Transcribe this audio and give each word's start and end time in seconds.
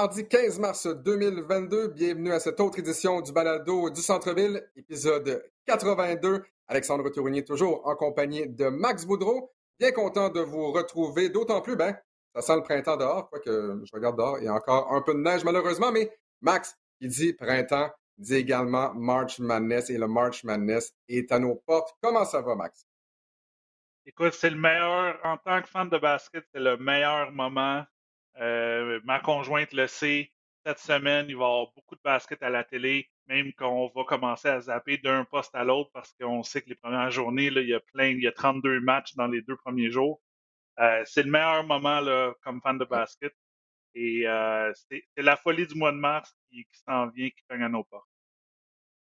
Mardi 0.00 0.28
15 0.28 0.60
mars 0.60 0.86
2022, 0.86 1.88
bienvenue 1.88 2.30
à 2.30 2.38
cette 2.38 2.60
autre 2.60 2.78
édition 2.78 3.20
du 3.20 3.32
Balado 3.32 3.90
du 3.90 4.00
Centre-Ville, 4.00 4.64
épisode 4.76 5.44
82. 5.66 6.44
Alexandre 6.68 7.08
Tourigny, 7.10 7.44
toujours 7.44 7.84
en 7.84 7.96
compagnie 7.96 8.46
de 8.46 8.66
Max 8.66 9.04
Boudreau. 9.04 9.52
Bien 9.80 9.90
content 9.90 10.28
de 10.28 10.38
vous 10.38 10.70
retrouver, 10.70 11.30
d'autant 11.30 11.62
plus, 11.62 11.74
ben, 11.74 11.98
ça 12.32 12.42
sent 12.42 12.54
le 12.54 12.62
printemps 12.62 12.96
dehors, 12.96 13.28
quoique 13.28 13.50
je 13.50 13.90
regarde 13.92 14.16
dehors, 14.16 14.38
il 14.38 14.44
y 14.44 14.46
a 14.46 14.54
encore 14.54 14.92
un 14.92 15.02
peu 15.02 15.14
de 15.14 15.18
neige 15.18 15.42
malheureusement, 15.42 15.90
mais 15.90 16.16
Max, 16.42 16.76
qui 17.00 17.08
dit 17.08 17.32
printemps, 17.32 17.90
dit 18.18 18.36
également 18.36 18.94
March 18.94 19.40
Madness 19.40 19.90
et 19.90 19.98
le 19.98 20.06
March 20.06 20.44
Madness 20.44 20.94
est 21.08 21.32
à 21.32 21.40
nos 21.40 21.56
portes. 21.56 21.96
Comment 22.00 22.24
ça 22.24 22.40
va, 22.40 22.54
Max? 22.54 22.86
Écoute, 24.06 24.34
c'est 24.34 24.50
le 24.50 24.58
meilleur, 24.58 25.18
en 25.24 25.38
tant 25.38 25.60
que 25.60 25.68
fan 25.68 25.88
de 25.88 25.98
basket, 25.98 26.44
c'est 26.54 26.60
le 26.60 26.76
meilleur 26.76 27.32
moment 27.32 27.84
euh, 28.40 29.00
ma 29.04 29.20
conjointe 29.20 29.72
le 29.72 29.86
sait. 29.86 30.30
Cette 30.64 30.78
semaine, 30.78 31.26
il 31.28 31.36
va 31.36 31.44
y 31.44 31.46
avoir 31.46 31.72
beaucoup 31.74 31.94
de 31.94 32.00
basket 32.02 32.42
à 32.42 32.50
la 32.50 32.64
télé, 32.64 33.08
même 33.26 33.52
qu'on 33.54 33.90
va 33.94 34.04
commencer 34.04 34.48
à 34.48 34.60
zapper 34.60 34.98
d'un 34.98 35.24
poste 35.24 35.54
à 35.54 35.64
l'autre 35.64 35.90
parce 35.94 36.12
qu'on 36.20 36.42
sait 36.42 36.62
que 36.62 36.68
les 36.68 36.74
premières 36.74 37.10
journées, 37.10 37.48
là, 37.50 37.60
il 37.60 37.68
y 37.68 37.74
a 37.74 37.80
plein, 37.80 38.08
il 38.08 38.22
y 38.22 38.26
a 38.26 38.32
32 38.32 38.80
matchs 38.80 39.14
dans 39.14 39.28
les 39.28 39.40
deux 39.40 39.56
premiers 39.56 39.90
jours. 39.90 40.20
Euh, 40.78 41.02
c'est 41.06 41.22
le 41.22 41.30
meilleur 41.30 41.64
moment 41.64 42.00
là, 42.00 42.34
comme 42.42 42.60
fan 42.60 42.78
de 42.78 42.84
basket. 42.84 43.34
Et 43.94 44.28
euh, 44.28 44.72
c'est 44.88 45.02
la 45.16 45.36
folie 45.36 45.66
du 45.66 45.74
mois 45.74 45.92
de 45.92 45.96
mars 45.96 46.32
qui, 46.50 46.66
s'en 46.86 47.08
vient, 47.08 47.28
qui 47.30 47.42
cogne 47.48 47.62
à 47.62 47.68
nos 47.68 47.84
portes. 47.84 48.06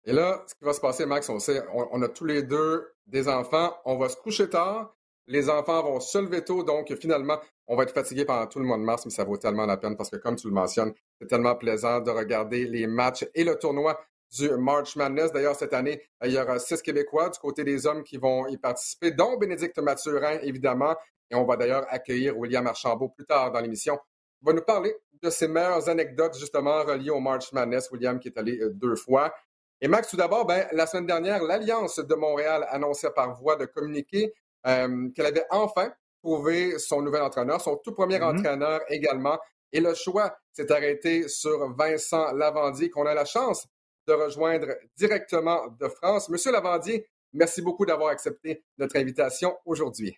Et 0.05 0.13
là, 0.13 0.43
ce 0.47 0.55
qui 0.55 0.63
va 0.63 0.73
se 0.73 0.79
passer, 0.79 1.05
Max, 1.05 1.29
on 1.29 1.39
sait, 1.39 1.61
on, 1.73 2.01
a 2.01 2.07
tous 2.07 2.25
les 2.25 2.41
deux 2.41 2.93
des 3.05 3.27
enfants, 3.27 3.77
on 3.83 3.97
va 3.97 4.07
se 4.07 4.15
coucher 4.15 4.49
tard, 4.49 4.95
les 5.27 5.49
enfants 5.49 5.83
vont 5.83 5.99
se 5.99 6.17
lever 6.17 6.43
tôt, 6.43 6.63
donc 6.63 6.93
finalement, 6.95 7.39
on 7.67 7.75
va 7.75 7.83
être 7.83 7.93
fatigué 7.93 8.25
pendant 8.25 8.47
tout 8.47 8.59
le 8.59 8.65
mois 8.65 8.77
de 8.77 8.83
mars, 8.83 9.05
mais 9.05 9.11
ça 9.11 9.25
vaut 9.25 9.37
tellement 9.37 9.65
la 9.65 9.77
peine 9.77 9.97
parce 9.97 10.09
que, 10.09 10.15
comme 10.15 10.35
tu 10.35 10.47
le 10.47 10.53
mentionnes, 10.53 10.93
c'est 11.19 11.27
tellement 11.27 11.55
plaisant 11.55 11.99
de 11.99 12.09
regarder 12.11 12.65
les 12.65 12.87
matchs 12.87 13.25
et 13.35 13.43
le 13.43 13.55
tournoi 13.55 13.99
du 14.37 14.49
March 14.57 14.95
Madness. 14.95 15.31
D'ailleurs, 15.31 15.55
cette 15.55 15.73
année, 15.73 16.01
il 16.23 16.31
y 16.31 16.39
aura 16.39 16.59
six 16.59 16.81
Québécois 16.81 17.29
du 17.29 17.39
côté 17.39 17.63
des 17.63 17.85
hommes 17.85 18.03
qui 18.03 18.17
vont 18.17 18.47
y 18.47 18.57
participer, 18.57 19.11
dont 19.11 19.37
Bénédicte 19.37 19.79
Mathurin, 19.79 20.39
évidemment. 20.41 20.95
Et 21.29 21.35
on 21.35 21.45
va 21.45 21.57
d'ailleurs 21.57 21.85
accueillir 21.89 22.37
William 22.37 22.65
Archambault 22.67 23.09
plus 23.09 23.25
tard 23.25 23.51
dans 23.51 23.59
l'émission. 23.59 23.97
Il 24.41 24.45
va 24.45 24.53
nous 24.53 24.61
parler 24.61 24.95
de 25.21 25.29
ses 25.29 25.47
meilleures 25.47 25.89
anecdotes, 25.89 26.37
justement, 26.37 26.83
reliées 26.83 27.09
au 27.09 27.19
March 27.19 27.51
Madness. 27.51 27.89
William 27.91 28.19
qui 28.19 28.29
est 28.29 28.37
allé 28.37 28.59
euh, 28.59 28.69
deux 28.69 28.95
fois. 28.95 29.33
Et 29.81 29.87
Max, 29.87 30.09
tout 30.09 30.17
d'abord, 30.17 30.45
ben, 30.45 30.67
la 30.71 30.87
semaine 30.87 31.05
dernière, 31.05 31.43
l'Alliance 31.43 31.99
de 31.99 32.15
Montréal 32.15 32.65
annonçait 32.69 33.11
par 33.11 33.33
voie 33.39 33.55
de 33.55 33.65
communiqué 33.65 34.33
euh, 34.65 35.09
qu'elle 35.15 35.25
avait 35.25 35.45
enfin 35.49 35.91
trouvé 36.23 36.77
son 36.79 37.01
nouvel 37.01 37.21
entraîneur, 37.21 37.61
son 37.61 37.77
tout 37.77 37.93
premier 37.93 38.19
mm-hmm. 38.19 38.39
entraîneur 38.39 38.81
également. 38.89 39.37
Et 39.71 39.79
le 39.79 39.93
choix 39.93 40.35
s'est 40.53 40.71
arrêté 40.71 41.27
sur 41.27 41.73
Vincent 41.75 42.31
Lavandier, 42.33 42.89
qu'on 42.89 43.05
a 43.05 43.13
la 43.13 43.25
chance 43.25 43.67
de 44.07 44.13
rejoindre 44.13 44.67
directement 44.95 45.67
de 45.79 45.87
France. 45.89 46.29
Monsieur 46.29 46.51
Lavandier, 46.51 47.05
merci 47.33 47.61
beaucoup 47.61 47.85
d'avoir 47.85 48.09
accepté 48.09 48.63
notre 48.77 48.97
invitation 48.97 49.57
aujourd'hui. 49.65 50.17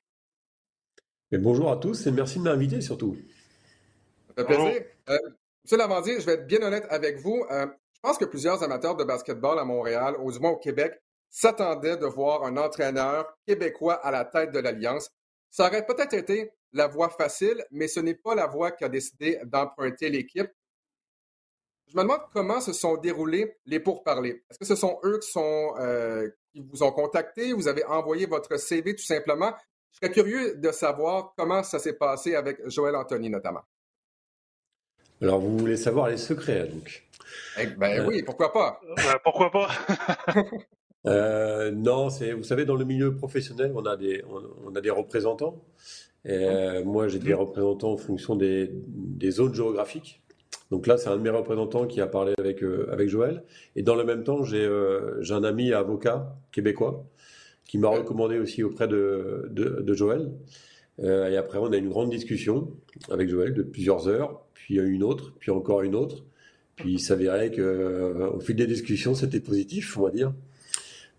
bonjour 1.31 1.71
à 1.71 1.77
tous 1.77 2.05
et 2.05 2.11
merci 2.11 2.37
de 2.37 2.43
m'inviter 2.43 2.81
surtout. 2.81 3.17
Ça 4.27 4.33
fait 4.35 4.45
plaisir. 4.45 4.83
Euh, 5.09 5.17
Monsieur 5.63 5.77
Lavandier, 5.77 6.19
je 6.19 6.25
vais 6.25 6.33
être 6.33 6.47
bien 6.47 6.61
honnête 6.61 6.85
avec 6.89 7.17
vous. 7.19 7.45
Euh, 7.51 7.67
je 7.93 7.99
pense 8.01 8.17
que 8.17 8.25
plusieurs 8.25 8.63
amateurs 8.63 8.95
de 8.95 9.03
basketball 9.03 9.59
à 9.59 9.65
Montréal, 9.65 10.15
ou 10.19 10.31
du 10.31 10.39
moins 10.39 10.51
au 10.51 10.57
Québec, 10.57 10.99
s'attendaient 11.29 11.97
de 11.97 12.05
voir 12.05 12.43
un 12.43 12.57
entraîneur 12.57 13.25
québécois 13.45 13.95
à 13.95 14.11
la 14.11 14.25
tête 14.25 14.51
de 14.51 14.59
l'Alliance. 14.59 15.09
Ça 15.49 15.67
aurait 15.67 15.85
peut-être 15.85 16.13
été 16.13 16.51
la 16.73 16.87
voie 16.87 17.09
facile, 17.09 17.63
mais 17.71 17.87
ce 17.87 17.99
n'est 17.99 18.15
pas 18.15 18.35
la 18.35 18.47
voie 18.47 18.71
qui 18.71 18.83
a 18.83 18.89
décidé 18.89 19.39
d'emprunter 19.45 20.09
l'équipe. 20.09 20.49
Je 21.87 21.97
me 21.97 22.03
demande 22.03 22.21
comment 22.33 22.61
se 22.61 22.71
sont 22.71 22.97
déroulés 22.97 23.57
les 23.65 23.79
pourparlers. 23.79 24.43
Est-ce 24.49 24.59
que 24.59 24.65
ce 24.65 24.75
sont 24.75 24.99
eux 25.03 25.17
qui, 25.19 25.31
sont, 25.31 25.73
euh, 25.79 26.29
qui 26.51 26.61
vous 26.61 26.83
ont 26.83 26.91
contacté? 26.91 27.51
Vous 27.53 27.67
avez 27.67 27.83
envoyé 27.85 28.27
votre 28.27 28.57
CV 28.57 28.95
tout 28.95 29.03
simplement? 29.03 29.53
Je 29.91 29.97
serais 29.97 30.11
curieux 30.11 30.55
de 30.55 30.71
savoir 30.71 31.33
comment 31.35 31.63
ça 31.63 31.79
s'est 31.79 31.97
passé 31.97 32.35
avec 32.35 32.59
Joël 32.69 32.95
Anthony 32.95 33.31
notamment. 33.31 33.63
Alors, 35.21 35.39
vous 35.39 35.57
voulez 35.57 35.77
savoir 35.77 36.07
les 36.07 36.17
secrets, 36.17 36.67
donc? 36.67 37.03
Eh 37.57 37.65
ben 37.67 37.99
euh, 37.99 38.07
oui, 38.07 38.23
pourquoi 38.23 38.53
pas? 38.53 38.79
Euh, 38.85 39.17
pourquoi 39.23 39.51
pas? 39.51 39.69
Euh, 41.05 41.71
non, 41.71 42.09
c'est, 42.09 42.33
vous 42.33 42.43
savez, 42.43 42.65
dans 42.65 42.75
le 42.75 42.85
milieu 42.85 43.15
professionnel, 43.15 43.71
on 43.75 43.85
a 43.85 43.95
des, 43.95 44.23
on, 44.65 44.75
a 44.75 44.81
des 44.81 44.89
représentants. 44.89 45.63
Et, 46.25 46.31
euh, 46.31 46.83
moi, 46.83 47.07
j'ai 47.07 47.19
des 47.19 47.33
représentants 47.33 47.93
en 47.93 47.97
fonction 47.97 48.35
des, 48.35 48.69
des, 48.73 49.31
zones 49.31 49.53
géographiques. 49.53 50.21
Donc 50.71 50.87
là, 50.87 50.97
c'est 50.97 51.09
un 51.09 51.17
de 51.17 51.21
mes 51.21 51.29
représentants 51.29 51.87
qui 51.87 52.01
a 52.01 52.07
parlé 52.07 52.33
avec, 52.37 52.63
euh, 52.63 52.87
avec 52.91 53.09
Joël. 53.09 53.43
Et 53.75 53.81
dans 53.81 53.95
le 53.95 54.03
même 54.03 54.23
temps, 54.23 54.43
j'ai, 54.43 54.69
j'ai 55.21 55.33
un 55.33 55.43
ami 55.43 55.73
avocat 55.73 56.35
québécois 56.51 57.05
qui 57.65 57.77
m'a 57.77 57.89
recommandé 57.89 58.39
aussi 58.39 58.63
auprès 58.63 58.87
de, 58.87 59.47
de, 59.51 59.81
de 59.81 59.93
Joël. 59.93 60.31
et 60.99 61.37
après, 61.37 61.59
on 61.59 61.71
a 61.71 61.77
une 61.77 61.89
grande 61.89 62.09
discussion 62.09 62.71
avec 63.09 63.29
Joël 63.29 63.53
de 63.53 63.63
plusieurs 63.63 64.07
heures, 64.07 64.41
puis 64.53 64.75
une 64.75 65.03
autre, 65.03 65.33
puis 65.39 65.51
encore 65.51 65.81
une 65.81 65.95
autre. 65.95 66.25
Puis 66.75 66.93
il 66.93 66.99
s'avérait 66.99 67.51
que, 67.51 68.29
au 68.33 68.39
fil 68.39 68.55
des 68.55 68.67
discussions, 68.67 69.13
c'était 69.13 69.39
positif, 69.39 69.97
on 69.97 70.03
va 70.03 70.11
dire. 70.11 70.33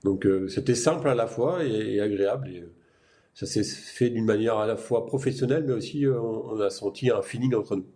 Donc 0.04 0.26
euh, 0.26 0.48
c'était 0.48 0.74
simple 0.74 1.08
à 1.08 1.14
la 1.14 1.26
fois 1.26 1.64
et, 1.64 2.00
agréable. 2.00 2.48
Et, 2.48 2.60
euh, 2.60 2.74
ça 3.34 3.46
s'est 3.46 3.64
fait 3.64 4.10
d'une 4.10 4.24
manière 4.24 4.58
à 4.58 4.66
la 4.66 4.76
fois 4.76 5.06
professionnelle, 5.06 5.64
mais 5.64 5.72
aussi 5.72 6.04
euh, 6.04 6.18
on, 6.20 6.60
a 6.60 6.70
senti 6.70 7.10
un 7.10 7.22
feeling 7.22 7.54
entre 7.54 7.76
nous. 7.76 7.86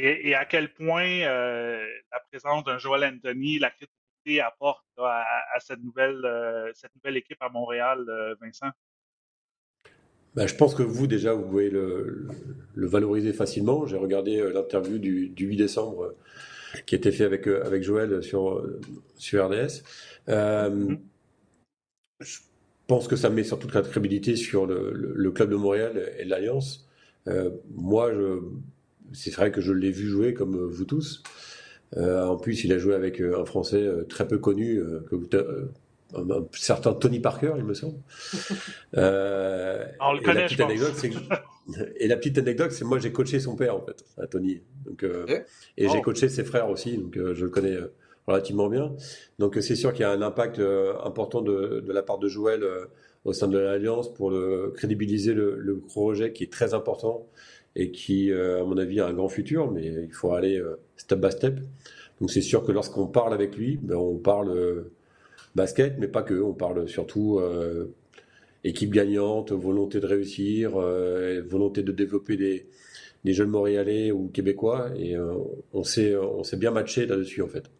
Et, 0.00 0.32
à 0.34 0.44
quel 0.44 0.72
point 0.72 1.18
la 1.18 2.20
présence 2.30 2.62
d'un 2.62 2.78
Joel 2.78 3.02
Anthony, 3.02 3.58
la 3.58 3.70
crédibilité 3.70 4.40
apporte 4.40 4.86
à, 4.96 5.58
cette, 5.58 5.82
nouvelle, 5.82 6.22
cette 6.72 6.94
nouvelle 6.94 7.16
équipe 7.16 7.42
à 7.42 7.48
Montréal, 7.48 8.06
Vincent? 8.40 8.70
Ben, 10.36 10.46
je 10.46 10.54
pense 10.54 10.76
que 10.76 10.84
vous, 10.84 11.08
déjà, 11.08 11.32
vous 11.32 11.42
pouvez 11.42 11.68
le, 11.68 12.28
valoriser 12.76 13.32
facilement. 13.32 13.86
J'ai 13.86 13.96
regardé 13.96 14.40
l'interview 14.52 14.98
du, 14.98 15.30
du, 15.30 15.46
8 15.46 15.56
décembre 15.56 16.14
qui 16.86 16.94
a 16.94 16.98
été 16.98 17.12
fait 17.12 17.24
avec, 17.24 17.46
euh, 17.46 17.64
avec 17.64 17.82
Joël 17.82 18.22
sur, 18.22 18.64
sur 19.16 19.46
RDS. 19.46 19.82
Euh, 20.28 20.70
mm-hmm. 20.70 20.98
Je 22.20 22.38
pense 22.86 23.08
que 23.08 23.16
ça 23.16 23.30
met 23.30 23.44
surtout 23.44 23.66
de 23.66 23.74
la 23.74 23.82
crédibilité 23.82 24.36
sur 24.36 24.66
le, 24.66 24.92
le, 24.92 25.30
club 25.30 25.50
de 25.50 25.56
Montréal 25.56 26.12
et 26.18 26.24
l'Alliance. 26.24 26.88
Euh, 27.26 27.50
moi, 27.70 28.10
c'est 29.12 29.30
vrai 29.34 29.52
que 29.52 29.60
je 29.60 29.72
l'ai 29.72 29.90
vu 29.90 30.08
jouer 30.08 30.34
comme 30.34 30.56
vous 30.56 30.84
tous. 30.84 31.22
en 31.96 32.36
plus, 32.36 32.64
il 32.64 32.72
a 32.72 32.78
joué 32.78 32.94
avec 32.94 33.20
un 33.20 33.44
Français 33.44 33.86
très 34.08 34.26
peu 34.26 34.38
connu, 34.38 34.80
que 35.10 35.14
vous, 35.14 35.28
un, 36.14 36.46
certain 36.52 36.94
Tony 36.94 37.20
Parker, 37.20 37.54
il 37.56 37.64
me 37.64 37.74
semble. 37.74 37.98
Euh, 38.96 39.84
On 40.00 40.14
le 40.14 40.20
connaît, 40.20 40.48
je 40.48 40.56
et 41.96 42.08
la 42.08 42.16
petite 42.16 42.38
anecdote, 42.38 42.72
c'est 42.72 42.86
moi 42.86 42.98
j'ai 42.98 43.12
coaché 43.12 43.38
son 43.38 43.54
père 43.54 43.76
en 43.76 43.82
fait, 43.82 44.02
à 44.16 44.26
Tony. 44.26 44.62
Donc, 44.86 45.04
euh, 45.04 45.26
et 45.76 45.88
j'ai 45.88 45.98
oh. 45.98 46.02
coaché 46.02 46.30
ses 46.30 46.42
frères 46.42 46.70
aussi, 46.70 46.96
donc 46.96 47.16
euh, 47.18 47.34
je 47.34 47.44
le 47.44 47.50
connais 47.50 47.76
relativement 48.26 48.68
bien. 48.68 48.94
Donc 49.38 49.58
c'est 49.60 49.76
sûr 49.76 49.92
qu'il 49.92 50.02
y 50.02 50.04
a 50.04 50.10
un 50.10 50.22
impact 50.22 50.60
important 51.04 51.42
de, 51.42 51.84
la 51.86 52.02
part 52.02 52.18
de 52.18 52.28
Joël 52.28 52.64
au 53.24 53.34
sein 53.34 53.46
de 53.46 53.58
l'Alliance 53.58 54.12
pour 54.12 54.30
le, 54.30 54.72
crédibiliser 54.74 55.34
le, 55.34 55.82
projet 55.86 56.32
qui 56.32 56.44
est 56.44 56.52
très 56.52 56.72
important 56.72 57.28
et 57.76 57.90
qui, 57.90 58.32
à 58.32 58.64
mon 58.64 58.78
avis, 58.78 59.00
a 59.00 59.06
un 59.06 59.12
grand 59.12 59.28
futur, 59.28 59.70
mais 59.70 59.84
il 59.86 60.12
faut 60.12 60.32
aller 60.32 60.62
step 60.96 61.20
by 61.20 61.30
step. 61.30 61.60
Donc 62.20 62.30
c'est 62.30 62.40
sûr 62.40 62.64
que 62.64 62.72
lorsqu'on 62.72 63.06
parle 63.06 63.34
avec 63.34 63.54
lui, 63.54 63.78
ben, 63.82 63.96
on 63.96 64.16
parle 64.16 64.88
basket, 65.58 65.98
mais 65.98 66.08
pas 66.08 66.22
que. 66.22 66.34
On 66.34 66.54
parle 66.54 66.88
surtout 66.88 67.40
équipe 68.64 68.92
gagnante, 68.92 69.52
volonté 69.52 70.00
de 70.00 70.06
réussir, 70.06 70.72
volonté 71.46 71.82
de 71.82 71.92
développer 71.92 72.36
des, 72.36 72.68
jeunes 73.32 73.50
Montréalais 73.50 74.10
ou 74.10 74.28
Québécois, 74.28 74.90
et 74.96 75.16
on 75.72 75.84
s'est 75.84 76.16
on 76.16 76.42
s'est 76.42 76.56
bien 76.56 76.70
matché 76.70 77.06
là-dessus 77.06 77.42
en 77.42 77.48
fait. 77.48 77.70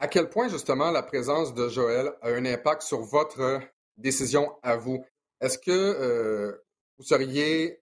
À 0.00 0.06
quel 0.06 0.28
point, 0.28 0.48
justement, 0.48 0.92
la 0.92 1.02
présence 1.02 1.54
de 1.54 1.68
Joël 1.68 2.12
a 2.22 2.28
un 2.30 2.44
impact 2.44 2.82
sur 2.82 3.00
votre 3.00 3.60
décision 3.96 4.52
à 4.62 4.76
vous? 4.76 5.04
Est-ce 5.40 5.58
que 5.58 5.70
euh, 5.72 6.52
vous 6.98 7.04
seriez 7.04 7.80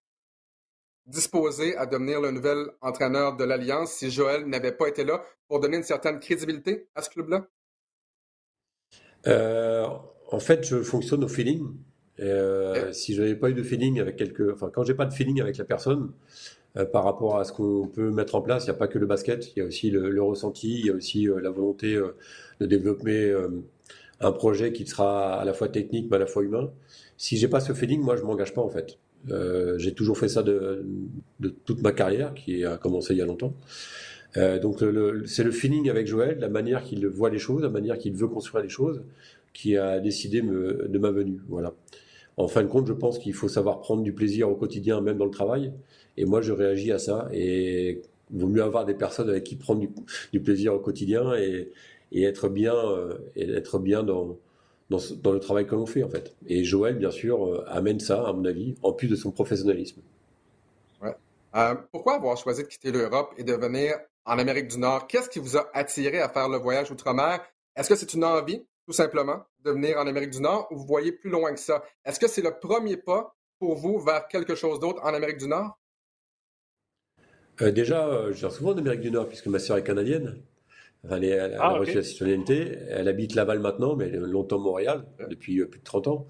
disposé 1.05 1.76
à 1.76 1.84
devenir 1.84 2.23
le 2.23 2.31
nouvel 2.31 2.69
entraîneur 2.81 3.37
de 3.37 3.44
l'Alliance 3.44 3.93
si 3.93 4.11
Joël 4.11 4.46
n'avait 4.46 4.73
pas 4.73 4.88
été 4.88 5.05
là 5.05 5.23
pour 5.46 5.61
donner 5.61 5.76
une 5.76 5.82
certaine 5.82 6.19
crédibilité 6.19 6.88
à 6.94 7.02
ce 7.02 7.11
club-là? 7.11 7.46
Euh, 9.26 9.87
en 10.31 10.40
fait, 10.40 10.67
je 10.67 10.82
fonctionne 10.82 11.25
au 11.25 11.28
feeling. 11.28 11.67
Euh, 12.20 12.93
si 12.93 13.14
je 13.14 13.23
n'avais 13.23 13.34
pas 13.34 13.50
eu 13.50 13.55
de 13.55 13.62
feeling 13.62 14.00
avec 14.00 14.17
quelques, 14.17 14.52
enfin, 14.52 14.70
quand 14.73 14.84
j'ai 14.84 14.94
pas 14.94 15.05
de 15.05 15.12
feeling 15.12 15.40
avec 15.40 15.58
la 15.58 15.64
personne, 15.64 16.11
euh, 16.76 16.84
par 16.84 17.05
rapport 17.05 17.38
à 17.38 17.44
ce 17.44 17.52
qu'on 17.52 17.88
peut 17.88 18.11
mettre 18.11 18.34
en 18.34 18.43
place. 18.43 18.64
Il 18.64 18.70
n'y 18.70 18.76
a 18.76 18.78
pas 18.78 18.88
que 18.88 18.99
le 18.99 19.06
basket, 19.06 19.52
il 19.55 19.61
y 19.61 19.62
a 19.62 19.67
aussi 19.67 19.90
le, 19.90 20.23
ressenti, 20.23 20.81
il 20.81 20.87
y 20.87 20.90
a 20.90 20.93
aussi 20.93 21.28
euh, 21.28 21.40
la 21.40 21.50
volonté 21.50 21.99
de 22.61 22.67
développer 22.67 23.34
un 24.20 24.32
projet 24.32 24.73
qui 24.73 24.87
sera 24.87 25.40
à 25.40 25.44
la 25.44 25.52
fois 25.52 25.69
technique 25.69 26.08
mais 26.11 26.17
à 26.17 26.20
la 26.20 26.26
fois 26.26 26.43
humain. 26.43 26.70
Si 27.19 27.37
j'ai 27.37 27.49
pas 27.49 27.61
ce 27.61 27.73
feeling, 27.73 28.00
moi 28.00 28.17
je 28.17 28.23
m'engage 28.23 28.55
pas 28.55 28.62
en 28.62 28.70
fait. 28.70 28.99
j'ai 29.78 29.94
toujours 29.94 30.19
fait 30.19 30.28
ça 30.28 30.43
de, 30.43 30.84
toute 31.64 31.82
ma 31.82 31.93
carrière 31.93 32.34
qui 32.34 32.64
a 32.64 32.78
commencé 32.78 33.14
il 33.14 33.19
y 33.19 33.23
a 33.23 33.26
longtemps. 33.26 33.55
Donc 34.61 34.83
c'est 35.27 35.44
le 35.44 35.50
feeling 35.50 35.88
avec 35.88 36.06
Joël, 36.06 36.38
la 36.38 36.49
manière 36.49 36.83
qu'il 36.83 37.06
voit 37.06 37.31
les 37.31 37.38
choses, 37.38 37.62
la 37.62 37.71
manière 37.71 37.99
qu'il 37.99 38.15
veut 38.15 38.29
construire 38.29 38.62
les 38.62 38.69
choses, 38.69 39.03
qui 39.53 39.77
a 39.77 40.00
décidé 40.00 40.43
de 40.43 40.99
ma 40.99 41.11
venue. 41.11 41.41
Voilà. 41.49 41.73
En 42.37 42.49
fin 42.49 42.62
de 42.62 42.69
compte, 42.69 42.87
je 42.87 42.93
pense 42.93 43.19
qu'il 43.19 43.33
faut 43.33 43.49
savoir 43.49 43.81
prendre 43.81 44.03
du 44.03 44.12
plaisir 44.12 44.50
au 44.50 44.55
quotidien, 44.55 45.00
même 45.00 45.17
dans 45.17 45.25
le 45.25 45.31
travail. 45.31 45.73
Et 46.17 46.27
moi, 46.27 46.43
je 46.43 46.53
réagis 46.53 46.93
à 46.93 46.99
ça. 46.99 47.29
Et 47.33 48.03
il 48.31 48.41
vaut 48.41 48.49
mieux 48.49 48.62
avoir 48.62 48.85
des 48.85 48.94
personnes 48.94 49.31
avec 49.31 49.44
qui 49.44 49.56
prendre 49.56 49.87
du, 50.33 50.41
plaisir 50.41 50.75
au 50.75 50.79
quotidien 50.79 51.35
et, 51.35 51.73
être 52.12 52.49
bien, 52.49 52.75
euh, 52.75 53.15
être 53.37 53.79
bien 53.79 54.03
dans, 54.03 54.37
le 54.91 55.38
travail 55.38 55.67
que 55.67 55.75
l'on 55.75 55.87
fait, 55.87 56.03
en 56.03 56.11
fait. 56.11 56.35
Et 56.47 56.62
Joël, 56.62 56.97
bien 56.97 57.11
sûr, 57.11 57.47
euh, 57.47 57.65
amène 57.69 58.00
ça, 58.00 58.27
à 58.27 58.33
mon 58.35 58.44
avis, 58.44 58.75
en 58.83 58.93
plus 58.93 59.09
de 59.09 59.17
son 59.17 59.31
professionnalisme. 59.31 60.00
Euh, 61.55 61.75
pourquoi 61.91 62.17
avoir 62.17 62.37
choisi 62.37 62.65
de 62.65 62.69
quitter 62.69 62.93
l'Europe 62.93 63.33
et 63.38 63.44
de 63.44 63.55
venir 63.55 63.94
en 64.26 64.38
Amérique 64.38 64.69
du 64.69 64.78
Nord? 64.78 65.06
Qu'est-ce 65.06 65.31
qui 65.31 65.38
vous 65.38 65.56
a 65.56 65.70
attiré 65.73 66.20
à 66.20 66.28
faire 66.28 66.49
le 66.49 66.58
voyage 66.58 66.90
outre-mer? 66.90 67.40
Est-ce 67.76 67.88
que 67.88 67.96
c'est 67.96 68.12
une 68.14 68.25
envie, 68.25 68.67
tout 68.87 68.93
simplement, 68.93 69.44
de 69.64 69.70
venir 69.70 69.99
en 69.99 70.06
Amérique 70.06 70.31
du 70.31 70.40
Nord 70.40 70.69
ou 70.70 70.76
vous 70.76 70.87
voyez 70.87 71.12
plus 71.12 71.31
loin 71.31 71.52
que 71.52 71.61
ça? 71.61 71.82
Est-ce 72.05 72.20
que 72.20 72.28
c'est 72.28 72.43
le 72.43 72.58
premier 72.58 72.96
pas 72.96 73.37
pour 73.58 73.76
vous 73.76 73.99
vers 74.00 74.26
quelque 74.28 74.55
chose 74.55 74.81
d'autre 74.81 75.00
en 75.02 75.14
Amérique 75.14 75.38
du 75.38 75.49
Nord? 75.49 75.78
Euh, 77.62 77.70
déjà, 77.70 78.06
euh, 78.06 78.32
je 78.32 78.40
viens 78.40 78.50
souvent 78.50 78.75
d'Amérique 78.75 79.00
du 79.00 79.11
Nord, 79.11 79.28
puisque 79.28 79.46
ma 79.46 79.58
sœur 79.58 79.78
est 79.78 79.82
canadienne. 79.82 80.37
elle, 81.11 81.25
elle 81.25 81.55
a 81.55 81.62
ah, 81.62 81.73
reçu 81.75 81.94
la 81.94 82.02
citoyenneté. 82.02 82.78
Elle 82.90 83.08
habite 83.08 83.34
Laval 83.34 83.61
maintenant, 83.61 83.96
mais 83.96 84.08
elle 84.08 84.14
est 84.17 84.19
longtemps 84.19 84.56
à 84.56 84.62
Montréal, 84.62 85.06
depuis 85.31 85.61
euh, 85.61 85.67
plus 85.67 85.78
de 85.78 85.84
30 85.84 86.08
ans. 86.08 86.26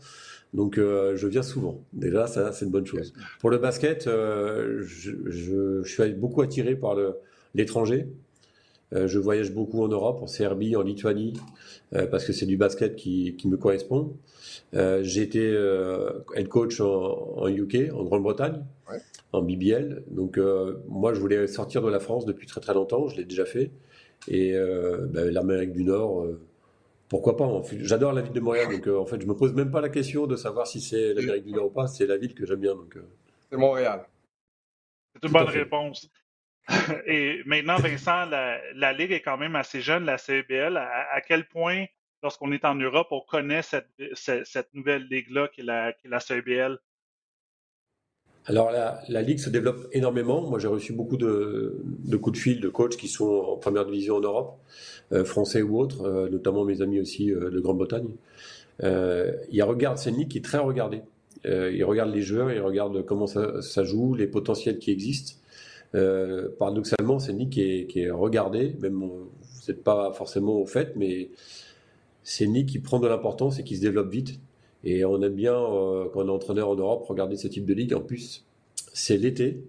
Donc, 0.55 0.77
je 0.77 1.27
viens 1.27 1.43
souvent. 1.43 1.85
Déjà, 1.93 2.27
ça, 2.27 2.51
c'est 2.53 2.65
une 2.65 2.71
bonne 2.71 2.87
chose. 2.87 3.13
Pour 3.41 3.51
le 3.51 3.59
basket, 3.59 4.05
je, 4.07 4.81
je, 5.27 5.83
suis 5.85 6.15
beaucoup 6.15 6.41
attiré 6.41 6.77
par 6.77 6.95
l'étranger. 7.55 8.09
je 8.93 9.19
voyage 9.19 9.53
beaucoup 9.53 9.83
en 9.83 9.89
Europe, 9.89 10.23
en 10.23 10.27
Serbie, 10.27 10.77
en 10.77 10.83
Lituanie, 10.83 11.35
parce 11.91 12.25
que 12.25 12.33
c'est 12.33 12.47
du 12.47 12.57
basket 12.57 12.97
qui, 12.97 13.37
qui 13.37 13.49
me 13.49 13.57
correspond. 13.57 14.17
j'ai 14.73 15.23
été 15.23 15.41
head 16.35 16.49
coach 16.49 16.81
en, 16.81 17.35
en 17.37 17.49
UK, 17.49 17.93
en 17.93 18.05
Grande-Bretagne. 18.05 18.65
Ouais 18.91 19.01
en 19.33 19.43
BBL. 19.43 20.05
Donc 20.11 20.39
euh, 20.39 20.83
moi, 20.89 21.15
je 21.15 21.21
voulais 21.21 21.47
sortir 21.47 21.83
de 21.83 21.91
la 21.91 22.01
France 22.01 22.27
depuis 22.27 22.47
très 22.47 22.61
très 22.61 22.75
longtemps, 22.75 23.09
je 23.09 23.17
l'ai 23.17 23.25
déjà 23.25 23.45
fait. 23.45 23.71
Et 24.29 24.55
euh, 24.55 25.07
ben, 25.09 25.31
l'Amérique 25.31 25.73
du 25.73 25.85
Nord, 25.85 26.23
euh, 26.23 26.41
pourquoi 27.09 27.37
pas? 27.37 27.63
J'adore 27.81 28.13
la 28.13 28.23
ville 28.23 28.33
de 28.33 28.41
Montréal, 28.41 28.69
donc 28.71 28.87
en 28.89 29.07
fait, 29.07 29.21
je 29.21 29.27
me 29.27 29.35
pose 29.35 29.55
même 29.55 29.71
pas 29.71 29.81
la 29.81 29.89
question 29.89 30.27
de 30.27 30.37
savoir 30.37 30.67
si 30.67 30.81
c'est 30.81 31.15
l'Amérique 31.15 31.45
du 31.45 31.53
Nord 31.53 31.67
ou 31.67 31.71
pas, 31.71 31.87
c'est 31.87 32.07
la 32.07 32.17
ville 32.17 32.35
que 32.35 32.47
j'aime 32.47 32.61
bien. 32.61 32.75
Donc, 32.75 32.99
C'est 33.51 33.57
Montréal. 33.57 34.07
C'est 35.15 35.27
une 35.29 35.33
bonne 35.33 35.49
réponse. 35.49 36.11
Et 37.07 37.43
maintenant, 37.47 37.77
Vincent, 37.77 38.27
la, 38.27 38.93
Ligue 38.93 39.13
est 39.13 39.21
quand 39.21 39.39
même 39.39 39.57
assez 39.57 39.81
jeune, 39.81 40.05
la 40.05 40.19
CBL. 40.19 40.77
À, 40.77 41.21
quel 41.27 41.47
point, 41.47 41.87
lorsqu'on 42.23 42.53
est 42.53 42.65
en 42.65 42.75
Europe, 42.75 43.09
on 43.11 43.21
connaît 43.21 43.63
cette, 43.63 44.75
nouvelle 44.75 45.07
Ligue-là 45.09 45.49
qui 45.49 45.61
est 45.61 45.65
la, 45.65 45.93
qui 45.93 46.07
est 46.07 46.11
la 46.11 46.21
CBL? 46.21 46.79
Alors 48.49 48.71
la, 48.71 49.23
ligue 49.23 49.41
se 49.41 49.51
développe 49.51 49.89
énormément. 49.93 50.41
Moi 50.41 50.61
j'ai 50.61 50.69
reçu 50.69 50.93
beaucoup 50.93 51.17
de, 51.17 51.83
coups 52.21 52.39
de 52.39 52.41
fil 52.41 52.61
de 52.61 52.69
coachs 52.69 52.97
qui 52.97 53.09
sont 53.09 53.25
en 53.25 53.57
première 53.57 53.85
division 53.85 54.17
en 54.17 54.21
Europe, 54.21 54.59
euh, 55.13 55.25
français 55.25 55.63
ou 55.63 55.79
autres, 55.79 56.05
euh, 56.05 56.29
notamment 56.29 56.65
mes 56.65 56.81
amis 56.81 57.01
aussi 57.01 57.33
euh, 57.33 57.51
de 57.51 57.59
Grande-Bretagne. 57.59 58.15
ils 58.83 59.63
regardent, 59.63 59.99
c'est 59.99 60.11
une 60.11 60.19
ligue 60.19 60.29
qui 60.29 60.39
est 60.39 60.45
très 60.45 60.59
regardée. 60.59 61.03
ils 61.45 61.85
regardent 61.85 62.15
les 62.15 62.23
joueurs, 62.23 62.53
ils 62.53 62.61
regardent 62.61 63.05
comment 63.05 63.27
ça, 63.27 63.85
joue, 63.85 64.15
les 64.15 64.29
potentiels 64.29 64.79
qui 64.79 64.93
existent. 64.93 65.35
Paradoxalement, 66.59 67.19
c'est 67.19 67.33
une 67.33 67.39
ligue 67.39 67.87
qui 67.89 68.01
est, 68.01 68.11
regardée, 68.11 68.77
même 68.81 68.95
vous 68.95 69.31
n'êtes 69.69 69.83
pas 69.83 70.13
forcément 70.13 70.61
au 70.61 70.67
fait, 70.67 70.95
mais 70.97 71.31
c'est 72.23 72.45
une 72.45 72.55
ligue 72.55 72.69
qui 72.69 72.81
prend 72.81 72.99
de 72.99 73.07
l'importance 73.07 73.61
et 73.61 73.65
qui 73.65 73.77
se 73.77 73.81
développe 73.83 74.11
vite. 74.11 74.41
Et 74.83 75.05
on 75.05 75.23
aime 75.23 75.35
bien, 75.35 75.55
euh, 75.55 76.09
quand 76.13 76.25
on 76.25 76.29
est 76.29 76.31
entraîneur 76.31 76.69
en 76.69 76.75
Europe, 76.75 77.05
regarder 77.07 77.37
ce 77.37 77.49
type 77.49 77.65
de 77.65 77.73
ligue. 77.75 77.95
En 77.95 78.01
plus, 78.01 78.45
c'est 78.93 79.17
l'été. 79.17 79.63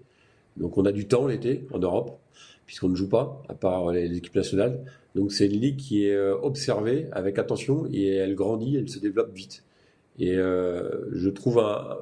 Donc 0.58 0.78
on 0.78 0.86
a 0.86 0.92
du 0.92 1.08
temps 1.08 1.28
l'été 1.28 1.68
en 1.72 1.80
Europe, 1.80 2.20
puisqu'on 2.66 2.90
ne 2.90 2.96
joue 2.96 3.10
pas, 3.10 3.44
à 3.48 3.54
part 3.54 3.92
les, 3.92 4.18
équipes 4.18 4.36
nationales. 4.36 4.84
Donc 5.14 5.32
c'est 5.32 5.46
une 5.46 5.60
ligue 5.60 5.78
qui 5.78 6.06
est 6.08 6.16
euh, 6.16 6.36
observée 6.42 7.08
avec 7.12 7.40
attention 7.40 7.88
et 7.92 8.08
elle 8.08 8.36
grandit, 8.36 8.76
elle 8.76 8.90
se 8.90 9.00
développe 9.00 9.34
vite. 9.34 9.64
Et 10.20 10.36
euh, 10.36 11.08
je 11.12 11.30
trouve 11.30 11.56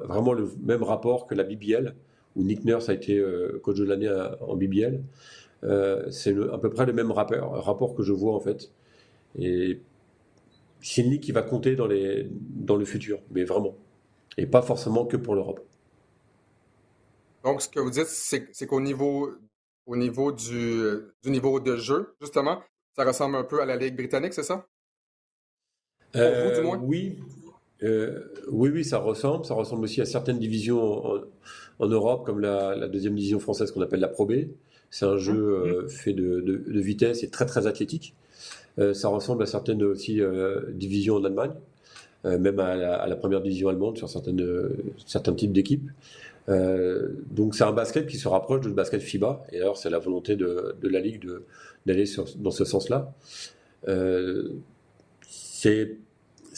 vraiment 0.04 0.32
le 0.32 0.48
même 0.62 0.82
rapport 0.82 1.26
que 1.26 1.34
la 1.34 1.44
BBL, 1.44 1.94
où 2.36 2.44
Nick 2.44 2.64
Nurse 2.64 2.88
a 2.88 2.94
été 2.94 3.22
coach 3.62 3.76
de 3.76 3.84
l'année 3.84 4.10
en 4.40 4.56
BBL. 4.56 5.02
c'est 6.10 6.36
à 6.52 6.58
peu 6.58 6.70
près 6.70 6.86
le 6.86 6.92
même 6.92 7.10
rapport, 7.10 7.64
rapport 7.64 7.94
que 7.94 8.02
je 8.02 8.12
vois 8.12 8.34
en 8.34 8.40
fait. 8.40 8.70
Et 9.38 9.80
c'est 10.80 11.02
une 11.02 11.10
ligue 11.10 11.22
qui 11.22 11.32
va 11.32 11.42
compter 11.42 11.76
dans, 11.76 11.86
les, 11.86 12.28
dans 12.30 12.76
le 12.76 12.84
futur, 12.84 13.20
mais 13.30 13.44
vraiment. 13.44 13.74
Et 14.38 14.46
pas 14.46 14.62
forcément 14.62 15.06
que 15.06 15.16
pour 15.16 15.34
l'Europe. 15.34 15.60
Donc, 17.44 17.62
ce 17.62 17.68
que 17.68 17.80
vous 17.80 17.90
dites, 17.90 18.06
c'est 18.06 18.66
qu'au 18.66 18.80
niveau, 18.80 19.30
au 19.86 19.96
niveau 19.96 20.32
du, 20.32 20.82
du, 21.22 21.30
niveau 21.30 21.60
de 21.60 21.76
jeu, 21.76 22.14
justement, 22.20 22.60
ça 22.94 23.04
ressemble 23.04 23.36
un 23.36 23.44
peu 23.44 23.60
à 23.60 23.66
la 23.66 23.76
Ligue 23.76 23.96
britannique, 23.96 24.34
c'est 24.34 24.42
ça? 24.42 24.66
Pour 26.12 26.22
vous, 26.22 26.50
du 26.50 26.56
euh, 26.56 26.62
moins? 26.62 26.78
Oui. 26.78 27.18
Euh, 27.82 28.32
oui, 28.48 28.70
oui, 28.70 28.84
ça 28.84 28.98
ressemble. 28.98 29.44
Ça 29.44 29.54
ressemble 29.54 29.84
aussi 29.84 30.00
à 30.00 30.06
certaines 30.06 30.38
divisions 30.38 31.06
en, 31.06 31.20
Europe, 31.80 32.24
comme 32.24 32.40
la, 32.40 32.88
deuxième 32.88 33.14
division 33.14 33.38
française 33.38 33.70
qu'on 33.70 33.82
appelle 33.82 34.00
la 34.00 34.08
Pro 34.08 34.26
B. 34.26 34.32
C'est 34.90 35.04
un 35.04 35.18
jeu 35.18 35.34
mmh. 35.34 35.68
euh, 35.68 35.88
fait 35.88 36.12
de, 36.12 36.40
de, 36.40 36.80
vitesse 36.80 37.22
et 37.22 37.28
très, 37.28 37.44
très 37.44 37.66
athlétique. 37.66 38.14
Euh, 38.78 38.94
ça 38.94 39.08
ressemble 39.08 39.42
à 39.42 39.46
certaines 39.46 39.82
aussi 39.82 40.20
euh, 40.20 40.60
divisions 40.72 41.16
en 41.16 41.24
Allemagne, 41.24 41.52
même 42.24 42.58
à 42.58 43.06
la, 43.06 43.16
première 43.16 43.40
division 43.40 43.68
allemande 43.68 43.96
sur 43.98 44.08
certaines, 44.08 44.44
certains 45.06 45.32
types 45.32 45.52
d'équipes. 45.52 45.88
donc 46.48 47.54
c'est 47.54 47.62
un 47.62 47.70
basket 47.70 48.08
qui 48.08 48.16
se 48.16 48.26
rapproche 48.26 48.62
du 48.62 48.70
basket 48.70 49.00
FIBA, 49.00 49.44
et 49.52 49.60
alors 49.60 49.76
c'est 49.76 49.90
la 49.90 50.00
volonté 50.00 50.34
de, 50.34 50.74
la 50.82 50.98
Ligue 50.98 51.24
d'aller 51.84 52.04
dans 52.38 52.50
ce 52.50 52.64
sens-là. 52.64 53.14
c'est 55.28 55.98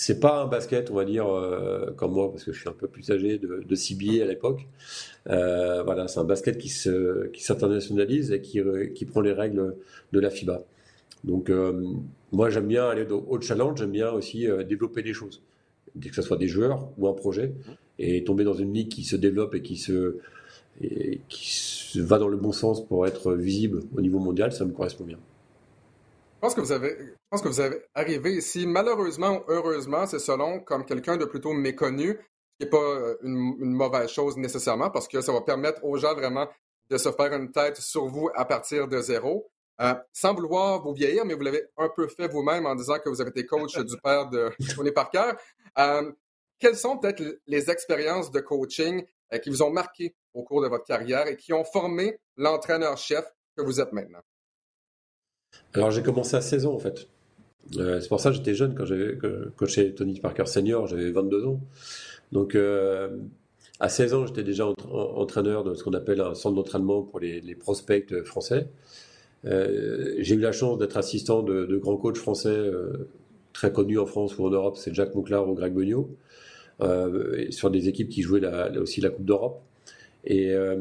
c'est 0.01 0.21
pas 0.21 0.43
un 0.43 0.47
basket, 0.47 0.91
on 0.91 0.95
va 0.95 1.05
dire, 1.05 1.27
comme 1.97 2.13
moi, 2.13 2.31
parce 2.31 2.45
que 2.45 2.53
je 2.53 2.61
suis 2.61 2.69
un 2.69 2.73
peu 2.73 2.87
plus 2.87 3.11
âgé, 3.11 3.39
de, 3.39 3.65
de 3.67 3.75
CBA 3.75 4.23
à 4.23 4.27
l'époque. 4.27 4.67
voilà, 5.27 6.07
c'est 6.09 6.21
un 6.21 6.25
basket 6.25 6.59
qui 6.59 6.69
s'internationalise 6.69 8.29
qui 8.29 8.35
et 8.35 8.41
qui, 8.41 8.93
qui, 8.95 9.05
prend 9.07 9.21
les 9.21 9.33
règles 9.33 9.77
de 10.13 10.21
la 10.21 10.31
FIBA. 10.31 10.65
Donc, 11.25 11.51
euh, 11.51 11.85
moi, 12.33 12.51
j'aime 12.51 12.67
bien 12.67 12.89
aller 12.89 13.07
au 13.11 13.41
challenge, 13.41 13.79
j'aime 13.79 13.91
bien 13.91 14.11
aussi 14.11 14.47
euh, 14.47 14.63
développer 14.63 15.03
des 15.03 15.13
choses, 15.13 15.43
que 16.01 16.15
ce 16.15 16.23
soit 16.23 16.37
des 16.37 16.49
joueurs 16.49 16.89
ou 16.99 17.09
un 17.09 17.13
projet, 17.13 17.55
et 17.99 18.25
tomber 18.25 18.45
dans 18.45 18.55
une 18.55 18.73
ligue 18.73 18.89
qui 18.89 19.05
se 19.05 19.17
développe 19.17 19.55
et 19.55 19.63
qui 19.63 19.77
se, 19.77 20.19
qui 21.29 22.01
va 22.01 22.19
dans 22.19 22.29
le 22.29 22.37
bon 22.37 22.53
sens 22.53 22.87
pour 22.87 23.07
être 23.07 23.35
visible 23.35 23.83
au 23.97 24.01
niveau 24.01 24.19
mondial, 24.19 24.53
ça 24.53 24.65
me 24.65 24.73
correspond 24.73 25.05
bien. 25.05 25.19
Je 26.39 26.41
pense 26.41 26.55
que 26.55 26.61
vous 26.61 26.71
avez, 26.71 26.97
je 27.01 27.15
pense 27.31 27.43
que 27.43 27.49
vous 27.49 27.59
avez 27.59 27.83
arrivé 27.95 28.37
ici, 28.37 28.65
malheureusement 28.65 29.39
ou 29.39 29.43
heureusement, 29.49 30.07
c'est 30.07 30.21
selon, 30.21 30.61
comme 30.61 30.85
quelqu'un 30.85 31.17
de 31.17 31.25
plutôt 31.25 31.53
méconnu, 31.53 32.11
ce 32.11 32.15
qui 32.15 32.65
n'est 32.65 32.71
pas 32.71 32.77
euh, 32.77 33.17
une, 33.25 33.73
mauvaise 33.73 34.09
chose 34.09 34.37
nécessairement, 34.37 34.89
parce 34.89 35.09
que 35.09 35.21
ça 35.21 35.33
va 35.33 35.41
permettre 35.41 35.85
aux 35.85 35.97
gens 35.97 36.15
vraiment 36.15 36.49
de 36.91 36.97
se 36.97 37.11
faire 37.11 37.33
une 37.33 37.51
tête 37.51 37.79
sur 37.79 38.07
vous 38.07 38.31
à 38.37 38.45
partir 38.45 38.87
de 38.87 39.01
zéro. 39.01 39.51
Euh, 39.81 39.95
sans 40.13 40.33
vouloir 40.33 40.81
vous 40.81 40.93
vieillir, 40.93 41.25
mais 41.25 41.35
vous 41.35 41.43
l'avez 41.43 41.65
un 41.77 41.89
peu 41.89 42.07
fait 42.07 42.29
vous-même 42.29 42.67
en 42.67 42.77
disant 42.77 42.99
que 42.99 43.09
vous 43.09 43.21
avez 43.21 43.31
été 43.31 43.45
coach 43.45 43.77
du 43.77 43.97
père 43.99 44.29
de 44.29 44.53
Tony 44.77 44.93
Parker. 44.93 45.33
Euh, 45.79 46.13
quelles 46.61 46.77
sont 46.77 46.99
peut-être 46.99 47.23
les 47.47 47.69
expériences 47.69 48.31
de 48.31 48.41
coaching 48.41 49.05
euh, 49.33 49.39
qui 49.39 49.51
vous 49.51 49.63
ont 49.63 49.71
marqué 49.71 50.15
au 50.35 50.45
cours 50.45 50.63
de 50.63 50.69
votre 50.69 50.85
carrière 50.85 51.27
et 51.27 51.37
qui 51.37 51.53
ont 51.53 51.65
formé 51.65 52.19
l'entraîneur-chef 52.37 53.25
que 53.57 53.63
vous 53.63 53.81
êtes 53.81 53.93
maintenant? 53.93 54.23
Alors 55.75 55.91
j'ai 55.91 56.03
commencé 56.03 56.37
à 56.37 56.41
16 56.41 56.67
ans 56.67 56.75
en 56.75 56.79
fait. 56.79 57.09
Euh, 57.77 58.01
c'est 58.01 58.09
pour 58.09 58.21
ça 58.21 58.31
que 58.31 58.37
j'étais 58.37 58.55
jeune 58.55 58.75
quand 58.75 58.87
j'avais 58.87 59.19
coaché 59.57 59.95
Tony 59.95 60.19
Parker 60.21 60.47
senior, 60.47 60.87
j'avais 60.87 61.11
22 61.11 61.47
ans. 61.47 61.61
Donc 62.33 62.55
euh, 62.55 63.19
à 63.81 63.89
16 63.89 64.15
ans, 64.15 64.27
j'étais 64.27 64.43
déjà 64.43 64.67
entraîneur 64.91 65.65
de 65.65 65.75
ce 65.75 65.85
qu'on 65.85 65.93
appelle 65.93 66.21
un 66.21 66.35
centre 66.35 66.57
d'entraînement 66.57 67.03
pour 67.03 67.21
les, 67.21 67.55
prospects 67.55 68.23
français. 68.25 68.69
j'ai 69.45 70.35
eu 70.35 70.41
la 70.41 70.53
chance 70.53 70.79
d'être 70.79 70.97
assistant 70.97 71.43
de, 71.43 71.77
grands 71.77 71.97
coachs 71.97 72.17
français 72.17 72.71
très 73.53 73.73
connus 73.73 73.99
en 73.99 74.07
France 74.07 74.37
ou 74.39 74.47
en 74.47 74.51
Europe, 74.51 74.77
c'est 74.77 74.93
Jacques 74.95 75.15
Monclar 75.15 75.49
ou 75.49 75.55
Greg 75.55 75.73
Beugnot. 75.75 76.11
Euh, 76.81 77.51
sur 77.51 77.73
des 77.73 77.89
équipes 77.89 78.09
qui 78.09 78.23
jouaient 78.23 78.47
aussi 78.79 79.01
la 79.01 79.11
Coupe 79.11 79.25
d'Europe. 79.25 79.61
Et 80.25 80.53
euh, 80.53 80.77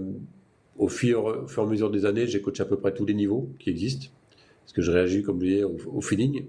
au 0.78 0.88
fur, 0.88 1.48
et 1.50 1.60
à 1.60 1.66
mesure 1.66 1.90
des 1.90 2.06
années, 2.06 2.28
j'ai 2.28 2.40
coaché 2.40 2.62
à 2.62 2.66
peu 2.66 2.78
près 2.78 2.94
tous 2.94 3.06
les 3.06 3.16
niveaux 3.16 3.50
qui 3.58 3.72
existent, 3.72 4.08
parce 4.68 4.74
que 4.74 4.82
je 4.82 4.92
réagis, 4.92 5.24
comme 5.24 5.40
je 5.40 5.46
disais, 5.46 5.64
au, 5.64 6.02
feeling. 6.02 6.44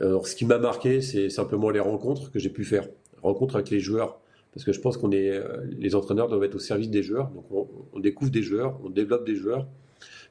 Alors, 0.00 0.26
ce 0.26 0.34
qui 0.34 0.44
m'a 0.44 0.58
marqué, 0.58 1.00
c'est 1.00 1.30
simplement 1.30 1.70
les 1.70 1.78
rencontres 1.78 2.32
que 2.32 2.40
j'ai 2.40 2.50
pu 2.50 2.64
faire, 2.64 2.88
rencontres 3.22 3.54
avec 3.54 3.70
les 3.70 3.78
joueurs, 3.78 4.18
parce 4.52 4.64
que 4.64 4.72
je 4.72 4.80
pense 4.80 4.96
qu'on 4.96 5.12
est, 5.12 5.30
euh, 5.30 5.58
les 5.78 5.94
entraîneurs 5.94 6.26
doivent 6.26 6.42
être 6.42 6.56
au 6.56 6.58
service 6.58 6.90
des 6.90 7.04
joueurs. 7.04 7.30
Donc, 7.30 7.68
on, 7.92 8.00
découvre 8.00 8.32
des 8.32 8.42
joueurs, 8.42 8.76
on 8.84 8.90
développe 8.90 9.24
des 9.24 9.36
joueurs. 9.36 9.68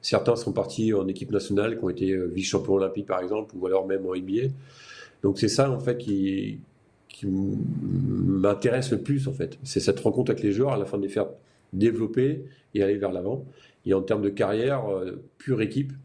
Certains 0.02 0.36
sont 0.36 0.52
partis 0.52 0.92
en 0.92 1.08
équipe 1.08 1.30
nationale, 1.30 1.78
qui 1.78 1.84
ont 1.84 1.88
été 1.88 2.14
vice-champions 2.28 2.74
olympiques, 2.74 3.06
par 3.06 3.20
exemple, 3.20 3.54
ou 3.56 3.66
alors 3.66 3.86
même 3.86 4.04
en 4.04 4.14
NBA. 4.14 4.48
Donc, 5.22 5.38
c'est 5.38 5.48
ça, 5.48 5.70
en 5.70 5.80
fait, 5.80 5.96
qui, 5.96 6.60
qui 7.08 7.26
m'intéresse 7.26 8.90
le 8.92 8.98
plus 8.98 9.28
en 9.28 9.32
fait. 9.32 9.58
C'est 9.64 9.80
cette 9.80 9.98
rencontre 10.00 10.30
avec 10.30 10.44
les 10.44 10.52
joueurs, 10.52 10.72
à 10.72 10.76
la 10.76 10.84
fin 10.84 10.98
de 10.98 11.02
les 11.02 11.08
faire 11.08 11.28
développer 11.72 12.44
et 12.74 12.82
aller 12.82 12.96
vers 12.96 13.12
l'avant. 13.12 13.44
Et 13.86 13.94
en 13.94 14.02
termes 14.02 14.22
de 14.22 14.28
carrière, 14.28 14.86
euh, 14.88 15.22
pure 15.38 15.62
équipe, 15.62 15.92
euh, 15.92 15.96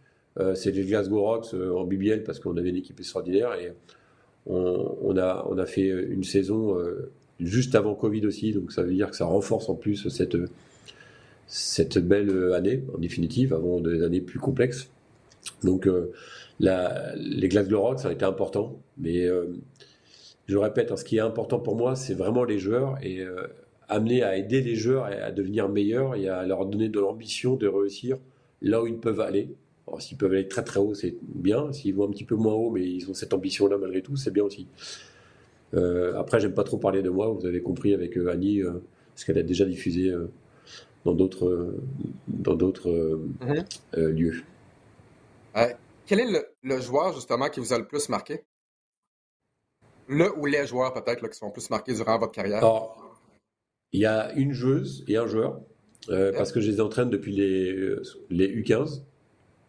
c'est 0.56 0.72
les 0.72 0.84
Glasgow 0.84 1.22
Rocks 1.22 1.54
euh, 1.54 1.75
en 1.75 1.84
BBL 1.84 2.24
parce 2.24 2.40
qu'on 2.40 2.58
avait 2.58 2.70
une 2.70 2.78
équipe 2.78 3.00
extraordinaire 3.00 3.54
et 3.54 3.74
on, 4.46 5.16
a, 5.18 5.66
fait 5.66 5.88
une 5.88 6.24
saison 6.25 6.78
juste 7.40 7.75
avant 7.75 7.96
Covid 7.96 8.25
aussi, 8.25 8.52
donc 8.52 8.74
ça 8.74 8.84
veut 8.84 8.94
dire 8.94 9.10
que 9.10 9.16
ça 9.16 9.24
renforce 9.24 9.70
en 9.70 9.75
plus 9.75 10.10
cette, 11.48 11.98
belle 12.00 12.54
année, 12.54 12.84
en 12.94 12.98
définitive, 12.98 13.54
avant 13.54 13.80
des 13.80 14.04
années 14.04 14.20
plus 14.20 14.40
complexes. 14.40 14.90
Donc 15.63 15.88
les 16.60 17.48
Glasgow 17.48 17.80
Rocks, 17.80 18.00
ça 18.00 18.10
a 18.10 18.12
été 18.12 18.25
important, 18.25 18.78
mais 18.98 19.30
je 20.48 20.58
répète, 20.58 20.92
hein, 20.92 20.98
ce 20.98 21.06
qui 21.06 21.18
est 21.18 21.22
important 21.22 21.60
pour 21.60 21.75
moi, 21.75 21.96
c'est 21.96 22.13
vraiment 22.13 22.44
les 22.44 22.60
joueurs 22.60 22.98
et 23.02 23.22
euh, 23.22 23.48
amener 23.88 24.24
à 24.24 24.38
aider 24.38 24.62
les 24.62 24.75
joueurs 24.75 25.06
à, 25.06 25.32
devenir 25.32 25.70
meilleurs 25.70 26.16
et 26.16 26.28
à 26.28 26.46
leur 26.46 26.66
donner 26.66 26.90
de 26.90 27.00
l'ambition 27.00 27.56
de 27.56 27.68
réussir 27.68 28.18
là 28.62 28.82
où 28.82 28.88
ils 28.88 28.98
peuvent 28.98 29.22
aller. 29.22 29.56
S'ils 30.00 30.18
peuvent 30.18 30.32
aller 30.32 30.48
très 30.48 30.64
très 30.64 30.80
haut, 30.80 30.94
c'est 30.94 31.16
bien. 31.22 31.72
S'ils 31.72 31.96
vont 31.96 32.08
un 32.08 32.12
petit 32.12 32.24
peu 32.24 32.36
moins 32.36 32.54
haut, 32.54 32.70
mais 32.70 32.84
ils 32.84 33.10
ont 33.10 33.14
cette 33.14 33.34
ambition-là 33.34 33.78
malgré 33.78 34.02
tout, 34.02 34.16
c'est 34.16 34.32
bien 34.32 34.44
aussi. 34.44 34.68
Euh, 35.74 36.18
après, 36.18 36.40
j'aime 36.40 36.54
pas 36.54 36.64
trop 36.64 36.78
parler 36.78 37.02
de 37.02 37.10
moi. 37.10 37.28
Vous 37.28 37.46
avez 37.46 37.62
compris 37.62 37.94
avec 37.94 38.18
euh, 38.18 38.32
Annie, 38.32 38.62
euh, 38.62 38.84
ce 39.16 39.26
qu'elle 39.26 39.38
a 39.38 39.44
déjà 39.44 39.66
diffusé 39.66 40.14
dans 41.06 41.14
d'autres 41.14 41.76
dans 42.28 42.56
d'autres 42.56 43.20
mm-hmm. 43.42 44.08
lieux. 44.08 44.44
quel 46.06 46.20
est 46.20 46.46
le 46.64 46.82
joueur 46.82 47.14
justement 47.14 47.50
qui 47.50 47.60
vous 47.60 47.74
a 47.74 47.78
le 47.78 47.88
plus 47.88 48.10
marqué? 48.10 48.44
Le 50.08 50.38
ou 50.38 50.46
les 50.46 50.66
joueurs 50.68 50.94
peut-être 50.94 51.28
qui 51.28 51.38
sont 51.38 51.52
plus 51.52 51.70
marqués 51.70 51.94
durant 51.94 52.18
votre 52.18 52.32
carrière? 52.32 52.62
il 53.94 54.00
y 54.00 54.06
a 54.06 54.34
une 54.34 54.52
joueuse 54.52 55.06
et 55.08 55.18
un 55.18 55.28
joueur, 55.28 55.62
euh, 56.10 56.34
parce 56.34 56.52
que 56.52 56.60
je 56.60 56.70
les 56.70 56.82
entraîne 56.82 57.10
depuis 57.10 57.32
les, 57.32 57.72
euh, 57.72 58.02
les 58.30 58.48
U15, 58.48 59.04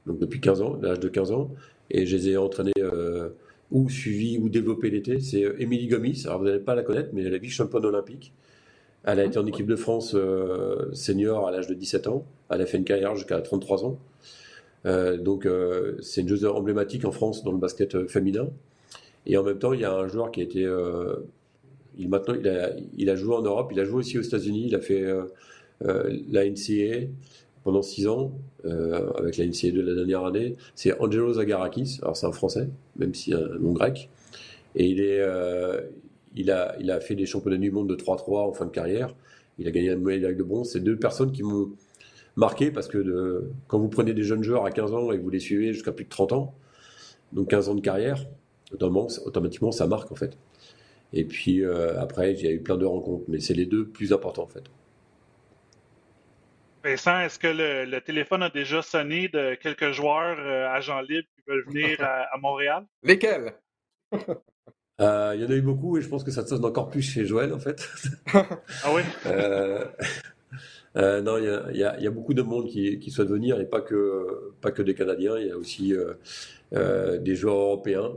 donc 0.06 0.18
depuis 0.18 0.40
15 0.40 0.62
ans, 0.62 0.78
l'âge 0.80 1.00
de 1.00 1.08
15 1.08 1.32
ans, 1.32 1.50
et 1.90 2.06
je 2.06 2.16
les 2.16 2.30
ai 2.30 2.36
entraînés 2.36 2.72
euh, 2.78 3.30
ou 3.70 3.88
suivis 3.88 4.38
ou 4.38 4.48
développés 4.48 4.90
l'été. 4.90 5.20
C'est 5.20 5.44
Émilie 5.58 5.88
Gomis, 5.88 6.22
alors 6.26 6.38
vous 6.38 6.44
n'allez 6.44 6.58
pas 6.58 6.74
la 6.74 6.82
connaître, 6.82 7.10
mais 7.12 7.22
elle 7.22 7.34
est 7.34 7.38
vice-championne 7.38 7.84
olympique. 7.84 8.32
Elle 9.04 9.20
a 9.20 9.24
été 9.24 9.38
en 9.38 9.46
équipe 9.46 9.66
de 9.66 9.76
France 9.76 10.16
senior 10.94 11.46
à 11.46 11.50
l'âge 11.50 11.66
de 11.66 11.74
17 11.74 12.06
ans. 12.06 12.24
Elle 12.48 12.62
a 12.62 12.66
fait 12.66 12.78
une 12.78 12.84
carrière 12.84 13.14
jusqu'à 13.14 13.38
33 13.38 13.84
ans. 13.84 13.98
donc 15.18 15.46
c'est 16.00 16.22
une 16.22 16.28
joueuse 16.28 16.46
emblématique 16.46 17.04
en 17.04 17.12
France 17.12 17.44
dans 17.44 17.52
le 17.52 17.58
basket 17.58 18.06
féminin. 18.08 18.48
Et 19.26 19.36
en 19.36 19.42
même 19.42 19.58
temps, 19.58 19.72
il 19.72 19.80
y 19.80 19.84
a 19.84 19.92
un 19.92 20.08
joueur 20.08 20.30
qui 20.30 20.40
a 20.40 20.44
été. 20.44 20.64
Euh, 20.64 21.16
il, 21.96 22.08
maintenant, 22.08 22.34
il 22.34 22.48
a, 22.48 22.72
il 22.96 23.10
a 23.10 23.16
joué 23.16 23.34
en 23.34 23.42
Europe, 23.42 23.70
il 23.72 23.80
a 23.80 23.84
joué 23.84 23.98
aussi 23.98 24.18
aux 24.18 24.22
États-Unis, 24.22 24.64
il 24.66 24.74
a 24.74 24.80
fait 24.80 25.02
euh, 25.02 25.24
euh, 25.84 26.18
la 26.30 26.44
NCAA 26.44 27.08
pendant 27.64 27.82
six 27.82 28.06
ans, 28.06 28.32
avec 28.64 29.38
la 29.38 29.46
NCAA 29.46 29.70
de 29.72 29.80
la 29.80 29.94
dernière 29.94 30.24
année. 30.24 30.56
C'est 30.74 30.98
Angelo 31.00 31.32
Zagarakis, 31.32 31.98
alors 32.02 32.16
c'est 32.16 32.26
un 32.26 32.32
Français, 32.32 32.68
même 32.96 33.14
si 33.14 33.32
un 33.32 33.58
nom 33.58 33.72
grec. 33.72 34.10
Et 34.76 34.86
il, 34.86 35.00
est, 35.00 35.22
il, 36.34 36.50
a, 36.50 37.00
fait 37.00 37.14
des 37.14 37.26
championnats 37.26 37.56
du 37.56 37.70
monde 37.70 37.88
de 37.88 37.96
3-3 37.96 38.48
en 38.48 38.52
fin 38.52 38.66
de 38.66 38.70
carrière. 38.70 39.14
Il 39.58 39.66
a 39.66 39.70
gagné 39.70 39.90
une 39.90 40.02
médaille 40.02 40.36
de 40.36 40.42
bronze. 40.42 40.70
C'est 40.72 40.80
deux 40.80 40.96
personnes 40.96 41.32
qui 41.32 41.42
m'ont 41.42 41.70
marqué 42.36 42.70
parce 42.70 42.88
que 42.88 43.48
quand 43.68 43.78
vous 43.78 43.88
prenez 43.88 44.12
des 44.12 44.24
jeunes 44.24 44.42
joueurs 44.42 44.64
à 44.64 44.70
15 44.70 44.92
ans 44.92 45.12
et 45.12 45.18
vous 45.18 45.30
les 45.30 45.40
suivez 45.40 45.72
jusqu'à 45.72 45.92
plus 45.92 46.04
de 46.04 46.10
30 46.10 46.32
ans, 46.32 46.54
donc 47.32 47.48
15 47.48 47.68
ans 47.68 47.74
de 47.74 47.80
carrière, 47.80 48.26
automatiquement, 48.72 49.72
ça 49.72 49.86
marque 49.86 50.10
en 50.12 50.16
fait. 50.16 50.36
Et 51.12 51.24
puis 51.24 51.64
euh, 51.64 52.00
après, 52.00 52.32
il 52.32 52.42
y 52.42 52.48
a 52.48 52.50
eu 52.50 52.60
plein 52.60 52.76
de 52.76 52.84
rencontres, 52.84 53.24
mais 53.28 53.40
c'est 53.40 53.54
les 53.54 53.66
deux 53.66 53.86
plus 53.86 54.12
importants 54.12 54.42
en 54.42 54.48
fait. 54.48 54.64
Vincent, 56.84 57.20
est-ce 57.20 57.38
que 57.38 57.48
le, 57.48 58.00
téléphone 58.00 58.42
a 58.42 58.50
déjà 58.50 58.82
sonné 58.82 59.28
de 59.28 59.54
quelques 59.54 59.92
joueurs 59.92 60.36
euh, 60.38 60.68
agents 60.68 61.00
libres 61.00 61.28
qui 61.34 61.42
veulent 61.48 61.64
venir 61.66 61.98
à, 62.00 62.36
Montréal? 62.38 62.84
Lesquels? 63.02 63.54
Euh, 65.00 65.32
il 65.34 65.42
y 65.42 65.44
en 65.44 65.50
a 65.50 65.54
eu 65.54 65.60
beaucoup 65.60 65.98
et 65.98 66.02
je 66.02 66.08
pense 66.08 66.22
que 66.22 66.30
ça 66.30 66.46
sonne 66.46 66.64
encore 66.64 66.88
plus 66.88 67.02
chez 67.02 67.26
Joël 67.26 67.52
en 67.52 67.58
fait. 67.58 67.90
ah 68.32 68.92
oui? 68.94 69.02
Euh, 70.96 71.20
non, 71.20 71.38
il 71.38 71.76
y 71.76 71.84
a, 71.84 72.10
beaucoup 72.10 72.34
de 72.34 72.42
monde 72.42 72.68
qui, 72.68 72.98
qui 73.00 73.10
souhaite 73.10 73.28
venir 73.28 73.60
et 73.60 73.66
pas 73.66 73.80
que, 73.80 74.52
pas 74.60 74.70
que 74.70 74.82
des 74.82 74.94
Canadiens. 74.94 75.38
Il 75.38 75.46
y 75.48 75.50
a 75.50 75.58
aussi 75.58 75.92
euh, 75.92 76.14
euh, 76.74 77.18
des 77.18 77.34
joueurs 77.34 77.56
européens 77.56 78.12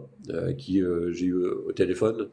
qui 0.58 0.84
j'ai 1.12 1.26
eu 1.26 1.46
au 1.46 1.72
téléphone 1.72 2.30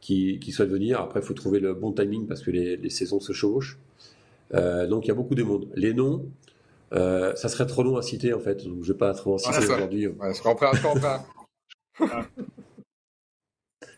qui, 0.00 0.38
qui, 0.40 0.52
souhaitent 0.52 0.70
venir. 0.70 1.00
Après, 1.00 1.20
il 1.20 1.26
faut 1.26 1.34
trouver 1.34 1.60
le 1.60 1.74
bon 1.74 1.92
timing 1.92 2.26
parce 2.26 2.42
que 2.42 2.50
les, 2.50 2.90
saisons 2.90 3.20
se 3.20 3.32
chevauchent. 3.32 3.78
Donc, 4.52 5.06
il 5.06 5.08
y 5.08 5.10
a 5.10 5.14
beaucoup 5.14 5.34
de 5.34 5.42
monde. 5.42 5.70
Les 5.74 5.94
noms, 5.94 6.30
ça 6.92 7.48
serait 7.48 7.66
trop 7.66 7.82
long 7.82 7.96
à 7.96 8.02
citer 8.02 8.32
en 8.32 8.40
fait. 8.40 8.64
Donc, 8.64 8.82
je 8.82 8.88
ne 8.88 8.92
vais 8.92 8.98
pas 8.98 9.14
trop 9.14 9.34
en 9.34 9.38
citer 9.38 9.58
aujourd'hui. 9.58 10.02
je 10.04 10.42
comprends, 10.42 10.72
je 10.72 10.82
comprends. 10.82 11.24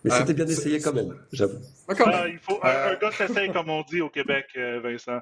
Mais 0.05 0.11
c'était 0.11 0.35
bien 0.35 0.47
essayé 0.47 0.81
quand 0.81 0.93
même, 0.93 1.19
j'avoue. 1.33 1.61
il 1.89 2.39
faut 2.39 2.59
un, 2.63 2.93
un 2.93 2.95
gars 2.97 3.11
s'essaye 3.11 3.51
comme 3.53 3.71
on 3.71 3.83
dit 3.83 4.03
au 4.03 4.11
Québec, 4.11 4.47
Vincent. 4.83 5.21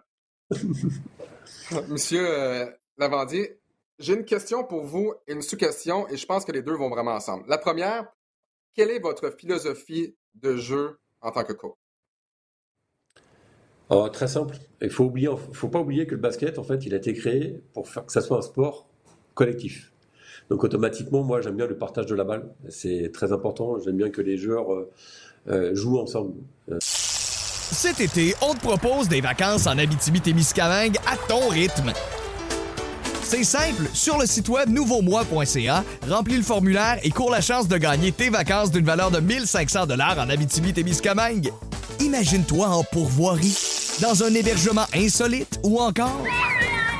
Monsieur 1.88 2.26
euh, 2.28 2.66
Lavandier, 2.98 3.58
j'ai 3.98 4.14
une 4.14 4.24
question 4.24 4.64
pour 4.64 4.84
vous 4.84 5.14
et 5.26 5.32
une 5.32 5.42
sous-question, 5.42 6.08
et 6.08 6.16
je 6.16 6.26
pense 6.26 6.44
que 6.44 6.52
les 6.52 6.62
deux 6.62 6.74
vont 6.74 6.90
vraiment 6.90 7.12
ensemble. 7.12 7.44
La 7.48 7.58
première, 7.58 8.06
quelle 8.74 8.90
est 8.90 8.98
votre 8.98 9.30
philosophie 9.30 10.16
de 10.34 10.56
jeu 10.56 10.98
en 11.20 11.30
tant 11.30 11.44
que 11.44 11.52
coach? 11.52 11.76
Oh, 13.94 14.08
très 14.08 14.26
simple. 14.26 14.56
Il 14.80 14.88
faut 14.88 15.12
faut 15.52 15.68
pas 15.68 15.80
oublier 15.80 16.06
que 16.06 16.14
le 16.14 16.20
basket, 16.20 16.58
en 16.58 16.64
fait, 16.64 16.86
il 16.86 16.94
a 16.94 16.96
été 16.96 17.12
créé 17.12 17.62
pour 17.74 17.86
faire 17.86 18.06
que 18.06 18.12
ça 18.12 18.22
soit 18.22 18.38
un 18.38 18.42
sport 18.42 18.88
collectif. 19.34 19.92
Donc 20.48 20.64
automatiquement, 20.64 21.22
moi, 21.22 21.42
j'aime 21.42 21.56
bien 21.56 21.66
le 21.66 21.76
partage 21.76 22.06
de 22.06 22.14
la 22.14 22.24
balle. 22.24 22.48
C'est 22.70 23.10
très 23.12 23.32
important. 23.32 23.78
J'aime 23.84 23.98
bien 23.98 24.08
que 24.08 24.22
les 24.22 24.38
joueurs 24.38 24.72
euh, 24.72 24.90
euh, 25.48 25.74
jouent 25.74 25.98
ensemble. 25.98 26.32
Cet 26.80 28.00
été, 28.00 28.34
on 28.40 28.54
te 28.54 28.60
propose 28.60 29.08
des 29.08 29.20
vacances 29.20 29.66
en 29.66 29.76
Abitibi-Témiscamingue 29.76 30.96
à 31.06 31.16
ton 31.28 31.48
rythme. 31.48 31.92
C'est 33.22 33.44
simple, 33.44 33.88
sur 33.92 34.18
le 34.18 34.26
site 34.26 34.48
web 34.48 34.68
nouveaumois.ca, 34.68 35.84
remplis 36.08 36.36
le 36.36 36.42
formulaire 36.42 36.98
et 37.02 37.10
cours 37.10 37.30
la 37.30 37.40
chance 37.40 37.68
de 37.68 37.76
gagner 37.78 38.12
tes 38.12 38.30
vacances 38.30 38.70
d'une 38.70 38.84
valeur 38.84 39.10
de 39.10 39.20
1500 39.20 39.86
dollars 39.86 40.18
en 40.18 40.28
Abitibi-Témiscamingue. 40.28 41.50
Imagine-toi 42.00 42.66
en 42.66 42.84
pourvoirie, 42.84 43.56
dans 44.02 44.24
un 44.24 44.34
hébergement 44.34 44.86
insolite 44.96 45.60
ou 45.62 45.78
encore 45.78 46.24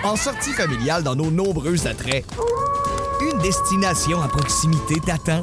en 0.04 0.14
sortie 0.14 0.52
familiale 0.52 1.02
dans 1.02 1.16
nos 1.16 1.32
nombreux 1.32 1.88
attraits. 1.88 2.24
Une 3.20 3.42
destination 3.42 4.20
à 4.20 4.28
proximité 4.28 4.94
t'attend. 5.04 5.40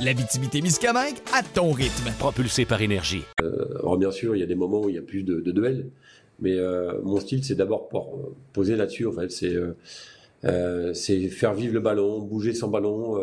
L'Abitibi-Témiscamingue 0.00 1.16
à 1.34 1.42
ton 1.42 1.72
rythme. 1.72 2.12
Propulsé 2.20 2.66
par 2.66 2.80
énergie. 2.82 3.24
Euh, 3.42 3.78
alors 3.80 3.96
bien 3.96 4.12
sûr, 4.12 4.36
il 4.36 4.38
y 4.38 4.42
a 4.44 4.46
des 4.46 4.54
moments 4.54 4.82
où 4.82 4.88
il 4.88 4.94
y 4.94 4.98
a 4.98 5.02
plus 5.02 5.24
de, 5.24 5.40
de 5.40 5.50
duels, 5.50 5.86
mais 6.38 6.56
euh, 6.56 7.00
mon 7.02 7.18
style, 7.18 7.42
c'est 7.44 7.56
d'abord 7.56 7.88
pour 7.88 8.14
euh, 8.14 8.32
poser 8.52 8.76
là-dessus. 8.76 9.06
En 9.06 9.12
fait, 9.12 9.32
c'est 9.32 9.56
euh, 10.44 10.94
c'est 10.94 11.28
faire 11.30 11.54
vivre 11.54 11.74
le 11.74 11.80
ballon, 11.80 12.20
bouger 12.20 12.54
sans 12.54 12.68
ballon, 12.68 13.18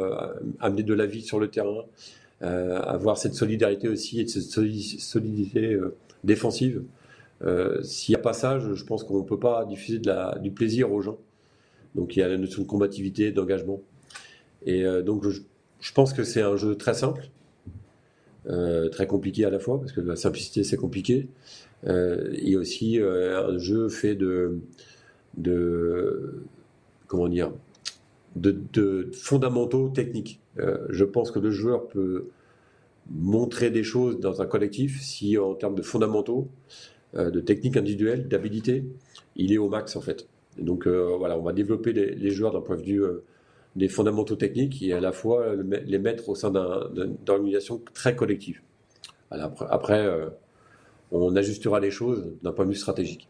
amener 0.60 0.84
de 0.84 0.94
la 0.94 1.06
vie 1.06 1.22
sur 1.22 1.40
le 1.40 1.48
terrain, 1.48 1.86
avoir 2.42 3.18
cette 3.18 3.36
solidarité 3.36 3.88
aussi 3.88 4.20
et 4.20 4.28
cette 4.28 4.44
solidité 4.44 5.78
défensive. 6.26 6.82
S'il 7.84 8.14
n'y 8.14 8.20
a 8.20 8.22
pas 8.22 8.34
ça, 8.34 8.60
je, 8.60 8.84
pense 8.84 9.04
qu'on 9.04 9.20
ne 9.20 9.24
peut 9.28 9.40
pas 9.40 9.66
diffuser 9.66 10.00
du 10.42 10.52
plaisir 10.52 10.92
aux 10.92 11.02
gens. 11.02 11.18
Donc 11.96 12.16
il 12.16 12.20
y 12.20 12.24
a 12.24 12.28
la 12.28 12.38
notion 12.38 12.62
de 12.62 12.68
combativité, 12.68 13.32
d'engagement. 13.32 13.82
Et 14.66 14.84
donc 15.04 15.28
je, 15.28 15.94
pense 15.94 16.14
que 16.14 16.24
c'est 16.24 16.42
un 16.42 16.56
jeu 16.56 16.76
très 16.76 16.94
simple, 16.94 17.30
euh, 18.48 18.90
très 18.90 19.08
compliqué 19.08 19.44
à 19.46 19.50
la 19.50 19.60
fois, 19.60 19.80
parce 19.80 19.92
que 19.92 20.02
la 20.02 20.16
simplicité 20.16 20.64
c'est 20.64 20.78
compliqué. 20.78 21.28
Euh, 21.88 22.34
et 22.34 22.56
aussi 22.58 23.00
euh, 23.00 23.48
un 23.48 23.58
jeu 23.58 23.90
fait 23.90 24.16
de, 24.16 24.60
comment 27.08 27.28
dire, 27.28 27.52
de, 28.36 29.10
fondamentaux 29.14 29.90
techniques. 29.90 30.40
Euh, 30.60 30.86
je 30.90 31.06
pense 31.06 31.32
que 31.32 31.40
le 31.40 31.52
joueur 31.52 31.88
peut 31.88 32.28
montrer 33.10 33.72
des 33.72 33.84
choses 33.84 34.20
dans 34.20 34.42
un 34.42 34.46
collectif 34.46 35.02
si 35.02 35.38
en 35.38 35.56
termes 35.56 35.76
de 35.76 35.82
fondamentaux, 35.82 36.48
euh, 36.48 37.01
de 37.14 37.40
techniques 37.42 37.78
individuelles, 37.78 38.28
d'habilité, 38.28 38.86
il 39.36 39.52
est 39.54 39.58
au 39.58 39.70
max 39.70 39.96
en 39.96 40.02
fait. 40.02 40.28
donc 40.58 40.88
euh, 40.88 41.16
voilà, 41.18 41.38
on 41.38 41.42
va 41.42 41.54
développer 41.54 41.94
les, 41.94 42.32
joueurs 42.32 42.54
d'un 42.54 42.62
point 42.62 42.78
de 42.78 42.84
vue 42.84 43.04
des 43.76 43.88
fondamentaux 43.88 44.36
techniques 44.36 44.82
et 44.82 44.94
à 44.94 45.00
la 45.00 45.12
fois 45.12 45.56
les 45.56 46.00
mettre 46.00 46.30
au 46.30 46.36
sein 46.36 46.52
d'une 46.52 47.18
organisation 47.28 47.82
très 47.94 48.16
collective. 48.16 48.62
après, 49.30 50.06
euh, 50.06 50.30
on 51.12 51.36
ajustera 51.36 51.80
les 51.80 51.92
choses 51.92 52.38
d'un 52.42 52.54
point 52.54 52.66
de 52.66 52.72
vue 52.72 52.78
stratégique. 52.78 53.30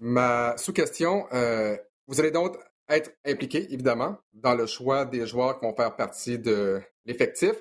Ma 0.00 0.56
sous-question, 0.56 1.26
euh, 1.32 1.76
vous 2.06 2.20
allez 2.20 2.30
donc 2.30 2.56
être 2.88 3.10
impliqué, 3.24 3.72
évidemment, 3.72 4.16
dans 4.32 4.54
le 4.54 4.66
choix 4.66 5.04
des 5.04 5.26
joueurs 5.26 5.58
qui 5.58 5.66
vont 5.66 5.74
faire 5.74 5.94
partie 5.94 6.38
de 6.38 6.80
l'effectif. 7.04 7.52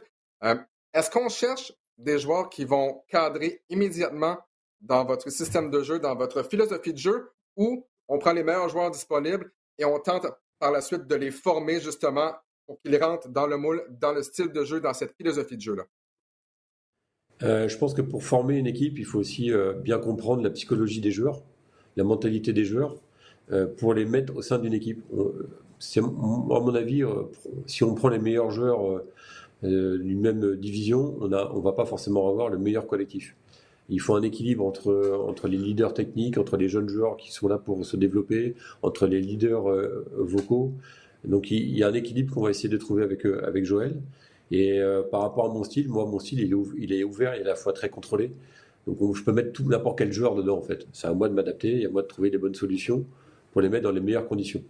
Euh, 0.44 0.56
Est-ce 0.94 1.12
qu'on 1.12 1.30
cherche 1.30 1.74
des 1.98 2.18
joueurs 2.18 2.50
qui 2.50 2.64
vont 2.64 3.04
cadrer 3.10 3.62
immédiatement 3.70 4.38
dans 4.82 5.06
votre 5.06 5.30
système 5.30 5.70
de 5.70 5.82
jeu, 5.84 6.00
dans 6.00 6.16
votre 6.16 6.44
philosophie 6.44 6.94
de 6.94 6.98
jeu, 6.98 7.30
ou 7.56 7.86
on 8.08 8.18
prend 8.18 8.34
les 8.34 8.44
meilleurs 8.44 8.70
joueurs 8.70 8.92
disponibles 8.92 9.52
et 9.78 9.86
on 9.86 10.00
tente 10.00 10.26
par 10.60 10.72
la 10.72 10.82
suite 10.82 11.08
de 11.08 11.16
les 11.16 11.32
former 11.32 11.80
justement 11.80 12.34
pour 12.66 12.80
qu'ils 12.82 13.02
rentrent 13.02 13.30
dans 13.30 13.48
le 13.48 13.58
moule, 13.58 13.84
dans 13.90 14.12
le 14.12 14.22
style 14.22 14.52
de 14.52 14.64
jeu, 14.64 14.80
dans 14.80 14.94
cette 14.94 15.16
philosophie 15.16 15.56
de 15.56 15.62
jeu-là? 15.62 15.84
Euh, 17.42 17.68
je 17.68 17.78
pense 17.78 17.94
que 17.94 18.02
pour 18.02 18.24
former 18.24 18.58
une 18.58 18.68
équipe, 18.68 19.00
il 19.00 19.06
faut 19.06 19.20
aussi 19.20 19.52
euh, 19.52 19.74
bien 19.74 19.98
comprendre 19.98 20.44
la 20.44 20.50
psychologie 20.50 21.02
des 21.02 21.12
joueurs, 21.12 21.42
la 21.96 22.04
mentalité 22.04 22.52
des 22.52 22.66
joueurs, 22.66 22.96
euh, 23.52 23.66
pour 23.66 23.94
les 23.94 24.06
mettre 24.06 24.36
au 24.36 24.42
sein 24.42 24.60
d'une 24.60 24.74
équipe. 24.74 25.02
C'est, 25.80 26.02
à 26.02 26.04
mon 26.04 26.76
avis, 26.76 27.04
si 27.66 27.86
on 27.86 27.96
prend 27.96 28.10
les 28.10 28.20
meilleurs 28.20 28.52
joueurs 28.52 29.02
d'une 29.64 30.20
même 30.20 30.58
division, 30.58 31.16
on 31.22 31.30
ne 31.30 31.38
on 31.38 31.62
va 31.62 31.72
pas 31.72 31.86
forcément 31.86 32.28
avoir 32.30 32.50
le 32.50 32.58
meilleur 32.58 32.86
collectif. 32.86 33.36
Il 33.90 34.00
faut 34.00 34.16
un 34.16 34.22
équilibre 34.22 34.66
entre, 34.66 35.48
les 35.48 35.58
leaders 35.58 35.94
techniques, 35.94 36.38
entre 36.38 36.58
les 36.58 36.70
jeunes 36.70 36.88
joueurs 36.88 37.18
qui 37.18 37.32
sont 37.32 37.48
là 37.48 37.58
pour 37.58 37.84
se 37.86 37.98
développer, 37.98 38.56
entre 38.84 39.08
les 39.08 39.20
leaders 39.20 39.70
euh, 39.70 40.06
vocaux. 40.16 40.74
Donc 41.26 41.52
il, 41.52 41.76
y 41.76 41.84
a 41.84 41.88
un 41.88 41.94
équilibre 41.94 42.34
qu'on 42.34 42.42
va 42.42 42.52
essayer 42.52 42.70
de 42.70 42.78
trouver 42.78 43.04
avec, 43.04 43.26
euh, 43.26 43.64
Joël. 43.64 43.96
Et 44.52 44.80
euh, 44.80 45.02
par 45.02 45.22
rapport 45.22 45.46
à 45.46 45.54
mon 45.54 45.64
style, 45.64 45.90
moi, 45.90 46.06
mon 46.06 46.20
style, 46.20 46.40
il 46.40 46.94
est, 46.94 47.04
ouvert, 47.04 47.36
il 47.36 47.40
est 47.40 47.46
à 47.46 47.48
la 47.48 47.56
fois 47.56 47.74
très 47.74 47.90
contrôlé. 47.90 48.32
Donc 48.88 49.16
je 49.16 49.24
peux 49.24 49.32
mettre 49.32 49.54
tout 49.54 49.64
n'importe 49.64 49.98
quel 49.98 50.12
joueur 50.12 50.36
dedans, 50.36 50.58
en 50.58 50.62
fait. 50.62 50.88
C'est 50.94 51.08
à 51.08 51.14
moi 51.14 51.28
de 51.28 51.34
m'adapter 51.34 51.82
et 51.82 51.86
à 51.88 51.90
moi 51.90 52.04
de 52.04 52.08
trouver 52.08 52.30
les 52.30 52.38
bonnes 52.38 52.56
solutions 52.56 53.06
pour 53.52 53.62
les 53.62 53.70
mettre 53.70 53.84
dans 53.84 53.92
les 53.92 54.02
meilleures 54.02 54.28
conditions. 54.28 54.64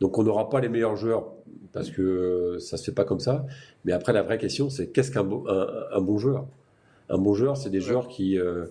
Donc 0.00 0.18
on 0.18 0.22
n'aura 0.22 0.48
pas 0.48 0.60
les 0.60 0.68
meilleurs 0.68 0.96
joueurs 0.96 1.32
parce 1.72 1.90
que 1.90 2.56
ça 2.60 2.76
se 2.76 2.84
fait 2.84 2.92
pas 2.92 3.04
comme 3.04 3.20
ça. 3.20 3.46
Mais 3.84 3.92
après, 3.92 4.12
la 4.12 4.22
vraie 4.22 4.38
question, 4.38 4.70
c'est 4.70 4.88
qu'est-ce 4.88 5.10
qu'un 5.10 5.24
bon, 5.24 5.44
un, 5.48 5.66
un 5.92 6.00
bon 6.00 6.18
joueur? 6.18 6.46
Un 7.08 7.18
bon 7.18 7.34
joueur, 7.34 7.56
c'est 7.56 7.70
des 7.70 7.80
joueurs 7.80 8.08
qui, 8.08 8.38
euh, 8.38 8.66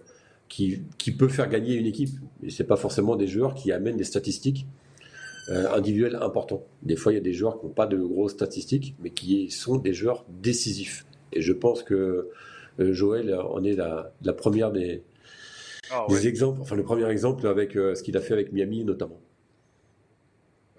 qui, 0.49 0.83
qui 0.97 1.11
peuvent 1.11 1.29
faire 1.29 1.49
gagner 1.49 1.75
une 1.75 1.85
équipe. 1.85 2.09
Et 2.43 2.49
c'est 2.49 2.63
pas 2.63 2.75
forcément 2.75 3.15
des 3.15 3.27
joueurs 3.27 3.53
qui 3.53 3.71
amènent 3.71 3.97
des 3.97 4.03
statistiques 4.03 4.67
euh, 5.49 5.71
individuelles 5.73 6.17
importantes. 6.21 6.65
Des 6.81 6.95
fois, 6.95 7.11
il 7.11 7.15
y 7.15 7.19
a 7.19 7.23
des 7.23 7.33
joueurs 7.33 7.59
qui 7.59 7.65
n'ont 7.65 7.73
pas 7.73 7.87
de 7.87 7.97
grosses 7.97 8.33
statistiques, 8.33 8.95
mais 9.01 9.09
qui 9.09 9.49
sont 9.49 9.77
des 9.77 9.93
joueurs 9.93 10.25
décisifs. 10.29 11.05
Et 11.31 11.41
je 11.41 11.53
pense 11.53 11.83
que 11.83 12.29
euh, 12.79 12.93
Joël 12.93 13.33
en 13.35 13.63
est 13.63 13.75
la, 13.75 14.13
la 14.23 14.33
première 14.33 14.71
des, 14.71 15.03
ah, 15.91 16.05
des 16.09 16.27
exemples, 16.27 16.61
enfin 16.61 16.75
le 16.75 16.83
premier 16.83 17.07
exemple 17.09 17.45
avec 17.47 17.73
ce 17.73 18.01
qu'il 18.01 18.17
a 18.17 18.21
fait 18.21 18.33
avec 18.33 18.51
Miami 18.51 18.83
notamment. 18.83 19.19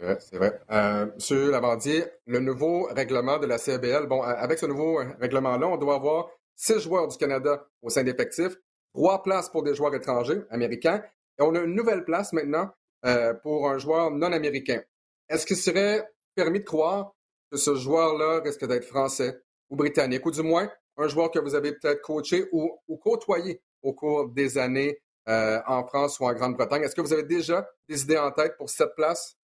Ouais, 0.05 0.17
c'est 0.19 0.37
vrai. 0.37 0.61
Euh, 0.71 1.07
Monsieur 1.15 1.51
Lavandier, 1.51 2.05
le 2.27 2.41
nouveau 2.41 2.89
règlement 2.95 3.39
de 3.39 3.47
la 3.47 3.59
CBL, 3.59 4.07
bon, 4.07 4.23
avec 4.23 4.59
ce 4.59 4.67
nouveau 4.67 5.01
règlement-là, 5.21 5.67
on 5.69 5.77
doit 5.77 5.95
avoir 5.95 6.29
six 6.57 6.81
joueurs 6.81 7.09
du 7.09 7.17
Canada 7.17 7.67
au 7.83 7.91
sein 7.91 8.05
d'effectifs, 8.05 8.57
trois 8.95 9.23
places 9.23 9.49
pour 9.51 9.63
des 9.63 9.75
joueurs 9.75 9.95
étrangers, 9.95 10.43
américains, 10.51 11.03
et 11.39 11.43
on 11.43 11.55
a 11.55 11.61
une 11.61 11.75
nouvelle 11.75 12.05
place 12.05 12.33
maintenant 12.33 12.71
euh, 13.05 13.35
pour 13.35 13.69
un 13.69 13.79
joueur 13.79 14.11
non 14.11 14.33
américain. 14.33 14.83
Est-ce 15.29 15.47
qu'il 15.47 15.57
serait 15.57 16.09
permis 16.35 16.61
de 16.61 16.65
croire 16.65 17.13
que 17.51 17.57
ce 17.59 17.75
joueur-là 17.75 18.41
risque 18.41 18.67
d'être 18.67 18.85
français 18.85 19.41
ou 19.71 19.77
britannique, 19.77 20.25
ou 20.27 20.31
du 20.31 20.43
moins 20.43 20.71
un 20.97 21.09
joueur 21.09 21.31
que 21.31 21.39
vous 21.39 21.55
avez 21.55 21.73
peut-être 21.73 22.03
coaché 22.03 22.47
ou, 22.53 22.71
ou, 22.87 22.97
côtoyé 22.97 23.61
au 23.83 23.93
cours 23.93 24.29
des 24.29 24.59
années 24.59 25.01
euh, 25.29 25.61
en 25.67 25.85
France 25.87 26.21
ou 26.21 26.25
en 26.25 26.33
Grande-Bretagne? 26.33 26.83
Est-ce 26.83 26.95
que 26.95 27.01
vous 27.01 27.13
avez 27.13 27.25
déjà 27.25 27.69
des 27.89 28.03
idées 28.03 28.19
en 28.19 28.31
tête 28.31 28.57
pour 28.57 28.71
cette 28.71 28.95
place? 28.95 29.37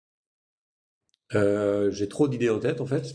Euh, 1.35 1.91
J'ai 1.91 2.09
trop 2.09 2.29
d'idées 2.29 2.51
en 2.51 2.61
tête, 2.61 2.81
en 2.81 2.87
fait. 2.87 3.15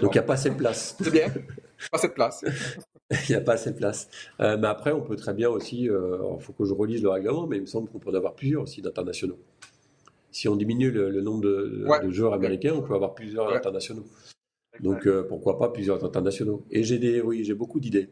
Donc, 0.00 0.14
il 0.14 0.18
n'y 0.18 0.18
a 0.18 0.22
pas 0.22 0.34
assez 0.34 0.50
de 0.50 0.56
place. 0.56 0.96
C'est 1.02 1.10
bien. 1.10 1.32
Pas 1.90 1.98
de 1.98 2.12
place. 2.12 2.44
il 3.10 3.30
n'y 3.30 3.36
a 3.36 3.40
pas 3.40 3.54
assez 3.54 3.70
de 3.70 3.76
place. 3.76 4.08
Euh, 4.40 4.56
mais 4.58 4.66
après, 4.66 4.92
on 4.92 5.00
peut 5.00 5.16
très 5.16 5.34
bien 5.34 5.48
aussi, 5.48 5.82
il 5.82 5.90
euh, 5.90 6.38
faut 6.38 6.52
que 6.52 6.64
je 6.64 6.74
relise 6.74 7.02
le 7.02 7.08
règlement, 7.08 7.46
mais 7.46 7.56
il 7.56 7.62
me 7.62 7.66
semble 7.66 7.88
qu'on 7.88 7.98
peut 7.98 8.10
en 8.10 8.14
avoir 8.14 8.34
plusieurs 8.34 8.62
aussi 8.62 8.82
d'internationaux. 8.82 9.38
Si 10.30 10.48
on 10.48 10.56
diminue 10.56 10.90
le, 10.90 11.10
le 11.10 11.20
nombre 11.22 11.42
de, 11.42 11.84
ouais. 11.88 12.04
de, 12.04 12.10
joueurs 12.10 12.34
américains, 12.34 12.74
on 12.74 12.82
peut 12.82 12.94
avoir 12.94 13.14
plusieurs 13.14 13.48
ouais. 13.48 13.56
internationaux. 13.56 14.04
Donc 14.80 15.06
euh, 15.06 15.22
pourquoi 15.22 15.58
pas 15.58 15.70
plusieurs 15.70 16.04
internationaux. 16.04 16.64
Et 16.70 16.84
j'ai 16.84 16.98
des, 16.98 17.20
oui, 17.20 17.44
j'ai 17.44 17.54
beaucoup 17.54 17.80
d'idées. 17.80 18.10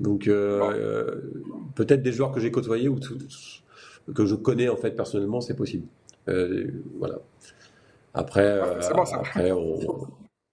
Donc 0.00 0.24
peut-être 0.24 2.02
des 2.02 2.12
joueurs 2.12 2.32
que 2.32 2.40
j'ai 2.40 2.50
côtoyés 2.50 2.88
ou 2.88 2.98
que 4.14 4.26
je 4.26 4.34
connais 4.34 4.68
en 4.68 4.76
fait 4.76 4.90
personnellement, 4.90 5.40
c'est 5.40 5.56
possible. 5.56 5.86
voilà. 6.26 7.20
Après, 8.12 8.60
bon, 8.92 9.02
après 9.12 9.52
on, 9.52 10.08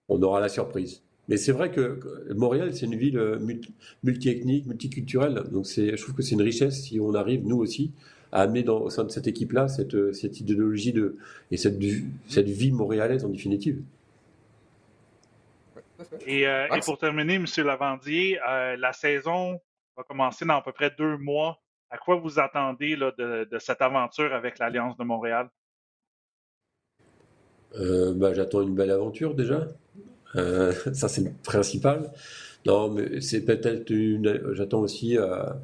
on 0.10 0.22
aura 0.22 0.40
la 0.40 0.50
surprise. 0.50 1.02
Mais 1.32 1.38
c'est 1.38 1.54
vrai 1.54 1.72
que 1.72 1.98
Montréal, 2.36 2.76
c'est 2.76 2.88
une 2.88 2.98
ville 2.98 3.18
euh, 3.18 3.40
multiethnique, 4.04 4.66
multiculturelle. 4.66 5.36
Donc 5.50 5.66
je 5.66 5.96
trouve 5.96 6.14
que 6.14 6.22
c'est 6.22 6.36
une 6.36 6.42
richesse 6.42 6.84
si 6.84 7.00
on 7.00 7.14
arrive, 7.14 7.48
nous 7.48 7.56
aussi, 7.56 7.94
à 8.34 8.42
amener 8.42 8.64
dans, 8.64 8.82
au 8.82 8.90
sein 8.90 9.06
de 9.06 9.12
cette 9.12 9.28
équipe-là 9.28 9.70
cette, 9.70 9.96
euh, 9.96 10.12
cette, 10.12 10.42
idéologie 10.42 10.92
de, 10.92 11.16
et 11.50 11.56
cette, 11.56 11.82
cette 12.28 12.50
vie 12.50 12.74
montréalaise 12.74 13.24
en 13.24 13.30
définitive. 13.30 13.82
Et, 16.28 16.46
euh, 16.46 16.68
et 16.76 16.82
pour 16.82 16.98
terminer, 16.98 17.36
M. 17.36 17.46
Lavandier, 17.60 18.38
euh, 18.46 18.76
la 18.76 18.92
saison 18.92 19.58
va 19.96 20.04
commencer 20.04 20.44
dans 20.44 20.58
à 20.58 20.62
peu 20.62 20.74
près 20.74 20.92
deux 20.98 21.16
mois. 21.16 21.62
À 21.90 21.98
quoi 21.98 22.18
vous 22.18 22.40
attendez 22.40 22.98
là, 22.98 23.14
de, 23.18 23.48
de, 23.50 23.60
cette 23.60 23.82
aventure 23.82 24.34
avec 24.34 24.60
l'Alliance 24.60 24.98
de 24.98 25.06
Montréal? 25.06 25.50
Euh, 27.76 28.12
bah, 28.14 28.34
J'attends 28.34 28.64
une 28.64 28.76
belle 28.76 28.92
aventure 28.92 29.34
déjà. 29.34 29.70
Euh, 30.36 30.74
ça, 30.94 31.08
c'est 31.08 31.22
le 31.22 31.32
principal. 31.44 32.12
Non, 32.66 32.90
mais 32.90 33.22
c'est 33.22 33.42
peut-être 33.42 33.90
une. 33.90 34.54
J'attends 34.54 34.82
aussi 34.82 35.18
à 35.18 35.60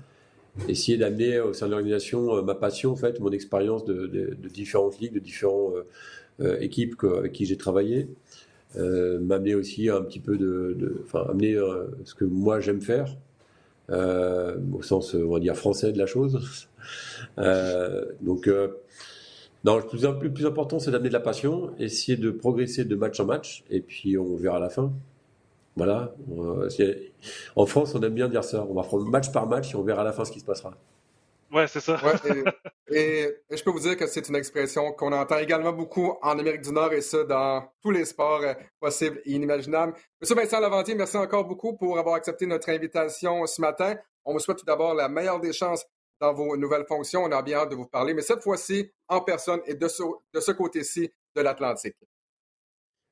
essayer 0.68 0.98
d'amener 0.98 1.40
au 1.40 1.54
sein 1.54 1.68
de 1.68 1.72
l'organisation 1.72 2.38
euh, 2.38 2.42
ma 2.42 2.56
passion, 2.56 2.92
en 2.92 2.96
fait, 2.96 3.20
mon 3.20 3.32
expérience 3.32 3.86
de, 3.86 4.08
de, 4.08 4.36
de, 4.42 4.50
différentes 4.50 5.00
ligues, 5.00 5.14
de 5.14 5.20
différentes 5.20 5.74
euh, 6.42 6.60
équipes 6.60 7.04
avec 7.04 7.34
qui 7.34 7.46
j'ai 7.46 7.58
travaillé. 7.58 8.08
Euh, 8.76 9.20
m'amener 9.20 9.56
aussi 9.56 9.90
un 9.90 10.02
petit 10.02 10.20
peu 10.20 10.38
de, 10.38 11.02
enfin 11.06 11.26
amener 11.30 11.58
ce 12.04 12.14
que 12.14 12.26
moi 12.26 12.60
j'aime 12.60 12.82
faire 12.82 13.16
au 13.90 14.82
sens 14.82 15.14
on 15.14 15.32
va 15.32 15.40
dire 15.40 15.56
français 15.56 15.94
de 15.94 15.98
la 15.98 16.06
chose 16.06 16.68
donc 18.22 18.50
non, 19.64 19.78
le 19.78 19.84
plus, 19.84 20.04
le 20.04 20.34
plus 20.34 20.46
important, 20.46 20.80
c'est 20.80 20.92
d'amener 20.92 21.10
de 21.10 21.14
la 21.14 21.20
passion, 21.20 21.74
essayer 21.80 22.18
de 22.18 22.32
progresser 22.32 22.86
de 22.86 22.96
match 22.96 23.20
en 23.20 23.26
match, 23.26 23.64
et 23.70 23.82
puis 23.82 24.18
on 24.18 24.36
verra 24.36 24.58
à 24.58 24.62
la 24.62 24.70
fin. 24.70 24.92
Voilà. 25.78 26.12
En 27.56 27.66
France, 27.68 27.94
on 27.94 28.02
aime 28.02 28.14
bien 28.14 28.28
dire 28.28 28.44
ça. 28.44 28.66
On 28.68 28.74
va 28.74 28.82
prendre 28.82 29.06
match 29.06 29.32
par 29.32 29.48
match 29.48 29.74
et 29.74 29.78
on 29.78 29.84
verra 29.84 30.02
à 30.02 30.06
la 30.06 30.12
fin 30.12 30.26
ce 30.26 30.32
qui 30.32 30.40
se 30.40 30.46
passera. 30.46 30.74
Ouais, 31.52 31.68
c'est 31.68 31.80
ça. 31.80 31.98
et, 32.90 33.28
je 33.50 33.64
peux 33.64 33.70
vous 33.70 33.80
dire 33.80 33.96
que 33.96 34.08
c'est 34.08 34.28
une 34.28 34.36
expression 34.36 34.92
qu'on 34.92 35.14
entend 35.14 35.38
également 35.38 35.72
beaucoup 35.72 36.18
en 36.22 36.40
Amérique 36.40 36.62
du 36.62 36.72
Nord 36.72 36.92
et 36.94 37.02
ça 37.02 37.24
dans 37.24 37.72
tous 37.82 37.92
les 37.92 38.06
sports 38.06 38.42
euh, 38.42 38.54
possibles 38.80 39.22
et 39.24 39.32
inimaginables. 39.32 39.94
Monsieur 40.20 40.36
Vincent 40.36 40.60
Lavandier, 40.60 40.96
merci 40.96 41.16
encore 41.16 41.46
beaucoup 41.46 41.78
pour 41.78 41.98
avoir 41.98 42.16
accepté 42.16 42.48
notre 42.48 42.70
invitation 42.70 43.46
ce 43.46 43.62
matin. 43.62 43.96
On 44.26 44.34
vous 44.34 44.40
souhaite 44.40 44.58
tout 44.58 44.66
d'abord 44.66 44.94
la 44.94 45.08
meilleure 45.08 45.40
des 45.40 45.54
chances 45.54 45.86
dans 46.20 46.34
vos 46.34 46.58
nouvelles 46.58 46.86
fonctions. 46.86 47.24
On 47.24 47.32
a 47.32 47.42
bien 47.42 47.60
hâte 47.60 47.72
de 47.72 47.76
vous 47.76 47.86
parler, 47.86 48.14
mais 48.14 48.22
cette 48.22 48.44
fois-ci 48.44 48.92
en 49.08 49.22
personne 49.22 49.62
et 49.66 49.76
de 49.76 49.88
ce, 49.88 50.04
de 50.34 50.40
ce 50.40 50.52
côté-ci 50.52 51.12
de 51.36 51.42
l'Atlantique. 51.42 51.98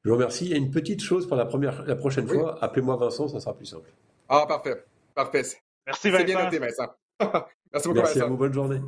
Je 0.03 0.09
vous 0.09 0.15
remercie. 0.15 0.45
Il 0.45 0.51
y 0.51 0.53
a 0.53 0.57
une 0.57 0.71
petite 0.71 1.01
chose 1.01 1.27
pour 1.27 1.35
la, 1.35 1.45
première, 1.45 1.83
la 1.85 1.95
prochaine 1.95 2.27
fois. 2.27 2.63
Appelez-moi 2.63 2.95
Vincent, 2.95 3.27
ça 3.27 3.39
sera 3.39 3.55
plus 3.55 3.65
simple. 3.65 3.91
Ah, 4.29 4.45
parfait. 4.47 4.85
Parfait. 5.15 5.43
Merci, 5.85 6.09
Vincent. 6.09 6.19
C'est 6.19 6.25
bien 6.25 6.43
noté, 6.43 6.59
Vincent. 6.59 6.89
Merci 7.73 7.87
beaucoup, 7.87 7.99
Merci 7.99 8.21
à 8.21 8.25
vous. 8.27 8.37
Bonne 8.37 8.53
journée. 8.53 8.81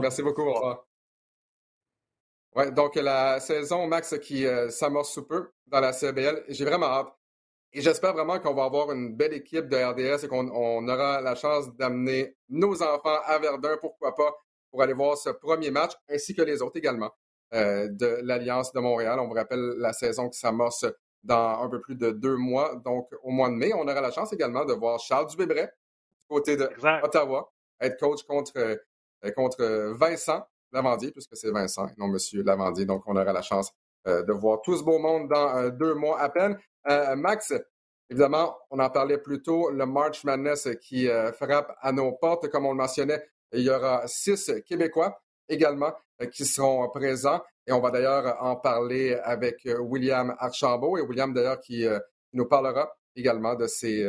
Merci, 0.00 0.22
beaucoup. 0.22 0.42
Au 0.42 0.54
revoir. 0.54 0.86
Ouais, 2.54 2.70
donc 2.70 2.94
la 2.94 3.40
saison, 3.40 3.86
Max, 3.86 4.18
qui 4.20 4.46
euh, 4.46 4.70
s'amorce 4.70 5.12
sous 5.12 5.26
peu 5.26 5.50
dans 5.66 5.80
la 5.80 5.92
CBL. 5.92 6.44
J'ai 6.48 6.64
vraiment 6.64 6.86
hâte. 6.86 7.15
Et 7.76 7.82
j'espère 7.82 8.14
vraiment 8.14 8.40
qu'on 8.40 8.54
va 8.54 8.64
avoir 8.64 8.90
une 8.90 9.14
belle 9.14 9.34
équipe 9.34 9.68
de 9.68 9.76
RDS 9.76 10.24
et 10.24 10.28
qu'on 10.28 10.88
aura 10.88 11.20
la 11.20 11.34
chance 11.34 11.76
d'amener 11.76 12.34
nos 12.48 12.82
enfants 12.82 13.18
à 13.26 13.38
Verdun, 13.38 13.76
pourquoi 13.82 14.14
pas, 14.14 14.34
pour 14.70 14.80
aller 14.80 14.94
voir 14.94 15.18
ce 15.18 15.28
premier 15.28 15.70
match, 15.70 15.92
ainsi 16.08 16.34
que 16.34 16.40
les 16.40 16.62
autres 16.62 16.78
également, 16.78 17.10
euh, 17.52 17.86
de 17.90 18.20
l'Alliance 18.22 18.72
de 18.72 18.80
Montréal. 18.80 19.20
On 19.20 19.28
vous 19.28 19.34
rappelle 19.34 19.74
la 19.76 19.92
saison 19.92 20.30
qui 20.30 20.38
s'amorce 20.38 20.86
dans 21.22 21.60
un 21.60 21.68
peu 21.68 21.82
plus 21.82 21.96
de 21.96 22.12
deux 22.12 22.36
mois, 22.36 22.76
donc 22.76 23.10
au 23.22 23.30
mois 23.30 23.50
de 23.50 23.56
mai. 23.56 23.74
On 23.74 23.86
aura 23.86 24.00
la 24.00 24.10
chance 24.10 24.32
également 24.32 24.64
de 24.64 24.72
voir 24.72 24.98
Charles 24.98 25.26
Dubébret 25.26 25.66
du 25.66 26.26
côté 26.30 26.56
de 26.56 26.70
Ottawa, 27.02 27.52
être 27.78 28.00
coach 28.00 28.22
contre, 28.22 28.52
euh, 28.56 28.76
contre 29.36 29.92
Vincent 29.92 30.42
Lavandier, 30.72 31.12
puisque 31.12 31.36
c'est 31.36 31.50
Vincent, 31.50 31.90
non 31.98 32.08
Monsieur 32.08 32.42
Lavandier. 32.42 32.86
Donc, 32.86 33.02
on 33.04 33.16
aura 33.16 33.34
la 33.34 33.42
chance 33.42 33.70
euh, 34.06 34.22
de 34.22 34.32
voir 34.32 34.62
tout 34.62 34.76
ce 34.76 34.84
beau 34.84 35.00
monde 35.00 35.28
dans 35.28 35.56
euh, 35.56 35.70
deux 35.70 35.94
mois 35.94 36.20
à 36.20 36.28
peine. 36.28 36.56
Max, 37.16 37.52
évidemment, 38.10 38.56
on 38.70 38.78
en 38.78 38.90
parlait 38.90 39.18
plus 39.18 39.42
tôt, 39.42 39.70
le 39.70 39.86
March 39.86 40.24
Madness 40.24 40.68
qui 40.80 41.08
frappe 41.34 41.76
à 41.80 41.92
nos 41.92 42.12
portes. 42.12 42.48
Comme 42.48 42.66
on 42.66 42.70
le 42.70 42.76
mentionnait, 42.76 43.24
il 43.52 43.62
y 43.62 43.70
aura 43.70 44.06
six 44.06 44.52
Québécois 44.66 45.20
également 45.48 45.92
qui 46.32 46.44
seront 46.44 46.88
présents. 46.90 47.42
Et 47.66 47.72
on 47.72 47.80
va 47.80 47.90
d'ailleurs 47.90 48.36
en 48.40 48.56
parler 48.56 49.14
avec 49.24 49.66
William 49.80 50.34
Archambault 50.38 50.96
et 50.98 51.00
William 51.00 51.32
d'ailleurs 51.32 51.60
qui 51.60 51.84
nous 52.32 52.46
parlera 52.46 52.96
également 53.16 53.54
de 53.54 53.66
ces, 53.66 54.04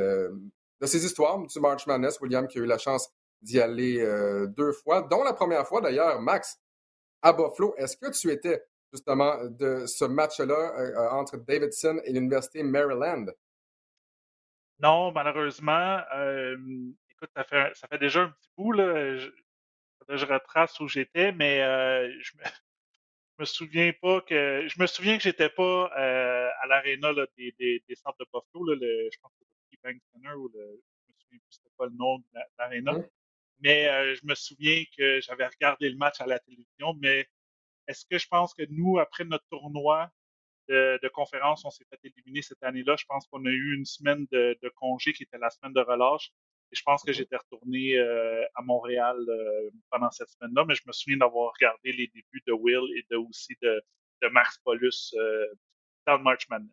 histoires 0.84 1.40
du 1.40 1.60
March 1.60 1.88
Madness. 1.88 2.20
William 2.22 2.48
qui 2.48 2.60
a 2.60 2.62
eu 2.62 2.66
la 2.66 2.78
chance 2.78 3.10
d'y 3.42 3.60
aller 3.60 4.00
euh, 4.00 4.48
deux 4.48 4.72
fois, 4.72 5.02
dont 5.02 5.24
la 5.24 5.34
première 5.34 5.68
fois 5.68 5.82
d'ailleurs, 5.82 6.22
Max, 6.22 6.60
à 7.22 7.34
Buffalo. 7.34 7.76
Est-ce 7.78 7.98
que 7.98 8.10
tu 8.12 8.32
étais 8.32 8.63
justement 8.91 9.36
de 9.45 9.86
ce 9.86 10.06
match-là 10.06 10.80
euh, 10.80 10.91
euh, 10.95 11.10
entre 11.12 11.38
Davidson 11.38 12.00
et 12.06 12.13
l'Université 12.13 12.63
Maryland? 12.63 13.26
Non, 14.80 15.12
malheureusement. 15.12 16.00
écoute, 17.10 17.30
ça 17.36 17.43
fait, 17.43 17.76
ça 17.76 17.88
fait 17.88 17.97
déjà 17.97 18.23
un 18.23 18.30
petit 18.30 18.50
bout, 18.56 18.73
là. 18.73 19.17
Je, 19.17 19.30
je 20.10 20.26
retrace 20.26 20.80
où 20.80 20.88
j'étais, 20.88 21.32
mais 21.32 21.58
je 22.21 22.32
me, 22.38 22.43
me 23.39 23.45
souviens 23.45 23.91
pas 24.02 24.21
que. 24.21 24.67
Je 24.67 24.80
me 24.80 24.86
souviens 24.86 25.17
que 25.17 25.23
j'étais 25.23 25.50
pas 25.50 25.88
à 25.88 26.67
l'aréna 26.67 27.13
des, 27.38 27.54
des, 27.60 27.84
des, 27.88 27.95
centres 27.95 28.17
de 28.19 28.26
Buffalo, 28.26 28.65
là, 28.65 28.76
le, 28.80 29.10
je 29.12 29.19
pense 29.19 29.32
que 29.39 29.45
c'était 29.45 29.78
le 29.84 29.93
Bank 29.93 30.02
Center 30.13 30.36
ou 30.36 30.47
le. 30.54 30.82
Je 31.08 31.13
me 31.13 31.17
souviens 31.19 31.39
plus 31.39 31.56
c'était 31.56 31.76
pas 31.76 31.86
le 31.86 31.93
nom 31.93 32.19
de 32.19 32.26
l'aréna. 32.60 32.93
Mmh. 32.93 33.08
Mais 33.60 33.88
euh, 33.89 34.15
je 34.15 34.21
me 34.26 34.36
souviens 34.36 34.84
que 34.97 35.19
j'avais 35.21 35.47
regardé 35.47 35.89
le 35.89 35.97
match 35.97 36.21
à 36.21 36.28
la 36.28 36.39
télévision, 36.39 36.93
mais 37.02 37.28
est-ce 37.88 38.06
que 38.10 38.17
je 38.17 38.28
pense 38.28 38.54
que 38.54 38.63
nous, 38.69 39.00
après 39.00 39.23
notre 39.23 39.45
tournoi 39.50 40.10
de, 40.69 41.00
de 41.02 41.08
conférence, 41.10 41.63
on 41.65 41.69
s'est 41.69 41.86
fait 41.89 42.00
éliminer 42.04 42.41
cette 42.41 42.62
année-là? 42.63 42.95
Je 42.97 43.06
pense 43.08 43.28
qu'on 43.28 43.45
a 43.45 43.50
eu 43.50 43.76
une 43.76 43.86
semaine 43.86 44.28
de, 44.32 44.58
de, 44.62 44.69
congé 44.69 45.13
qui 45.13 45.23
était 45.23 45.38
la 45.38 45.50
semaine 45.50 45.73
de 45.73 45.82
relâche. 45.82 46.32
Et 46.71 46.76
je 46.76 46.84
pense 46.84 47.04
que 47.04 47.13
j'étais 47.13 47.38
retourné 47.38 47.97
euh, 47.97 48.43
à 48.56 48.62
Montréal 48.62 49.15
euh, 49.30 49.69
pendant 49.89 50.12
cette 50.12 50.30
semaine-là, 50.30 50.65
mais 50.67 50.76
je 50.76 50.84
me 50.86 50.91
souviens 50.91 51.17
d'avoir 51.17 51.54
regardé 51.54 51.93
les 51.93 52.08
débuts 52.08 52.43
de 52.45 52.52
Will 52.52 52.84
et 52.97 53.06
de, 53.10 53.15
aussi 53.15 53.56
de, 53.62 53.82
de 54.21 54.30
Paulus 54.65 55.15
dans 56.06 56.17
le 56.17 56.23
March 56.23 56.50
Madness. 56.50 56.71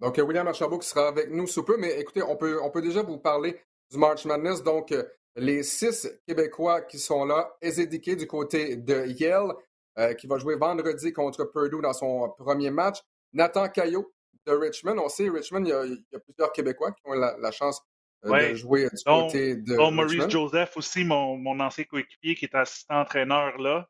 Donc, 0.00 0.18
William 0.18 0.48
Archambault 0.48 0.78
qui 0.78 0.88
sera 0.88 1.06
avec 1.06 1.30
nous 1.30 1.46
sous 1.46 1.64
peu, 1.64 1.76
mais 1.76 2.00
écoutez, 2.00 2.22
on 2.22 2.36
peut, 2.36 2.60
on 2.62 2.70
peut 2.70 2.82
déjà 2.82 3.02
vous 3.02 3.18
parler 3.18 3.60
du 3.92 3.98
March 3.98 4.24
Madness. 4.24 4.64
Donc, 4.64 4.92
les 5.38 5.62
six 5.62 6.08
Québécois 6.26 6.82
qui 6.82 6.98
sont 6.98 7.24
là, 7.24 7.56
Ezedike 7.60 8.16
du 8.16 8.26
côté 8.26 8.76
de 8.76 9.06
Yale, 9.06 9.54
euh, 9.98 10.14
qui 10.14 10.28
va 10.28 10.38
jouer 10.38 10.54
vendredi 10.54 11.12
contre 11.12 11.44
Purdue 11.44 11.82
dans 11.82 11.92
son 11.92 12.32
premier 12.38 12.70
match. 12.70 12.98
Nathan 13.32 13.68
Caillot 13.68 14.12
de 14.46 14.52
Richmond. 14.52 14.96
On 14.98 15.08
sait, 15.08 15.28
Richmond, 15.28 15.64
il 15.64 15.70
y 16.12 16.16
a, 16.16 16.20
plusieurs 16.20 16.52
Québécois 16.52 16.92
qui 16.92 17.02
ont 17.04 17.14
la, 17.14 17.50
chance 17.50 17.82
euh, 18.24 18.50
de 18.50 18.54
jouer 18.54 18.84
du 18.84 19.04
côté 19.04 19.56
de. 19.56 19.90
Maurice 19.90 20.28
Joseph 20.28 20.76
aussi, 20.76 21.02
mon, 21.04 21.58
ancien 21.58 21.82
coéquipier 21.82 22.36
qui 22.36 22.44
est 22.44 22.54
assistant 22.54 23.00
entraîneur 23.00 23.58
là. 23.58 23.88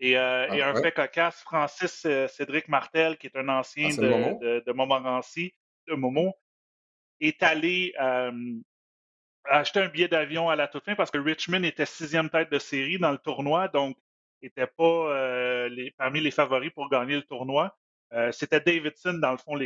Et, 0.00 0.18
euh, 0.18 0.48
ah, 0.50 0.70
un 0.70 0.82
fait 0.82 0.90
cocasse, 0.90 1.36
Francis 1.42 2.06
Cédric 2.28 2.66
Martel, 2.68 3.16
qui 3.16 3.28
est 3.28 3.36
un 3.36 3.48
ancien 3.48 3.88
ah, 3.90 4.00
de, 4.00 4.64
de, 4.66 4.72
Montmorency, 4.72 5.54
de 5.86 5.94
Momo, 5.94 6.34
est 7.20 7.40
allé 7.44 7.94
acheté 9.44 9.78
un 9.78 9.88
billet 9.88 10.08
d'avion 10.08 10.50
à 10.50 10.56
la 10.56 10.66
toute 10.66 10.84
fin 10.84 10.96
parce 10.96 11.12
que 11.12 11.18
Richmond 11.18 11.62
était 11.62 11.86
sixième 11.86 12.30
tête 12.30 12.50
de 12.50 12.58
série 12.58 12.98
dans 12.98 13.12
le 13.12 13.18
tournoi, 13.18 13.68
donc 13.68 13.96
n'était 14.46 14.66
pas 14.66 14.84
euh, 14.84 15.90
parmi 15.96 16.20
les 16.20 16.30
favoris 16.30 16.70
pour 16.70 16.88
gagner 16.90 17.16
le 17.16 17.22
tournoi. 17.22 17.76
Euh, 18.12 18.30
c'était 18.32 18.60
Davidson, 18.60 19.14
dans 19.14 19.32
le 19.32 19.38
fond, 19.38 19.58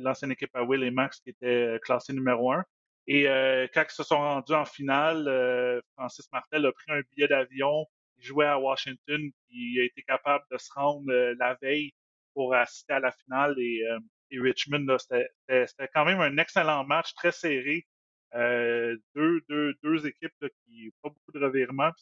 l'ancienne 0.00 0.32
équipe 0.32 0.54
à 0.54 0.62
Will 0.62 0.82
et 0.82 0.90
Max 0.90 1.20
qui 1.20 1.30
était 1.30 1.46
euh, 1.46 1.78
classé 1.78 2.12
numéro 2.12 2.52
un. 2.52 2.64
Et 3.08 3.24
quand 3.72 3.84
ils 3.88 3.94
se 3.94 4.02
sont 4.02 4.16
rendus 4.16 4.52
en 4.52 4.64
finale, 4.64 5.80
Francis 5.94 6.28
Martel 6.32 6.66
a 6.66 6.72
pris 6.72 6.90
un 6.90 7.02
billet 7.12 7.28
d'avion, 7.28 7.86
il 8.18 8.24
jouait 8.24 8.46
à 8.46 8.58
Washington, 8.58 9.30
il 9.48 9.80
a 9.80 9.84
été 9.84 10.02
capable 10.02 10.44
de 10.50 10.58
se 10.58 10.72
rendre 10.72 11.06
la 11.38 11.56
veille 11.62 11.92
pour 12.34 12.52
assister 12.52 12.94
à 12.94 12.98
la 12.98 13.12
finale. 13.12 13.54
Et, 13.60 13.84
et 14.32 14.40
Richmond, 14.40 14.96
c'était 14.98 15.88
quand 15.94 16.04
même 16.04 16.20
un 16.20 16.36
excellent 16.36 16.82
match, 16.82 17.14
très 17.14 17.30
serré. 17.30 17.86
Deux, 18.34 19.40
deux, 19.48 19.74
deux 19.84 20.04
équipes 20.04 20.44
qui 20.64 20.86
n'ont 20.86 20.90
pas 21.00 21.10
beaucoup 21.10 21.32
de 21.32 21.44
revirements. 21.44 21.92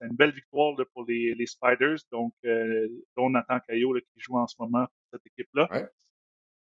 C'est 0.00 0.06
une 0.06 0.16
belle 0.16 0.32
victoire 0.32 0.74
pour 0.92 1.04
les, 1.06 1.34
les, 1.34 1.46
Spiders, 1.46 1.98
donc 2.12 2.34
euh, 2.44 2.88
dont 3.16 3.30
Nathan 3.30 3.58
Caillot 3.66 3.94
qui 3.94 4.20
joue 4.20 4.36
en 4.36 4.46
ce 4.46 4.54
moment 4.58 4.86
pour 4.86 5.06
cette 5.12 5.26
équipe-là. 5.26 5.88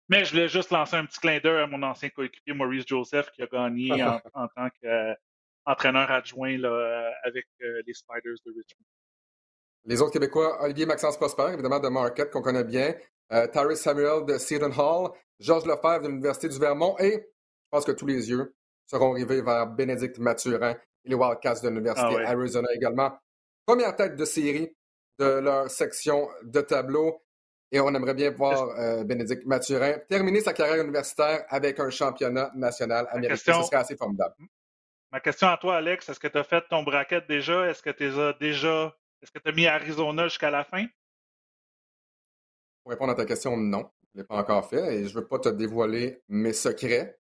Mais 0.10 0.26
je 0.26 0.32
voulais 0.32 0.48
juste 0.48 0.72
lancer 0.72 0.96
un 0.96 1.06
petit 1.06 1.20
clin 1.20 1.40
d'œil 1.40 1.64
à 1.64 1.68
mon 1.68 1.82
ancien 1.82 2.10
coéquipier 2.10 2.54
Maurice 2.54 2.86
Joseph 2.86 3.32
qui 3.32 3.42
a 3.42 3.48
gagné 3.48 3.92
en, 4.04 4.48
tant 4.50 4.70
qu'entraîneur 4.82 6.12
adjoint 6.12 6.58
là, 6.58 7.12
avec 7.24 7.46
euh, 7.62 7.82
les 7.88 7.94
Spiders 7.94 8.36
de 8.46 8.52
Richmond. 8.52 8.86
Les 9.86 10.02
autres 10.02 10.14
Québécois, 10.14 10.64
Olivier 10.64 10.86
Maxence 10.86 11.18
Prosper, 11.18 11.52
évidemment 11.54 11.80
de 11.80 11.90
Marquette, 11.90 12.32
qu'on 12.32 12.42
connaît 12.42 12.64
bien, 12.64 12.94
euh, 13.32 13.48
Tyrese 13.48 13.82
Samuel 13.82 14.26
de 14.26 14.38
Seton 14.38 14.72
Hall, 14.72 15.12
Georges 15.40 15.66
Lefebvre 15.66 16.04
de 16.04 16.08
l'Université 16.10 16.50
du 16.50 16.60
Vermont 16.60 16.96
et 17.00 17.12
je 17.12 17.70
pense 17.72 17.86
que 17.86 17.92
tous 17.92 18.06
les 18.06 18.30
yeux 18.30 18.54
seront 18.86 19.14
arrivés 19.14 19.42
vers 19.42 19.68
Bénédicte 19.68 20.20
Mathurin 20.20 20.76
les 21.06 21.16
Wildcats 21.16 21.62
de 21.62 21.70
l'Université 21.70 22.16
ah 22.26 22.30
Arizona 22.30 22.68
également. 22.74 23.18
Première 23.66 23.96
tête 23.96 24.16
de 24.16 24.26
série 24.26 24.76
de 25.20 25.26
leur 25.26 25.70
section 25.70 26.30
de 26.44 26.62
tableau. 26.62 27.22
Et 27.72 27.80
on 27.80 27.94
aimerait 27.94 28.14
bien 28.14 28.30
voir 28.30 28.70
euh, 28.78 29.04
Bénédicte 29.04 29.46
Mathurin 29.46 29.98
terminer 30.08 30.42
sa 30.42 30.54
carrière 30.54 30.84
universitaire 30.84 31.44
avec 31.50 31.80
un 31.80 31.90
championnat 31.90 32.52
national 32.54 33.08
américain. 33.10 33.62
Ce 33.62 33.68
serait 33.68 33.78
assez 33.78 33.96
formidable. 33.96 34.36
Ma 35.12 35.20
question 35.20 35.48
à 35.48 35.58
toi, 35.58 35.78
Alex, 35.78 36.08
est-ce 36.08 36.20
que 36.20 36.28
tu 36.28 36.38
as 36.38 36.44
fait 36.44 36.64
ton 36.70 36.84
bracket 36.84 37.28
déjà? 37.28 37.68
Est-ce 37.68 37.82
que 37.82 37.90
tu 37.90 38.06
as 38.06 38.34
déjà. 38.34 38.96
Est-ce 39.22 39.32
que 39.32 39.40
tu 39.40 39.50
as 39.50 39.52
mis 39.52 39.66
Arizona 39.66 40.28
jusqu'à 40.28 40.52
la 40.52 40.64
fin? 40.64 40.86
Pour 42.84 42.92
répondre 42.92 43.14
à 43.14 43.16
ta 43.16 43.26
question, 43.26 43.58
non. 43.58 43.90
Je 44.14 44.20
ne 44.20 44.22
l'ai 44.22 44.28
pas 44.28 44.36
encore 44.36 44.70
fait 44.70 44.96
et 44.96 45.08
je 45.08 45.16
ne 45.16 45.22
veux 45.22 45.28
pas 45.28 45.40
te 45.40 45.50
dévoiler 45.50 46.22
mes 46.30 46.54
secrets. 46.54 47.20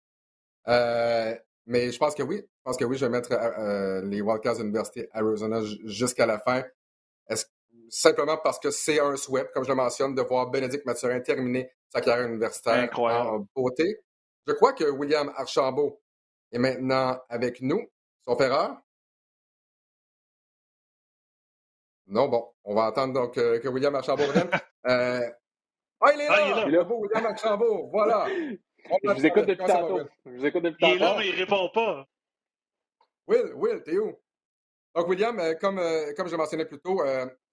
Euh, 0.67 1.35
mais 1.67 1.91
je 1.91 1.99
pense 1.99 2.15
que 2.15 2.23
oui. 2.23 2.37
Je 2.37 2.61
pense 2.63 2.77
que 2.77 2.85
oui, 2.85 2.97
je 2.97 3.05
vais 3.05 3.11
mettre 3.11 3.33
euh, 3.33 3.51
euh, 3.59 4.01
les 4.01 4.21
Wildcats 4.21 4.55
de 4.55 4.59
l'Université 4.59 5.09
Arizona 5.11 5.61
jusqu'à 5.83 6.25
la 6.25 6.39
fin. 6.39 6.63
simplement 7.89 8.37
parce 8.37 8.59
que 8.59 8.71
c'est 8.71 8.99
un 8.99 9.15
souhait, 9.17 9.47
comme 9.53 9.63
je 9.63 9.69
le 9.69 9.75
mentionne, 9.75 10.15
de 10.15 10.21
voir 10.21 10.49
Bénédicte 10.49 10.85
Mathurin 10.85 11.19
terminer 11.19 11.69
sa 11.89 12.01
carrière 12.01 12.27
universitaire 12.27 12.89
en 12.97 13.45
beauté? 13.55 13.99
Je 14.47 14.53
crois 14.53 14.73
que 14.73 14.85
William 14.85 15.31
Archambault 15.35 16.01
est 16.51 16.57
maintenant 16.57 17.19
avec 17.29 17.61
nous. 17.61 17.81
Son 18.25 18.37
erreur? 18.37 18.77
Non, 22.07 22.29
bon, 22.29 22.47
on 22.63 22.75
va 22.75 22.85
attendre 22.85 23.13
donc 23.13 23.37
euh, 23.37 23.59
que 23.59 23.67
William 23.67 23.93
Archambault 23.95 24.25
revienne. 24.25 24.49
Ah, 25.99 26.13
il 26.13 26.21
est 26.21 26.27
ah, 26.29 26.37
là! 26.37 26.63
il 26.67 26.75
est 26.75 26.77
là. 26.77 26.83
beau, 26.83 26.99
William 26.99 27.25
Archambault, 27.25 27.89
voilà! 27.91 28.27
Je 29.03 29.11
vous 29.11 29.25
écoute 29.25 29.45
depuis 29.45 29.65
tantôt. 29.65 29.99
Je 30.25 30.31
vous 30.31 30.45
écoute 30.45 30.63
depuis 30.63 30.79
tantôt. 30.79 30.93
Il 30.93 30.97
est 30.97 30.99
là, 30.99 31.15
mais 31.17 31.27
il 31.29 31.35
répond 31.35 31.69
pas. 31.73 32.07
Will, 33.27 33.53
Will, 33.55 33.83
t'es 33.83 33.97
où? 33.97 34.17
Donc, 34.95 35.07
William, 35.09 35.39
euh, 35.39 35.53
comme, 35.55 35.79
euh, 35.79 36.13
comme 36.15 36.27
je 36.27 36.35
mentionnais 36.35 36.65
plus 36.65 36.79
tôt, 36.79 37.03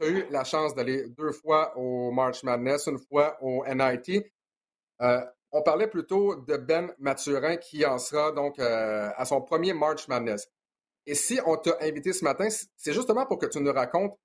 tu 0.01 0.07
as 0.07 0.09
eu 0.09 0.27
la 0.31 0.45
chance 0.45 0.75
d'aller 0.75 1.09
deux 1.09 1.33
fois 1.33 1.77
au 1.77 2.11
March 2.11 2.43
Madness, 2.43 2.87
une 2.87 2.99
fois 2.99 3.37
au 3.43 3.65
NIT. 3.67 4.25
on 5.01 5.63
parlait 5.63 5.89
plutôt 5.89 6.37
de 6.37 6.57
Ben 6.57 6.93
Mathurin 6.99 7.57
qui 7.57 7.85
en 7.85 7.99
sera 7.99 8.33
donc 8.33 8.59
à 8.59 9.25
son 9.25 9.43
premier 9.43 9.73
March 9.73 10.09
Madness. 10.09 10.49
Et 11.07 11.15
si 11.15 11.39
on 11.45 11.57
t'a 11.57 11.77
invité 11.83 12.13
ce 12.13 12.25
matin, 12.25 12.49
c'est 12.77 12.93
justement 12.93 13.27
pour 13.27 13.39
que 13.39 13.47
tu 13.47 13.61
nous 13.61 13.73
racontes 13.73 14.19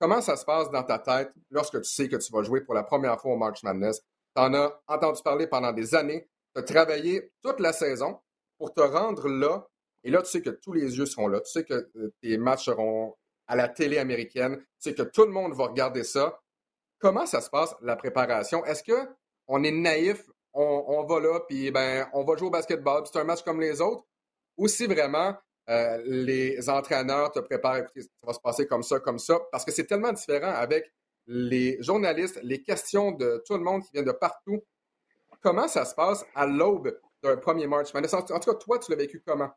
comment 0.00 0.20
ça 0.20 0.36
se 0.36 0.44
passe 0.44 0.70
dans 0.70 0.82
ta 0.82 0.98
tête 0.98 1.32
lorsque 1.50 1.80
tu 1.80 1.88
sais 1.88 2.08
que 2.08 2.16
tu 2.16 2.32
vas 2.32 2.42
jouer 2.42 2.60
pour 2.62 2.74
la 2.74 2.82
première 2.82 3.20
fois 3.20 3.32
au 3.32 3.36
March 3.36 3.62
Madness. 3.62 4.00
Tu 4.34 4.42
en 4.42 4.52
as 4.54 4.82
entendu 4.88 5.22
parler 5.22 5.46
pendant 5.46 5.72
des 5.72 5.94
années, 5.94 6.28
tu 6.54 6.60
as 6.60 6.62
travaillé 6.62 7.32
toute 7.42 7.60
la 7.60 7.72
saison 7.72 8.20
pour 8.58 8.72
te 8.72 8.80
rendre 8.80 9.28
là. 9.28 9.66
Et 10.04 10.10
là, 10.10 10.22
tu 10.22 10.30
sais 10.30 10.42
que 10.42 10.50
tous 10.50 10.72
les 10.72 10.98
yeux 10.98 11.06
seront 11.06 11.28
là. 11.28 11.40
Tu 11.40 11.50
sais 11.50 11.64
que 11.64 11.74
euh, 11.96 12.12
tes 12.20 12.36
matchs 12.38 12.66
seront 12.66 13.14
à 13.46 13.56
la 13.56 13.68
télé 13.68 13.98
américaine. 13.98 14.58
Tu 14.58 14.90
sais 14.90 14.94
que 14.94 15.02
tout 15.02 15.24
le 15.24 15.30
monde 15.30 15.54
va 15.54 15.66
regarder 15.66 16.04
ça. 16.04 16.40
Comment 16.98 17.26
ça 17.26 17.40
se 17.40 17.50
passe, 17.50 17.74
la 17.82 17.96
préparation? 17.96 18.64
Est-ce 18.64 18.82
qu'on 18.82 19.64
est 19.64 19.70
naïf, 19.70 20.30
on, 20.52 21.04
va 21.04 21.20
là, 21.20 21.40
puis 21.48 21.70
ben, 21.70 22.08
on 22.12 22.24
va 22.24 22.36
jouer 22.36 22.46
au 22.46 22.50
basketball, 22.50 23.02
c'est 23.04 23.18
un 23.18 23.24
match 23.24 23.42
comme 23.42 23.60
les 23.60 23.80
autres? 23.80 24.04
Ou 24.56 24.68
si 24.68 24.86
vraiment 24.86 25.36
euh, 25.68 26.00
les 26.04 26.68
entraîneurs 26.70 27.32
te 27.32 27.40
préparent, 27.40 27.78
écoutez, 27.78 28.02
ça 28.02 28.08
va 28.22 28.32
se 28.32 28.40
passer 28.40 28.66
comme 28.66 28.82
ça, 28.82 29.00
comme 29.00 29.18
ça, 29.18 29.40
parce 29.50 29.64
que 29.64 29.72
c'est 29.72 29.84
tellement 29.84 30.12
différent 30.12 30.52
avec 30.52 30.92
les 31.26 31.76
journalistes, 31.82 32.38
les 32.42 32.62
questions 32.62 33.12
de 33.12 33.42
tout 33.46 33.54
le 33.54 33.62
monde 33.64 33.82
qui 33.82 33.90
vient 33.92 34.02
de 34.02 34.12
partout. 34.12 34.62
Comment 35.44 35.68
ça 35.68 35.84
se 35.84 35.94
passe 35.94 36.24
à 36.34 36.46
l'aube 36.46 36.98
d'un 37.22 37.36
premier 37.36 37.66
match? 37.66 37.94
En 37.94 38.00
tout 38.00 38.32
cas, 38.32 38.54
toi, 38.54 38.78
tu 38.78 38.90
l'as 38.90 38.96
vécu 38.96 39.22
comment? 39.26 39.50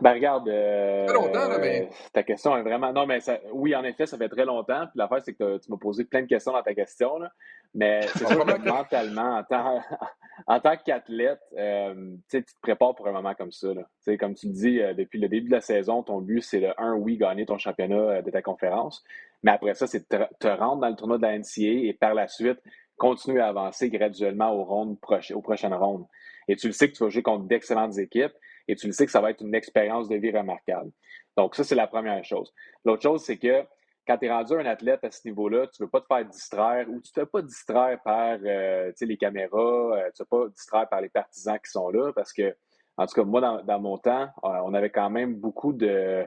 Ben 0.00 0.12
regarde, 0.12 0.48
euh, 0.48 1.06
longtemps, 1.12 1.48
mais... 1.60 1.88
ta 2.12 2.22
question 2.22 2.56
est 2.56 2.62
vraiment. 2.62 2.92
Non, 2.92 3.06
mais 3.06 3.20
ça... 3.20 3.38
oui, 3.52 3.74
en 3.74 3.84
effet, 3.84 4.06
ça 4.06 4.16
fait 4.16 4.28
très 4.28 4.44
longtemps. 4.44 4.86
Puis 4.86 4.98
l'affaire, 4.98 5.22
c'est 5.22 5.34
que 5.34 5.58
tu 5.58 5.70
m'as 5.70 5.76
posé 5.76 6.04
plein 6.04 6.22
de 6.22 6.26
questions 6.26 6.52
dans 6.52 6.62
ta 6.62 6.74
question. 6.74 7.18
Là. 7.18 7.30
Mais 7.74 8.02
c'est 8.14 8.26
sûr 8.26 8.44
que 8.44 8.68
mentalement, 8.68 9.38
en 9.38 9.44
tant, 9.44 9.80
en 10.46 10.60
tant 10.60 10.76
qu'athlète, 10.76 11.40
euh, 11.56 12.14
tu 12.30 12.44
te 12.44 12.50
prépares 12.62 12.94
pour 12.94 13.08
un 13.08 13.12
moment 13.12 13.34
comme 13.34 13.52
ça. 13.52 13.68
Là. 13.74 14.16
Comme 14.16 14.34
tu 14.34 14.48
le 14.48 14.52
dis, 14.52 14.80
euh, 14.80 14.94
depuis 14.94 15.20
le 15.20 15.28
début 15.28 15.48
de 15.48 15.54
la 15.54 15.60
saison, 15.60 16.02
ton 16.02 16.20
but, 16.20 16.42
c'est 16.42 16.60
le 16.60 16.72
1, 16.80 16.94
oui, 16.94 17.16
gagner 17.16 17.46
ton 17.46 17.58
championnat 17.58 18.22
de 18.22 18.30
ta 18.30 18.42
conférence. 18.42 19.04
Mais 19.42 19.52
après 19.52 19.74
ça, 19.74 19.86
c'est 19.86 20.10
de 20.10 20.24
te, 20.38 20.48
rendre 20.48 20.80
dans 20.80 20.88
le 20.88 20.96
tournoi 20.96 21.18
de 21.18 21.22
la 21.22 21.38
NCA 21.38 21.88
et 21.88 21.96
par 21.98 22.14
la 22.14 22.28
suite, 22.28 22.58
continuer 22.96 23.40
à 23.40 23.48
avancer 23.48 23.90
graduellement 23.90 24.52
aux, 24.52 24.64
rondes 24.64 24.96
aux 25.34 25.42
prochaines 25.42 25.74
rondes. 25.74 26.06
Et 26.48 26.56
tu 26.56 26.68
le 26.68 26.72
sais 26.72 26.88
que 26.88 26.96
tu 26.96 27.04
vas 27.04 27.10
jouer 27.10 27.22
contre 27.22 27.44
d'excellentes 27.44 27.98
équipes 27.98 28.32
et 28.68 28.76
tu 28.76 28.86
le 28.86 28.92
sais 28.92 29.06
que 29.06 29.12
ça 29.12 29.20
va 29.20 29.30
être 29.30 29.40
une 29.40 29.54
expérience 29.54 30.08
de 30.08 30.16
vie 30.16 30.30
remarquable. 30.30 30.90
Donc, 31.36 31.54
ça, 31.54 31.64
c'est 31.64 31.74
la 31.74 31.86
première 31.86 32.24
chose. 32.24 32.52
L'autre 32.84 33.02
chose, 33.02 33.22
c'est 33.22 33.36
que 33.36 33.64
quand 34.06 34.18
tu 34.18 34.26
es 34.26 34.30
rendu 34.30 34.54
un 34.54 34.66
athlète 34.66 35.02
à 35.04 35.10
ce 35.10 35.26
niveau-là, 35.26 35.66
tu 35.66 35.82
ne 35.82 35.86
veux 35.86 35.90
pas 35.90 36.00
te 36.00 36.06
faire 36.06 36.24
distraire 36.24 36.86
ou 36.88 37.00
tu 37.00 37.10
ne 37.16 37.24
te 37.24 37.28
pas 37.28 37.42
distraire 37.42 38.00
par 38.04 38.38
euh, 38.44 38.92
les 39.00 39.16
caméras, 39.16 39.96
euh, 39.96 40.10
tu 40.14 40.22
ne 40.22 40.26
pas 40.26 40.48
distraire 40.48 40.88
par 40.88 41.00
les 41.00 41.08
partisans 41.08 41.58
qui 41.58 41.70
sont 41.70 41.90
là 41.90 42.12
parce 42.12 42.32
que, 42.32 42.54
en 42.96 43.06
tout 43.06 43.14
cas, 43.14 43.24
moi, 43.24 43.62
dans 43.62 43.80
mon 43.80 43.98
temps, 43.98 44.28
euh, 44.44 44.48
on 44.64 44.74
avait 44.74 44.90
quand 44.90 45.10
même 45.10 45.34
beaucoup 45.34 45.72
de, 45.72 46.26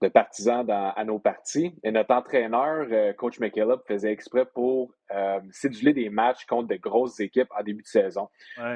de 0.00 0.08
partisans 0.08 0.64
dans, 0.64 0.92
à 0.94 1.04
nos 1.04 1.18
parties. 1.18 1.74
Et 1.82 1.90
notre 1.90 2.14
entraîneur, 2.14 2.86
euh, 2.90 3.12
Coach 3.12 3.40
McKillop, 3.40 3.80
faisait 3.86 4.12
exprès 4.12 4.44
pour 4.46 4.92
euh, 5.10 5.40
des 5.82 6.08
matchs 6.10 6.44
contre 6.46 6.68
de 6.68 6.76
grosses 6.76 7.18
équipes 7.20 7.48
en 7.58 7.62
début 7.62 7.82
de 7.82 7.88
saison 7.88 8.28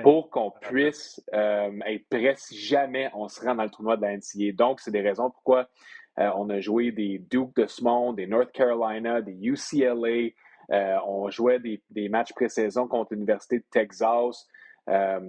pour 0.02 0.30
qu'on 0.30 0.50
puisse 0.50 1.22
euh, 1.32 1.70
être 1.86 2.08
prêt 2.08 2.34
si 2.36 2.58
jamais 2.58 3.10
on 3.14 3.28
se 3.28 3.40
rend 3.44 3.54
dans 3.54 3.64
le 3.64 3.70
tournoi 3.70 3.96
de 3.96 4.02
la 4.02 4.16
NCAA. 4.16 4.52
Donc, 4.52 4.80
c'est 4.80 4.90
des 4.90 5.00
raisons 5.00 5.30
pourquoi 5.30 5.68
euh, 6.18 6.30
on 6.36 6.50
a 6.50 6.60
joué 6.60 6.90
des 6.90 7.18
Duke 7.18 7.54
de 7.56 7.66
ce 7.66 7.84
monde, 7.84 8.16
des 8.16 8.26
North 8.26 8.52
Carolina, 8.52 9.22
des 9.22 9.38
UCLA. 9.40 10.30
on 11.06 11.30
jouait 11.30 11.60
des, 11.60 11.82
des 11.90 12.08
matchs 12.08 12.32
pré-saison 12.32 12.88
contre 12.88 13.14
l'Université 13.14 13.58
de 13.58 13.64
Texas. 13.70 14.48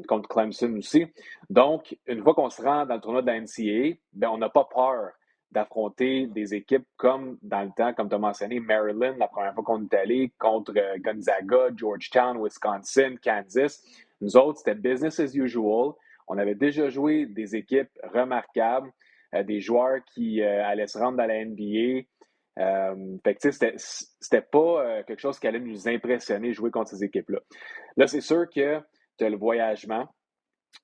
contre 0.07 0.27
Clemson 0.27 0.75
aussi. 0.77 1.05
Donc, 1.49 1.95
une 2.07 2.23
fois 2.23 2.33
qu'on 2.33 2.49
se 2.49 2.61
rend 2.61 2.85
dans 2.87 2.95
le 2.95 3.01
tournoi 3.01 3.21
de 3.21 3.27
la 3.27 3.39
NCAA, 3.39 3.97
ben, 4.13 4.29
on 4.29 4.39
n'a 4.39 4.49
pas 4.49 4.67
peur 4.73 5.11
d'affronter 5.53 6.27
des 6.27 6.55
équipes 6.55 6.85
comme 6.97 7.37
dans 7.41 7.61
le 7.61 7.69
temps, 7.77 7.93
comme 7.93 8.09
tu 8.09 8.15
as 8.15 8.19
mentionné, 8.19 8.59
Maryland, 8.59 9.15
la 9.17 9.27
première 9.27 9.53
fois 9.53 9.63
qu'on 9.63 9.83
est 9.83 9.93
allé, 9.93 10.31
contre 10.39 10.73
euh, 10.75 10.97
Gonzaga, 10.99 11.69
Georgetown, 11.75 12.43
Wisconsin, 12.43 13.15
Kansas. 13.23 13.81
Nous 14.19 14.35
autres, 14.35 14.59
c'était 14.59 14.75
business 14.75 15.19
as 15.19 15.35
usual. 15.35 15.93
On 16.27 16.37
avait 16.37 16.55
déjà 16.55 16.89
joué 16.89 17.25
des 17.27 17.55
équipes 17.55 17.91
remarquables, 18.03 18.91
euh, 19.35 19.43
des 19.43 19.61
joueurs 19.61 19.99
qui 20.13 20.41
euh, 20.41 20.65
allaient 20.65 20.87
se 20.87 20.97
rendre 20.97 21.17
dans 21.17 21.27
la 21.27 21.45
NBA. 21.45 22.07
fait 23.23 23.35
que, 23.35 23.51
c'était, 23.51 23.75
c'était 23.77 24.41
pas 24.41 25.03
quelque 25.03 25.19
chose 25.19 25.39
qui 25.39 25.47
allait 25.47 25.59
nous 25.59 25.87
impressionner 25.87 26.53
jouer 26.53 26.71
contre 26.71 26.89
ces 26.89 27.03
équipes-là. 27.03 27.39
Là, 27.97 28.07
c'est 28.07 28.21
sûr 28.21 28.49
que 28.49 28.79
tu 29.17 29.25
as 29.25 29.29
le 29.29 29.37
voyagement. 29.37 30.07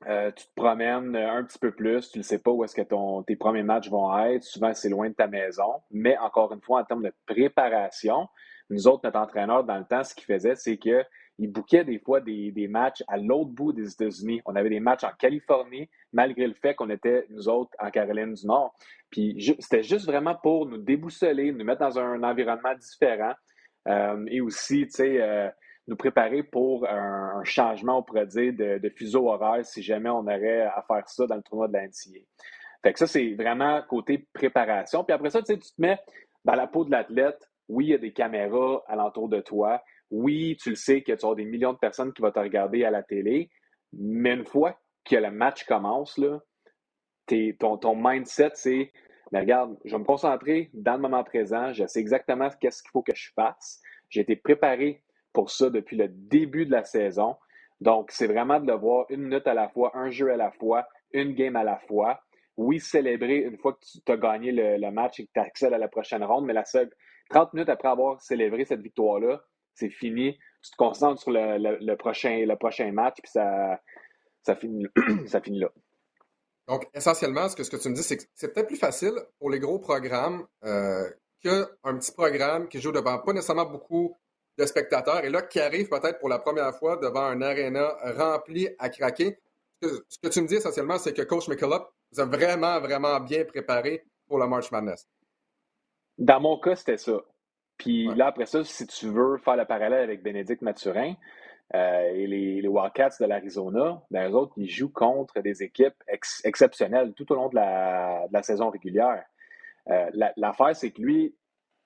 Euh, 0.08 0.32
tu 0.32 0.46
te 0.46 0.52
promènes 0.56 1.16
un 1.16 1.44
petit 1.44 1.60
peu 1.60 1.72
plus, 1.72 2.10
tu 2.12 2.20
ne 2.20 2.24
sais 2.24 2.40
pas 2.40 2.52
où 2.52 2.64
est-ce 2.64 2.76
que 2.76 3.24
tes 3.24 3.36
premiers 3.36 3.64
matchs 3.64 3.90
vont 3.90 4.18
être. 4.18 4.44
Souvent, 4.44 4.74
c'est 4.74 4.90
loin 4.90 5.10
de 5.10 5.14
ta 5.14 5.28
maison. 5.28 5.82
Mais 5.92 6.18
encore 6.18 6.54
une 6.54 6.62
fois, 6.62 6.82
en 6.82 6.84
termes 6.86 7.04
de 7.04 7.14
préparation, 7.26 8.28
nous 8.70 8.88
autres, 8.88 9.02
notre 9.04 9.20
entraîneur, 9.20 9.64
dans 9.64 9.78
le 9.78 9.86
temps, 9.86 10.04
ce 10.04 10.14
qu'il 10.16 10.26
faisait, 10.26 10.56
c'est 10.56 10.78
qu'il 10.78 11.52
bouquait 11.52 11.84
des 11.84 12.00
fois 12.00 12.22
des, 12.22 12.52
des 12.52 12.68
matchs 12.68 13.04
à 13.08 13.18
l'autre 13.18 13.50
bout 13.50 13.74
des 13.74 13.92
États-Unis. 13.92 14.42
On 14.46 14.56
avait 14.56 14.70
des 14.70 14.80
matchs 14.80 15.04
en 15.04 15.12
Californie, 15.18 15.90
malgré 16.14 16.48
le 16.48 16.54
fait 16.54 16.76
qu'on 16.76 16.90
était, 16.90 17.26
nous 17.30 17.50
autres, 17.50 17.72
en 17.80 17.90
Caroline 17.90 18.34
du 18.34 18.46
Nord. 18.46 18.74
Puis 19.10 19.56
c'était 19.60 19.84
juste 19.84 20.06
vraiment 20.06 20.36
pour 20.36 20.66
nous 20.68 20.78
déboussoler, 20.78 21.52
nous 21.52 21.66
mettre 21.66 21.82
dans 21.82 22.00
un 22.00 22.24
environnement 22.24 22.76
différent. 22.76 23.34
Euh, 23.88 24.24
et 24.28 24.40
aussi, 24.40 24.86
tu 24.86 24.92
sais, 24.92 25.22
euh, 25.22 25.50
nous 25.90 25.96
préparer 25.96 26.44
pour 26.44 26.88
un, 26.88 27.44
changement, 27.44 28.00
on 28.00 28.04
pourrait 28.04 28.28
dire, 28.28 28.54
de, 28.54 28.90
fuseau 28.90 29.30
horaire 29.30 29.66
si 29.66 29.82
jamais 29.82 30.10
on 30.10 30.20
aurait 30.20 30.62
à 30.62 30.84
faire 30.88 31.08
ça 31.10 31.26
dans 31.26 31.36
le 31.36 31.42
tournoi 31.42 31.68
de 31.68 31.74
l'NCA. 31.74 32.20
Fait 32.84 32.94
que 32.94 33.00
ça, 33.00 33.08
c'est 33.08 33.34
vraiment 33.34 33.82
côté 33.90 34.28
préparation. 34.34 35.04
Puis 35.04 35.14
après 35.14 35.30
ça, 35.30 35.42
tu, 35.42 35.58
te 35.58 35.66
mets 35.78 36.00
dans 36.46 36.56
la 36.56 36.68
peau 36.68 36.86
de 36.86 36.92
l'athlète. 36.92 37.50
Oui, 37.68 37.88
il 37.88 37.90
y 37.90 37.94
a 37.94 37.98
des 37.98 38.14
caméras 38.14 38.84
alentour 38.88 39.30
de 39.30 39.42
toi. 39.42 39.82
Oui, 40.12 40.58
tu 40.62 40.70
le 40.70 40.76
sais 40.76 41.02
que 41.02 41.12
tu 41.12 41.26
as 41.26 41.36
des 41.36 41.46
millions 41.46 41.74
de 41.74 41.78
personnes 41.78 42.14
qui 42.14 42.22
vont 42.22 42.32
te 42.32 42.40
regarder 42.40 42.84
à 42.86 42.92
la 42.92 43.04
télé. 43.04 43.50
Mais 43.94 44.34
une 44.34 44.46
fois 44.46 44.80
que 45.06 45.16
le 45.16 45.32
match 45.32 45.66
commence, 45.66 46.18
là, 46.18 46.40
ton, 47.60 47.96
mindset, 47.96 48.52
c'est 48.54 48.92
regarde, 49.34 49.78
je 49.86 49.92
vais 49.92 50.00
me 50.00 50.06
concentrer 50.06 50.70
dans 50.74 50.94
le 50.94 51.00
moment 51.00 51.24
présent. 51.24 51.74
Je 51.74 51.86
sais 51.86 52.00
exactement 52.00 52.50
qu'est-ce 52.60 52.82
qu'il 52.82 52.92
faut 52.92 53.04
que 53.04 53.16
je 53.16 53.32
fasse. 53.36 53.82
J'ai 54.10 54.22
été 54.22 54.36
préparé 54.36 55.04
pour 55.34 55.52
ça 55.52 55.70
depuis 55.70 55.98
le 55.98 56.08
début 56.08 56.66
de 56.66 56.72
la 56.72 56.84
saison. 56.84 57.36
Donc, 57.82 58.12
c'est 58.12 58.28
vraiment 58.28 58.60
de 58.60 58.68
le 58.68 58.78
voir 58.78 59.06
une 59.10 59.24
minute 59.24 59.48
à 59.48 59.54
la 59.54 59.70
fois, 59.70 59.92
un 59.96 60.10
jeu 60.10 60.32
à 60.32 60.38
la 60.38 60.52
fois, 60.52 60.88
une 61.14 61.34
game 61.34 61.56
à 61.56 61.64
la 61.64 61.78
fois. 61.80 62.20
Oui, 62.58 62.80
célébrer 62.80 63.38
une 63.38 63.58
fois 63.58 63.74
que 63.74 63.80
tu 64.06 64.12
as 64.12 64.18
gagné 64.18 64.52
le, 64.52 64.92
match 64.92 65.20
et 65.20 65.26
que 65.26 65.32
tu 65.34 65.40
accèdes 65.40 65.74
à 65.74 65.78
la 65.78 65.88
prochaine 65.88 66.24
ronde, 66.24 66.46
mais 66.46 66.54
la 66.54 66.66
seule 66.66 66.90
30 67.30 67.54
minutes 67.54 67.70
après 67.70 67.88
avoir 67.88 68.22
célébré 68.22 68.66
cette 68.66 68.82
victoire-là, 68.82 69.42
c'est 69.76 69.90
fini. 69.90 70.38
Tu 70.62 70.72
te 70.72 70.76
concentres 70.76 71.22
sur 71.22 71.32
le, 71.32 71.96
prochain, 71.96 72.92
match, 72.92 73.18
puis 73.24 73.32
ça, 73.32 73.80
finit, 74.56 74.88
ça 75.28 75.40
finit 75.40 75.60
là. 75.60 75.70
Donc, 76.68 76.86
essentiellement, 76.94 77.48
ce 77.48 77.56
que, 77.56 77.64
ce 77.64 77.72
que 77.72 77.78
tu 77.78 77.90
me 77.90 77.96
dis, 77.96 78.04
c'est 78.04 78.18
que 78.18 78.24
c'est 78.36 78.54
peut-être 78.54 78.68
plus 78.68 78.78
facile 78.78 79.14
pour 79.40 79.50
les 79.50 79.60
gros 79.60 79.80
programmes 79.80 80.46
euh, 80.66 81.10
qu'un 81.42 81.66
petit 81.98 82.12
programme 82.12 82.68
qui 82.68 82.82
joue 82.82 82.92
devant 82.92 83.20
pas 83.20 83.32
nécessairement 83.32 83.66
beaucoup 83.66 84.18
de 84.60 84.66
spectateurs 84.66 85.24
et 85.24 85.30
là, 85.30 85.42
qui 85.42 85.60
arrive 85.60 85.88
peut-être 85.88 86.20
pour 86.20 86.30
la 86.30 86.38
première 86.38 86.76
fois 86.76 86.98
devant 86.98 87.24
un 87.24 87.42
aréna 87.42 87.96
rempli 88.18 88.68
à 88.78 88.90
craquer. 88.90 89.40
Ce 89.82 90.20
que 90.22 90.28
tu 90.28 90.42
me 90.42 90.48
dis 90.48 90.56
essentiellement, 90.56 90.98
c'est 90.98 91.14
que 91.14 91.22
Coach 91.22 91.48
McCullough 91.48 91.88
vous 92.12 92.20
a 92.20 92.26
vraiment, 92.26 92.80
vraiment 92.82 93.20
bien 93.22 93.46
préparé 93.46 94.04
pour 94.28 94.38
la 94.38 94.48
March 94.48 94.70
Madness. 94.72 95.08
Dans 96.18 96.42
mon 96.42 96.60
cas, 96.60 96.76
c'était 96.76 96.98
ça. 96.98 97.22
Puis 97.78 98.14
là, 98.16 98.28
après 98.28 98.46
ça, 98.46 98.64
si 98.66 98.86
tu 98.88 99.08
veux 99.08 99.38
faire 99.38 99.56
le 99.56 99.64
parallèle 99.64 100.04
avec 100.04 100.22
Bénédicte 100.22 100.62
Mathurin 100.62 101.14
euh, 101.74 102.12
et 102.14 102.28
les, 102.28 102.68
Wildcats 102.68 103.16
de 103.22 103.26
l'Arizona, 103.26 104.02
ben, 104.12 104.30
eux 104.30 104.36
autres, 104.36 104.54
ils 104.58 104.70
jouent 104.70 104.92
contre 104.92 105.40
des 105.40 105.64
équipes 105.64 106.04
exceptionnelles 106.44 107.14
tout 107.14 107.32
au 107.32 107.36
long 107.36 107.48
de 107.48 107.56
la, 107.56 108.44
saison 108.44 108.70
régulière. 108.70 109.24
Euh, 109.90 110.10
l'affaire, 110.36 110.76
c'est 110.76 110.92
que 110.92 111.02
lui, 111.02 111.34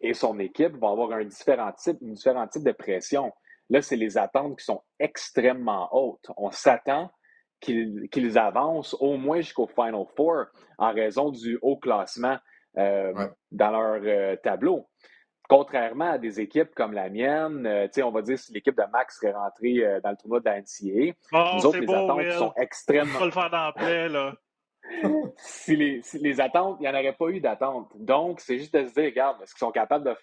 et 0.03 0.13
son 0.13 0.37
équipe 0.37 0.75
vont 0.77 0.91
avoir 0.91 1.13
un 1.13 1.23
différent 1.23 1.71
type, 1.71 1.97
une 2.01 2.13
différent 2.13 2.45
type 2.47 2.63
de 2.63 2.73
pression. 2.73 3.31
Là, 3.69 3.81
c'est 3.81 3.95
les 3.95 4.17
attentes 4.17 4.59
qui 4.59 4.65
sont 4.65 4.83
extrêmement 4.99 5.89
hautes. 5.93 6.29
On 6.35 6.51
s'attend 6.51 7.09
qu'ils 7.61 8.37
avancent 8.37 8.95
au 8.99 9.15
moins 9.15 9.37
jusqu'au 9.37 9.67
Final 9.67 10.03
Four 10.17 10.47
en 10.77 10.93
raison 10.93 11.31
du 11.31 11.57
haut 11.61 11.77
classement 11.77 12.37
euh, 12.77 13.13
dans 13.51 13.71
leur 13.71 14.01
euh, 14.03 14.35
tableau. 14.43 14.89
Contrairement 15.47 16.11
à 16.11 16.17
des 16.17 16.41
équipes 16.41 16.75
comme 16.75 16.91
la 16.91 17.09
mienne, 17.09 17.65
euh, 17.65 17.87
on 18.03 18.11
va 18.11 18.21
dire 18.21 18.37
si 18.37 18.51
l'équipe 18.53 18.75
de 18.75 18.83
Max 18.91 19.19
serait 19.19 19.31
rentrée 19.31 20.01
dans 20.03 20.09
le 20.09 20.17
tournoi 20.17 20.41
de 20.41 20.45
la 20.45 20.59
NCAA, 20.59 21.13
nous 21.55 21.65
autres, 21.65 21.79
les 21.79 21.93
attentes 21.93 22.31
sont 22.37 22.53
extrêmement... 22.57 23.15
On 23.15 23.19
va 23.19 23.25
le 23.25 23.31
faire 23.31 23.49
dans 23.49 23.71
là. 24.09 24.33
si, 25.37 25.75
les, 25.75 26.01
les, 26.13 26.41
attentes, 26.41 26.77
il 26.79 26.83
n'y 26.83 26.89
en 26.89 26.93
aurait 26.93 27.15
pas 27.15 27.29
eu 27.29 27.39
d'attente. 27.39 27.91
Donc, 27.95 28.39
c'est 28.41 28.57
juste 28.57 28.73
de 28.75 28.87
se 28.87 28.93
dire, 28.93 29.05
regarde, 29.05 29.41
est-ce 29.41 29.53
qu'ils 29.53 29.59
sont 29.59 29.71
capables 29.71 30.15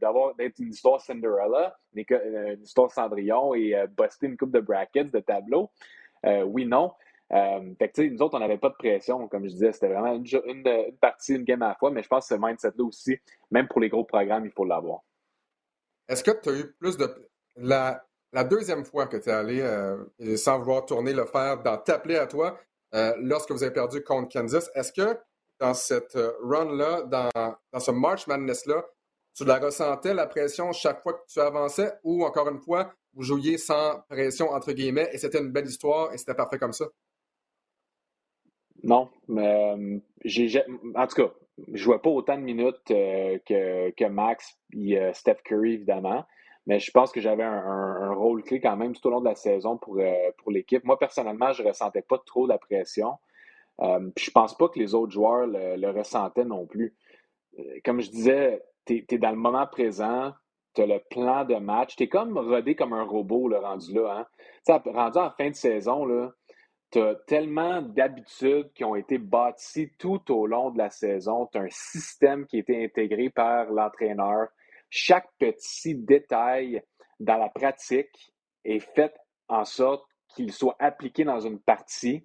d'avoir, 0.00 0.34
d'être 0.34 0.58
une 0.58 0.70
histoire 0.70 1.00
Cinderella, 1.00 1.76
une 1.94 2.62
histoire 2.62 2.90
Cendrillon 2.90 3.54
et 3.54 3.74
euh, 3.76 3.86
une 4.22 4.36
coupe 4.36 4.52
de 4.52 4.60
brackets, 4.60 5.10
de 5.10 5.20
tableau? 5.20 5.70
Euh, 6.26 6.42
oui, 6.42 6.66
non. 6.66 6.92
Euh, 7.32 7.74
fait 7.78 7.88
que, 7.88 8.02
nous 8.02 8.22
autres, 8.22 8.36
on 8.36 8.40
n'avait 8.40 8.58
pas 8.58 8.68
de 8.68 8.74
pression, 8.74 9.26
comme 9.28 9.44
je 9.44 9.52
disais. 9.52 9.72
C'était 9.72 9.88
vraiment 9.88 10.14
une, 10.14 10.96
partie, 11.00 11.34
une 11.34 11.44
game 11.44 11.62
à 11.62 11.68
la 11.68 11.74
fois, 11.74 11.90
mais 11.90 12.02
je 12.02 12.08
pense 12.08 12.28
que 12.28 12.34
ce 12.34 12.40
mindset-là 12.40 12.84
aussi, 12.84 13.18
même 13.50 13.68
pour 13.68 13.80
les 13.80 13.88
gros 13.88 14.04
programmes, 14.04 14.46
il 14.46 14.52
faut 14.52 14.64
l'avoir. 14.64 15.00
Est-ce 16.08 16.22
que 16.22 16.32
tu 16.42 16.48
as 16.50 16.58
eu 16.58 16.72
plus 16.78 16.96
de. 16.96 17.08
La, 17.56 18.04
la 18.32 18.44
deuxième 18.44 18.84
fois 18.84 19.06
que 19.06 19.16
tu 19.16 19.28
es 19.28 19.32
allé, 19.32 19.60
euh, 19.60 19.96
sans 20.36 20.58
vouloir 20.58 20.84
tourner 20.84 21.12
le 21.12 21.24
fer, 21.24 21.62
dans 21.62 21.78
t'appeler 21.78 22.16
à 22.16 22.26
toi, 22.26 22.58
euh, 22.94 23.14
lorsque 23.18 23.50
vous 23.50 23.62
avez 23.62 23.72
perdu 23.72 24.02
contre 24.02 24.32
Kansas, 24.32 24.70
est-ce 24.74 24.92
que 24.92 25.18
dans 25.60 25.74
cette 25.74 26.18
run-là, 26.42 27.02
dans, 27.02 27.30
dans 27.72 27.80
ce 27.80 27.90
March 27.90 28.26
Madness-là, 28.26 28.84
tu 29.34 29.44
la 29.44 29.58
ressentais, 29.58 30.14
la 30.14 30.26
pression, 30.26 30.72
chaque 30.72 31.02
fois 31.02 31.14
que 31.14 31.26
tu 31.28 31.40
avançais, 31.40 31.92
ou 32.04 32.24
encore 32.24 32.48
une 32.48 32.60
fois, 32.60 32.92
vous 33.14 33.22
jouiez 33.22 33.58
sans 33.58 34.00
pression, 34.08 34.50
entre 34.50 34.72
guillemets, 34.72 35.08
et 35.12 35.18
c'était 35.18 35.38
une 35.40 35.50
belle 35.50 35.66
histoire 35.66 36.12
et 36.12 36.18
c'était 36.18 36.34
parfait 36.34 36.58
comme 36.58 36.72
ça? 36.72 36.86
Non, 38.82 39.08
euh, 39.30 39.98
j'ai 40.24 40.62
en 40.94 41.06
tout 41.06 41.16
cas, 41.16 41.32
je 41.72 41.82
jouais 41.82 41.98
pas 41.98 42.10
autant 42.10 42.36
de 42.36 42.42
minutes 42.42 42.90
euh, 42.90 43.38
que, 43.46 43.90
que, 43.90 44.04
Max 44.04 44.58
et 44.72 44.98
euh, 44.98 45.12
Steph 45.14 45.38
Curry, 45.44 45.74
évidemment. 45.74 46.26
Mais 46.66 46.78
je 46.78 46.90
pense 46.90 47.12
que 47.12 47.20
j'avais 47.20 47.44
un, 47.44 48.14
rôle 48.14 48.42
clé 48.42 48.60
quand 48.60 48.76
même 48.76 48.94
tout 48.94 49.06
au 49.06 49.10
long 49.10 49.20
de 49.20 49.28
la 49.28 49.34
saison 49.34 49.76
pour, 49.76 50.00
pour 50.38 50.50
l'équipe. 50.50 50.84
Moi, 50.84 50.98
personnellement, 50.98 51.52
je 51.52 51.62
ressentais 51.62 52.02
pas 52.02 52.18
trop 52.24 52.46
la 52.46 52.58
pression. 52.58 53.18
puis 53.78 54.24
je 54.26 54.30
pense 54.30 54.56
pas 54.56 54.68
que 54.68 54.78
les 54.78 54.94
autres 54.94 55.12
joueurs 55.12 55.46
le, 55.46 55.90
ressentaient 55.90 56.44
non 56.44 56.66
plus. 56.66 56.94
Comme 57.84 58.00
je 58.00 58.10
disais, 58.10 58.62
tu 58.86 59.04
es, 59.08 59.18
dans 59.18 59.30
le 59.30 59.36
moment 59.36 59.66
présent, 59.66 60.32
tu 60.74 60.82
as 60.82 60.86
le 60.86 61.00
plan 61.10 61.44
de 61.44 61.56
match. 61.56 61.96
Tu 61.96 62.04
es 62.04 62.08
comme 62.08 62.36
rodé 62.36 62.74
comme 62.74 62.92
un 62.92 63.04
robot 63.04 63.48
le 63.48 63.58
rendu 63.58 63.94
là. 63.94 64.26
Hein? 64.68 64.82
rendu 64.86 65.18
en 65.18 65.30
fin 65.30 65.50
de 65.50 65.54
saison, 65.54 66.06
tu 66.90 67.00
as 67.00 67.14
tellement 67.26 67.82
d'habitudes 67.82 68.72
qui 68.74 68.84
ont 68.84 68.94
été 68.94 69.18
bâties 69.18 69.90
tout 69.98 70.32
au 70.32 70.46
long 70.46 70.70
de 70.70 70.78
la 70.78 70.90
saison. 70.90 71.46
Tu 71.46 71.58
as 71.58 71.62
un 71.62 71.70
système 71.70 72.46
qui 72.46 72.56
a 72.56 72.60
été 72.60 72.84
intégré 72.84 73.30
par 73.30 73.70
l'entraîneur. 73.70 74.48
Chaque 74.96 75.26
petit 75.40 75.96
détail 75.96 76.80
dans 77.18 77.36
la 77.36 77.48
pratique 77.48 78.32
est 78.64 78.78
fait 78.78 79.12
en 79.48 79.64
sorte 79.64 80.04
qu'il 80.28 80.52
soit 80.52 80.76
appliqué 80.78 81.24
dans 81.24 81.40
une 81.40 81.58
partie 81.58 82.24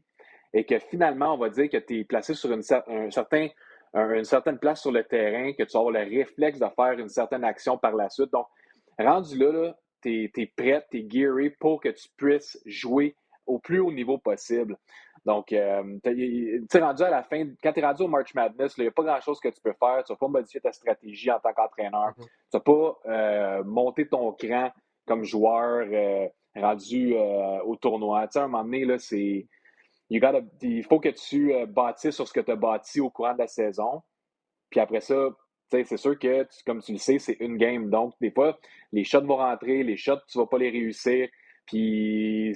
et 0.53 0.63
que 0.65 0.77
finalement, 0.77 1.33
on 1.33 1.39
va 1.39 1.49
dire 1.49 1.67
que 1.67 1.77
tu 1.77 2.01
es 2.01 2.03
placé 2.03 2.35
sur 2.35 2.51
une, 2.51 2.61
une 2.87 4.23
certaine 4.23 4.59
place 4.59 4.81
sur 4.81 4.91
le 4.91 5.03
terrain, 5.03 5.51
que 5.53 5.63
tu 5.63 5.73
vas 5.73 5.79
avoir 5.79 5.93
le 5.93 6.15
réflexe 6.15 6.59
de 6.59 6.67
faire 6.75 6.99
une 6.99 7.09
certaine 7.09 7.43
action 7.43 7.79
par 7.79 7.95
la 7.95 8.07
suite. 8.07 8.31
Donc, 8.31 8.45
rendu 8.99 9.35
là, 9.39 9.51
là 9.51 9.75
tu 10.03 10.25
es, 10.25 10.31
es 10.37 10.53
prêt, 10.55 10.85
tu 10.91 10.99
es 10.99 11.07
gearé 11.09 11.49
pour 11.49 11.81
que 11.81 11.89
tu 11.89 12.07
puisses 12.15 12.61
jouer 12.67 13.15
au 13.47 13.57
plus 13.57 13.79
haut 13.79 13.91
niveau 13.91 14.19
possible. 14.19 14.77
Donc, 15.29 15.53
euh, 15.53 15.83
tu 16.03 16.77
es 16.77 16.79
rendu 16.81 17.03
à 17.03 17.11
la 17.11 17.21
fin, 17.21 17.45
quand 17.61 17.71
tu 17.71 17.79
es 17.79 17.85
rendu 17.85 18.01
au 18.01 18.07
March 18.07 18.33
Madness, 18.33 18.73
il 18.79 18.81
n'y 18.81 18.87
a 18.87 18.91
pas 18.91 19.03
grand-chose 19.03 19.39
que 19.39 19.49
tu 19.49 19.61
peux 19.61 19.73
faire. 19.73 20.03
Tu 20.03 20.11
ne 20.11 20.15
vas 20.15 20.17
pas 20.17 20.27
modifier 20.27 20.59
ta 20.59 20.71
stratégie 20.71 21.29
en 21.29 21.39
tant 21.39 21.53
qu'entraîneur. 21.53 22.15
Mm-hmm. 22.17 22.23
Tu 22.23 22.55
ne 22.55 22.57
vas 22.57 22.59
pas 22.61 22.99
euh, 23.05 23.63
monter 23.63 24.07
ton 24.07 24.31
cran 24.31 24.71
comme 25.05 25.23
joueur 25.23 25.85
euh, 25.87 26.27
rendu 26.55 27.15
au 27.63 27.75
tournoi. 27.75 28.25
Tu 28.25 28.33
sais, 28.33 28.39
à 28.39 28.45
un 28.45 28.47
moment 28.47 28.63
donné, 28.63 28.85
là, 28.85 28.97
c'est, 28.97 29.45
il 30.09 30.83
faut 30.89 30.99
que 30.99 31.09
tu 31.09 31.53
bâtisses 31.67 32.15
sur 32.15 32.27
ce 32.27 32.33
que 32.33 32.39
tu 32.39 32.49
as 32.49 32.55
bâti 32.55 32.99
au 32.99 33.11
courant 33.11 33.33
de 33.33 33.39
la 33.39 33.47
saison. 33.47 34.01
Puis 34.71 34.79
après 34.79 35.01
ça, 35.01 35.27
c'est 35.69 35.97
sûr 35.97 36.17
que, 36.17 36.47
comme 36.65 36.81
tu 36.81 36.93
le 36.93 36.97
sais, 36.97 37.19
c'est 37.19 37.37
une 37.39 37.57
game. 37.57 37.91
Donc, 37.91 38.15
des 38.19 38.31
fois, 38.31 38.57
les 38.91 39.03
shots 39.03 39.25
vont 39.25 39.37
rentrer, 39.37 39.83
les 39.83 39.95
shots, 39.95 40.25
tu 40.27 40.39
ne 40.39 40.43
vas 40.43 40.47
pas 40.47 40.57
les 40.57 40.71
réussir. 40.71 41.29
Puis 41.67 42.55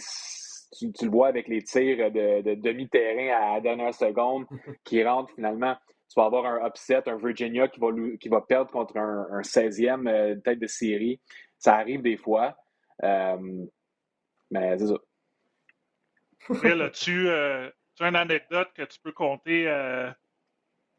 tu, 0.78 0.92
le 1.02 1.10
vois 1.10 1.28
avec 1.28 1.48
les 1.48 1.64
tirs 1.64 2.12
de, 2.12 2.56
demi-terrain 2.56 3.36
à 3.36 3.54
la 3.56 3.62
dernière 3.62 3.94
seconde 3.94 4.46
qui 4.84 5.04
rentrent 5.04 5.34
finalement. 5.36 5.76
Tu 6.10 6.20
vas 6.20 6.26
avoir 6.26 6.46
un 6.46 6.68
upset, 6.68 7.08
un 7.10 7.18
Virginia 7.18 7.68
qui 7.68 7.80
va, 7.80 7.88
qui 8.20 8.30
va 8.30 8.42
perdre 8.42 8.72
contre 8.72 8.98
un, 8.98 9.42
16e 9.42 10.08
euh, 10.08 10.36
tête 10.36 10.60
de 10.60 10.68
série. 10.68 11.20
Ça 11.58 11.76
arrive 11.76 12.02
des 12.02 12.18
fois. 12.18 12.56
Euh, 13.04 13.66
mais 14.52 14.78
c'est 14.78 14.88
ça. 14.88 14.98
as-tu 16.86 17.28
euh, 17.30 17.70
une 18.00 18.16
anecdote 18.16 18.70
que 18.76 18.84
tu 18.84 19.00
peux 19.00 19.12
compter 19.12 19.68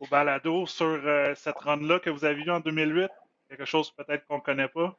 au 0.01 0.07
balado 0.07 0.67
sur 0.67 1.01
cette 1.37 1.59
run-là 1.59 2.01
que 2.01 2.11
vous 2.11 2.25
avez 2.25 2.43
vue 2.43 2.51
en 2.51 2.61
2008? 2.61 3.09
Quelque 3.49 3.65
chose 3.65 3.93
peut-être 3.93 4.27
qu'on 4.27 4.39
ne 4.39 4.43
connaît 4.43 4.69
pas? 4.69 4.99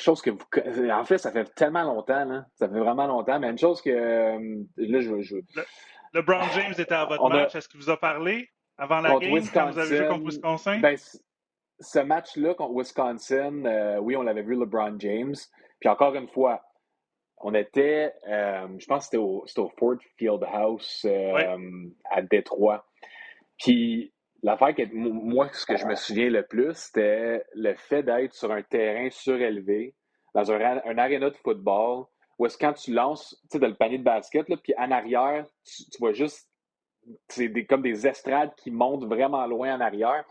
chose 0.00 0.22
que 0.22 0.30
vous. 0.30 0.90
En 0.90 1.04
fait, 1.04 1.18
ça 1.18 1.32
fait 1.32 1.44
tellement 1.54 1.82
longtemps, 1.82 2.24
là. 2.24 2.46
Ça 2.54 2.68
fait 2.68 2.78
vraiment 2.78 3.06
longtemps, 3.06 3.38
mais 3.38 3.50
une 3.50 3.58
chose 3.58 3.80
que. 3.82 3.90
Euh, 3.90 4.64
là, 4.76 5.00
je. 5.00 5.20
je... 5.20 5.36
Le, 5.36 5.64
LeBron 6.14 6.42
James 6.54 6.74
était 6.78 6.94
à 6.94 7.04
votre 7.04 7.28
match. 7.28 7.54
Est-ce 7.54 7.68
qu'il 7.68 7.80
vous 7.80 7.90
a 7.90 7.96
parlé 7.98 8.48
avant 8.78 9.00
la 9.00 9.18
game 9.18 9.42
quand 9.52 9.70
vous 9.70 9.78
avez 9.78 9.96
joué 9.96 10.08
contre 10.08 10.24
Wisconsin? 10.24 10.78
Ben, 10.78 10.96
ce 11.78 11.98
match-là 11.98 12.54
contre 12.54 12.78
Wisconsin, 12.78 13.64
euh, 13.66 13.98
oui, 13.98 14.16
on 14.16 14.22
l'avait 14.22 14.42
vu 14.42 14.58
LeBron 14.58 14.96
James. 14.98 15.34
Puis 15.78 15.88
encore 15.90 16.14
une 16.14 16.28
fois, 16.28 16.62
on 17.38 17.54
était, 17.54 18.14
euh, 18.28 18.66
je 18.78 18.86
pense 18.86 19.00
que 19.00 19.04
c'était 19.04 19.16
au, 19.18 19.44
au, 19.58 19.68
Ford 19.78 19.96
Field 20.16 20.42
House 20.50 21.06
à 22.10 22.22
Détroit. 22.22 22.86
Puis 23.58 24.12
L'affaire 24.46 24.76
que 24.76 24.94
moi, 24.94 25.48
ce 25.52 25.66
que 25.66 25.76
je 25.76 25.84
me 25.86 25.96
souviens 25.96 26.30
le 26.30 26.44
plus, 26.44 26.72
c'était 26.74 27.44
le 27.56 27.74
fait 27.74 28.04
d'être 28.04 28.32
sur 28.32 28.52
un 28.52 28.62
terrain 28.62 29.10
surélevé, 29.10 29.92
dans 30.36 30.52
un, 30.52 30.80
un 30.84 30.98
aréna 30.98 31.30
de 31.30 31.36
football, 31.36 32.04
où 32.38 32.46
est-ce 32.46 32.56
quand 32.56 32.72
tu 32.74 32.92
lances, 32.92 33.36
tu 33.42 33.48
sais, 33.50 33.58
dans 33.58 33.66
le 33.66 33.74
panier 33.74 33.98
de 33.98 34.04
basket, 34.04 34.48
là, 34.48 34.56
puis 34.56 34.72
en 34.78 34.92
arrière, 34.92 35.44
tu, 35.64 35.98
vois 35.98 36.12
juste, 36.12 36.48
c'est 37.26 37.50
comme 37.64 37.82
des 37.82 38.06
estrades 38.06 38.54
qui 38.54 38.70
montent 38.70 39.06
vraiment 39.06 39.44
loin 39.48 39.74
en 39.74 39.80
arrière. 39.80 40.24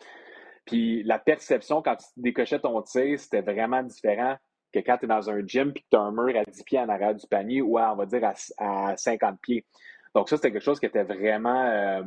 Puis 0.66 1.04
la 1.04 1.20
perception 1.20 1.82
quand 1.82 1.98
tu 1.98 2.06
décochais 2.16 2.60
ton 2.60 2.82
tir, 2.84 3.20
c'était 3.20 3.42
vraiment 3.42 3.84
différent 3.84 4.38
que 4.72 4.80
quand 4.80 4.98
tu 4.98 5.06
es 5.06 5.08
dans 5.10 5.30
un 5.30 5.46
gym 5.46 5.74
puis 5.74 5.84
que 5.84 5.90
tu 5.92 5.98
as 5.98 6.02
un 6.02 6.14
mur 6.14 6.40
à 6.40 6.46
10 6.46 6.64
pieds 6.64 6.80
en 6.80 6.88
arrière 6.88 7.16
du 7.16 7.28
panier 7.28 7.62
ou 7.62 7.78
on 7.78 7.96
va 7.96 8.06
dire 8.06 8.32
à, 8.60 8.96
50 8.96 9.42
pieds. 9.42 9.66
Donc 10.14 10.30
ça, 10.30 10.38
c'était 10.38 10.54
quelque 10.54 10.64
chose 10.64 10.80
qui 10.80 10.86
était 10.86 11.04
vraiment, 11.04 11.66
euh, 11.66 12.02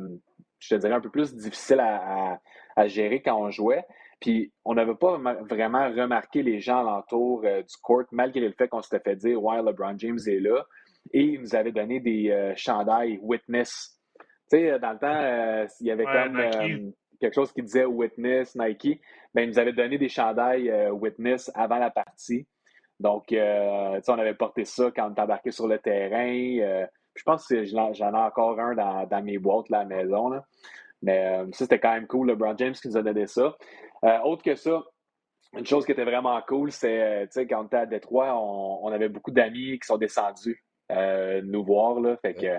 je 0.59 0.75
te 0.75 0.79
dirais, 0.79 0.93
un 0.93 1.01
peu 1.01 1.09
plus 1.09 1.35
difficile 1.35 1.79
à, 1.79 2.39
gérer 2.87 3.21
quand 3.21 3.37
on 3.37 3.49
jouait. 3.49 3.83
Puis 4.21 4.53
on 4.63 4.73
n'avait 4.73 4.95
pas 4.95 5.17
vraiment 5.49 5.89
remarqué 5.89 6.43
les 6.43 6.59
gens 6.59 6.79
alentour 6.79 7.41
euh, 7.43 7.61
du 7.61 7.75
court, 7.81 8.03
malgré 8.11 8.39
le 8.41 8.53
fait 8.53 8.69
qu'on 8.69 8.81
s'était 8.81 9.01
fait 9.01 9.15
dire 9.17 9.41
Ouais, 9.41 9.61
LeBron 9.61 9.97
James 9.97 10.19
est 10.27 10.39
là. 10.39 10.65
Et 11.13 11.23
il 11.23 11.41
nous 11.41 11.55
avait 11.55 11.71
donné 11.71 11.99
des 11.99 12.29
euh, 12.29 12.53
chandails 12.55 13.19
Witness. 13.21 13.99
Tu 14.49 14.57
sais, 14.57 14.79
dans 14.79 14.93
le 14.93 14.97
temps, 14.97 15.07
euh, 15.07 15.65
il 15.81 15.87
y 15.87 15.91
avait 15.91 16.05
comme 16.05 16.93
quelque 17.19 17.35
chose 17.35 17.51
qui 17.51 17.61
disait 17.63 17.85
Witness, 17.85 18.55
Nike. 18.55 19.01
Ben, 19.33 19.43
il 19.43 19.49
nous 19.49 19.59
avait 19.59 19.73
donné 19.73 19.97
des 19.97 20.09
chandails 20.09 20.71
Witness 20.91 21.51
avant 21.53 21.77
la 21.77 21.91
partie. 21.91 22.47
Donc, 22.99 23.27
tu 23.27 23.35
sais, 23.35 24.01
on 24.09 24.19
avait 24.19 24.33
porté 24.33 24.63
ça 24.63 24.89
quand 24.95 25.07
on 25.07 25.11
était 25.11 25.21
embarqué 25.21 25.51
sur 25.51 25.67
le 25.67 25.79
terrain 25.79 26.87
je 27.19 27.23
pense 27.25 27.45
que 27.47 27.65
j'en 27.65 27.91
ai 27.91 28.17
encore 28.17 28.57
un 28.59 28.75
dans, 28.75 29.23
mes 29.23 29.37
boîtes 29.37 29.69
là, 29.69 29.79
à 29.79 29.83
la 29.83 29.89
maison. 29.89 30.31
Mais 31.01 31.27
euh, 31.27 31.45
ça, 31.51 31.65
c'était 31.65 31.79
quand 31.79 31.93
même 31.93 32.07
cool. 32.07 32.29
LeBron 32.29 32.55
James 32.57 32.73
qui 32.73 32.87
nous 32.87 32.97
a 32.97 33.01
donné 33.01 33.27
ça. 33.27 33.57
Euh, 34.05 34.19
autre 34.19 34.41
que 34.41 34.55
ça, 34.55 34.81
une 35.57 35.65
chose 35.65 35.85
qui 35.85 35.91
était 35.91 36.05
vraiment 36.05 36.41
cool, 36.47 36.71
c'est, 36.71 37.01
euh, 37.01 37.25
tu 37.25 37.31
sais, 37.31 37.47
quand 37.47 37.61
on 37.61 37.65
était 37.65 37.77
à 37.77 37.85
Détroit, 37.85 38.33
on, 38.35 38.87
avait 38.87 39.09
beaucoup 39.09 39.31
d'amis 39.31 39.79
qui 39.79 39.85
sont 39.85 39.97
descendus 39.97 40.63
nous 40.89 41.63
voir. 41.63 41.99
Là, 41.99 42.15
fait 42.21 42.33
que 42.33 42.57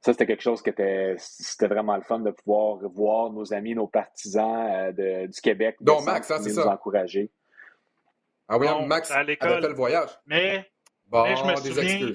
ça, 0.00 0.12
c'était 0.12 0.26
quelque 0.26 0.42
chose 0.42 0.62
qui 0.62 0.70
était, 0.70 1.14
c'était 1.18 1.68
vraiment 1.68 1.96
le 1.96 2.02
fun 2.02 2.20
de 2.20 2.30
pouvoir 2.30 2.78
voir 2.88 3.30
nos 3.30 3.52
amis, 3.52 3.74
nos 3.74 3.86
partisans 3.86 4.92
du 4.92 5.40
Québec. 5.42 5.76
Donc, 5.80 6.04
Max, 6.04 6.30
hein, 6.30 6.38
c'est 6.40 6.50
ça. 6.50 6.64
nous 6.64 6.70
encourager. 6.70 7.30
Ah 8.48 8.58
oui, 8.58 8.66
Max, 8.86 9.10
à 9.10 9.22
l'école, 9.22 9.60
le 9.60 9.74
voyage. 9.74 10.08
Mais, 10.26 10.66
mais 11.12 11.36
je 11.36 11.44
me 11.44 11.56
souviens, 11.56 12.12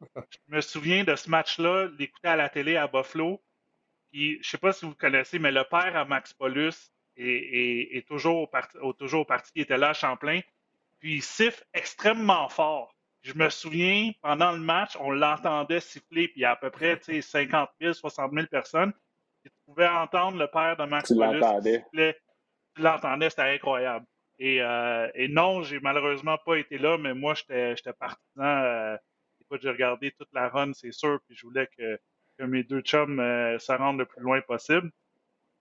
je 0.00 0.54
me 0.54 0.60
souviens 0.60 1.04
de 1.04 1.14
ce 1.16 1.28
match-là, 1.30 1.88
l'écouter 1.98 2.28
à 2.28 2.36
la 2.36 2.48
télé 2.48 2.76
à 2.76 2.86
Buffalo. 2.86 3.42
Puis, 4.10 4.34
je 4.34 4.38
ne 4.38 4.42
sais 4.42 4.58
pas 4.58 4.72
si 4.72 4.86
vous 4.86 4.94
connaissez, 4.94 5.38
mais 5.38 5.52
le 5.52 5.64
père 5.64 5.96
à 5.96 6.04
Max 6.04 6.32
Paulus 6.32 6.92
est, 7.16 8.06
toujours, 8.06 8.42
au 8.42 8.46
parti, 8.46 8.78
toujours 8.98 9.22
au 9.22 9.24
parti. 9.24 9.50
Il 9.54 9.62
était 9.62 9.76
là 9.76 9.90
à 9.90 9.92
Champlain. 9.92 10.40
Puis, 10.98 11.16
il 11.16 11.22
siffle 11.22 11.64
extrêmement 11.74 12.48
fort. 12.48 12.94
Je 13.22 13.34
me 13.34 13.50
souviens, 13.50 14.12
pendant 14.22 14.52
le 14.52 14.60
match, 14.60 14.96
on 15.00 15.10
l'entendait 15.10 15.80
siffler, 15.80 16.28
puis 16.28 16.40
il 16.40 16.42
y 16.42 16.44
a 16.44 16.52
à 16.52 16.56
peu 16.56 16.70
près 16.70 16.98
50 17.02 17.68
000, 17.80 17.92
60 17.92 18.32
000 18.32 18.46
personnes. 18.46 18.92
tu 19.44 19.50
pouvais 19.66 19.88
entendre 19.88 20.38
le 20.38 20.46
père 20.46 20.76
de 20.76 20.84
Max 20.84 21.12
Paulus 21.12 21.42
siffler. 21.62 22.16
Tu 22.74 22.82
l'entendais, 22.82 23.28
c'était 23.28 23.42
incroyable. 23.42 24.06
Et, 24.38 24.62
euh, 24.62 25.10
et 25.14 25.26
non, 25.26 25.62
j'ai 25.62 25.80
malheureusement 25.80 26.38
pas 26.46 26.56
été 26.56 26.78
là, 26.78 26.96
mais 26.96 27.12
moi, 27.12 27.34
j'étais 27.34 27.92
partisan. 27.98 28.18
Euh, 28.36 28.96
écoute, 29.48 29.62
j'ai 29.62 29.70
regardé 29.70 30.12
toute 30.12 30.32
la 30.32 30.48
run, 30.48 30.72
c'est 30.74 30.92
sûr, 30.92 31.20
puis 31.26 31.36
je 31.36 31.46
voulais 31.46 31.68
que, 31.78 31.98
que 32.38 32.44
mes 32.44 32.62
deux 32.62 32.80
chums 32.80 33.18
euh, 33.18 33.58
se 33.58 33.72
rendent 33.72 33.98
le 33.98 34.06
plus 34.06 34.22
loin 34.22 34.40
possible. 34.42 34.90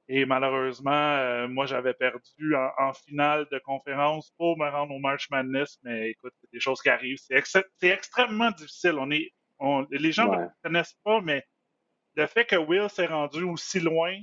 Et 0.10 0.26
malheureusement, 0.26 0.92
euh, 0.92 1.48
moi, 1.48 1.66
j'avais 1.66 1.94
perdu 1.94 2.56
en, 2.56 2.94
finale 2.94 3.46
de 3.52 3.60
conférence 3.60 4.32
pour 4.38 4.58
me 4.58 4.70
rendre 4.70 4.94
au 4.94 5.00
March 5.00 5.30
Madness. 5.30 5.80
Mais 5.84 6.12
écoute, 6.12 6.34
c'est 6.40 6.52
des 6.52 6.62
choses 6.62 6.82
qui 6.82 6.90
arrivent. 6.90 7.18
C'est 7.20 7.90
extrêmement 7.90 8.52
difficile. 8.52 8.96
On 9.00 9.12
est, 9.12 9.34
les 9.92 10.12
gens 10.12 10.32
ne 10.32 10.48
connaissent 10.64 10.98
pas, 11.04 11.20
mais 11.22 11.44
le 12.16 12.26
fait 12.26 12.46
que 12.46 12.56
Will 12.56 12.90
s'est 12.90 13.06
rendu 13.06 13.44
aussi 13.44 13.80
loin 13.82 14.18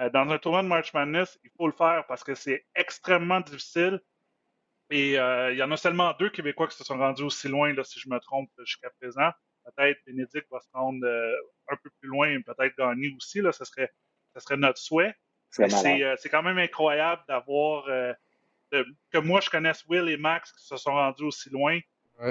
euh, 0.00 0.08
dans 0.10 0.28
un 0.30 0.38
tournoi 0.38 0.62
de 0.62 0.68
March 0.68 0.92
Madness, 0.94 1.38
il 1.44 1.50
faut 1.56 1.66
le 1.66 1.72
faire 1.72 2.04
parce 2.08 2.24
que 2.24 2.34
c'est 2.34 2.64
extrêmement 2.74 3.40
difficile. 3.40 4.00
Et 4.90 5.18
euh, 5.18 5.52
il 5.52 5.58
y 5.58 5.62
en 5.62 5.70
a 5.70 5.76
seulement 5.76 6.14
deux 6.18 6.30
Québécois 6.30 6.68
qui 6.68 6.76
se 6.76 6.84
sont 6.84 6.98
rendus 6.98 7.22
aussi 7.22 7.48
loin, 7.48 7.72
là, 7.72 7.84
si 7.84 7.98
je 7.98 8.08
me 8.08 8.18
trompe, 8.20 8.50
jusqu'à 8.58 8.90
présent. 9.00 9.30
Peut-être 9.64 9.98
Bénédicte 10.06 10.46
va 10.50 10.60
se 10.60 10.68
rendre 10.72 11.06
un 11.68 11.76
peu 11.82 11.90
plus 12.00 12.08
loin 12.08 12.28
et 12.28 12.38
peut-être 12.40 12.76
gagner 12.76 13.14
aussi. 13.16 13.40
Là, 13.40 13.50
ce 13.50 13.64
serait 13.64 13.90
ce 14.34 14.40
serait 14.40 14.56
notre 14.56 14.78
souhait. 14.78 15.14
Euh, 15.60 16.16
c'est 16.18 16.28
quand 16.28 16.42
même 16.42 16.58
incroyable 16.58 17.22
d'avoir 17.28 17.86
euh, 17.88 18.12
que 18.72 19.18
moi 19.18 19.40
je 19.40 19.48
connaisse 19.48 19.84
Will 19.88 20.08
et 20.08 20.16
Max 20.16 20.50
qui 20.52 20.66
se 20.66 20.76
sont 20.76 20.92
rendus 20.92 21.24
aussi 21.24 21.50
loin. 21.50 21.78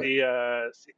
Et 0.01 0.23
euh, 0.23 0.69
c'est 0.71 0.95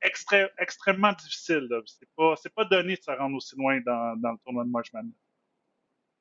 extrêmement 0.60 1.14
difficile. 1.14 1.68
C'est 1.86 2.10
pas, 2.16 2.36
pas 2.56 2.66
donné 2.66 2.95
de 2.95 3.01
se 3.01 3.12
rendre 3.12 3.36
aussi 3.36 3.56
loin 3.56 3.80
dans, 3.86 4.16
le 4.22 4.38
tournoi 4.43 4.64
de 4.64 4.70
March 4.70 4.93
Madness. 4.93 5.16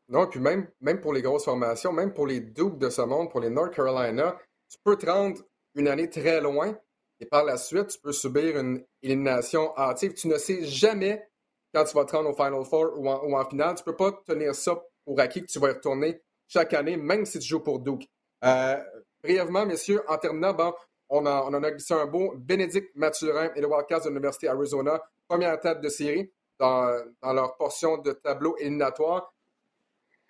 Non, 0.08 0.26
puis 0.26 0.40
même, 0.40 0.68
même 0.80 1.00
pour 1.00 1.12
les 1.12 1.22
grosses 1.22 1.44
formations, 1.44 1.92
même 1.92 2.12
pour 2.12 2.26
les 2.26 2.40
Dukes 2.40 2.78
de 2.78 2.90
ce 2.90 3.02
monde, 3.02 3.30
pour 3.30 3.40
les 3.40 3.50
North 3.50 3.74
Carolina, 3.74 4.36
tu 4.74 4.80
peux 4.82 4.96
te 4.96 5.06
rendre 5.06 5.40
une 5.74 5.88
année 5.88 6.08
très 6.10 6.40
loin 6.40 6.76
et 7.20 7.26
par 7.26 7.44
la 7.44 7.56
suite, 7.56 7.88
tu 7.88 8.00
peux 8.00 8.12
subir 8.12 8.58
une 8.58 8.84
élimination 9.02 9.76
hâtive. 9.76 10.14
Tu 10.14 10.28
ne 10.28 10.36
sais 10.36 10.64
jamais 10.64 11.26
quand 11.72 11.84
tu 11.84 11.94
vas 11.94 12.04
te 12.04 12.14
rendre 12.14 12.30
au 12.30 12.34
Final 12.34 12.64
Four 12.64 12.98
ou 12.98 13.08
en, 13.08 13.48
finale, 13.48 13.74
tu 13.76 13.82
ne 13.82 13.84
peux 13.84 13.96
pas 13.96 14.12
tenir 14.26 14.54
ça 14.54 14.80
pour 15.04 15.18
acquis 15.20 15.42
que 15.42 15.46
tu 15.46 15.58
vas 15.58 15.68
retourner 15.68 16.20
chaque 16.46 16.74
année, 16.74 16.96
même 16.96 17.24
si 17.24 17.38
tu 17.38 17.48
joues 17.48 17.60
pour 17.60 17.80
Duke. 17.80 18.08
Euh, 18.44 18.76
brièvement, 19.22 19.66
messieurs, 19.66 20.02
en 20.08 20.18
terminant, 20.18 20.74
on, 21.08 21.26
a, 21.26 21.42
en 21.42 21.62
a 21.62 21.70
glissé 21.70 21.94
un 21.94 22.06
beau. 22.06 22.34
Bénédicte 22.36 22.90
Mathurin 22.94 23.50
et 23.54 23.60
le 23.60 23.66
Wildcats 23.66 24.00
de 24.00 24.08
l'Université 24.08 24.48
Arizona, 24.48 25.00
première 25.28 25.58
tête 25.60 25.80
de 25.80 25.88
série 25.88 26.30
dans, 26.58 27.04
leur 27.22 27.56
portion 27.56 27.98
de 27.98 28.12
tableau 28.12 28.56
éliminatoire. 28.58 29.32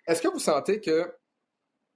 Est-ce 0.07 0.21
que 0.21 0.27
vous 0.27 0.39
sentez 0.39 0.81
que 0.81 1.13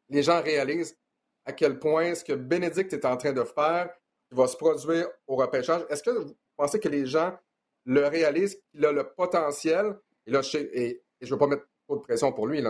les 0.09 0.23
gens 0.23 0.41
réalisent 0.41 0.97
à 1.45 1.53
quel 1.53 1.79
point 1.79 2.15
ce 2.15 2.23
que 2.23 2.33
Bénédicte 2.33 2.93
est 2.93 3.05
en 3.05 3.17
train 3.17 3.33
de 3.33 3.43
faire 3.43 3.89
va 4.31 4.47
se 4.47 4.55
produire 4.55 5.07
au 5.27 5.35
repêchage? 5.35 5.85
Est-ce 5.89 6.03
que 6.03 6.11
vous 6.11 6.35
pensez 6.55 6.79
que 6.79 6.89
les 6.89 7.05
gens 7.05 7.37
le 7.85 8.05
réalise 8.05 8.59
qu'il 8.71 8.85
a 8.85 8.91
le 8.91 9.03
potentiel, 9.03 9.95
et 10.25 10.31
là, 10.31 10.41
je 10.41 10.57
ne 10.59 11.29
veux 11.29 11.37
pas 11.37 11.47
mettre 11.47 11.65
trop 11.87 11.97
de 11.97 12.01
pression 12.01 12.31
pour 12.31 12.47
lui, 12.47 12.63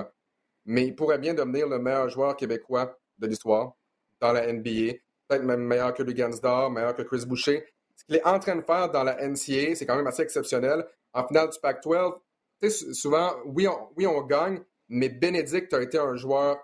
mais 0.65 0.86
il 0.86 0.95
pourrait 0.95 1.17
bien 1.17 1.34
devenir 1.34 1.67
le 1.67 1.80
meilleur 1.80 2.09
joueur 2.09 2.38
québécois 2.38 2.97
de 3.17 3.28
l'histoire 3.28 3.74
dans 4.22 4.32
la 4.32 4.51
NBA, 4.51 4.93
peut-être 5.28 5.43
même 5.43 5.61
meilleur 5.61 5.93
que 5.93 6.03
Lugansdor, 6.03 6.72
meilleur 6.72 6.95
que 6.95 7.01
Chris 7.01 7.26
Boucher. 7.26 7.65
Ce 7.95 8.05
qu'il 8.05 8.15
est 8.15 8.26
en 8.26 8.39
train 8.39 8.55
de 8.55 8.61
faire 8.61 8.89
dans 8.91 9.03
la 9.03 9.15
NCAA, 9.28 9.76
c'est 9.76 9.86
quand 9.86 9.95
même 9.95 10.07
assez 10.07 10.22
exceptionnel. 10.22 10.86
En 11.13 11.28
finale 11.28 11.49
du 11.49 11.59
Pac-12, 11.59 12.93
souvent, 12.93 13.36
oui 13.45 13.67
on, 13.67 13.89
oui, 13.97 14.07
on 14.07 14.22
gagne, 14.22 14.61
mais 14.88 15.09
Bénédicte 15.09 15.74
a 15.74 15.82
été 15.82 15.97
un 15.97 16.15
joueur 16.15 16.57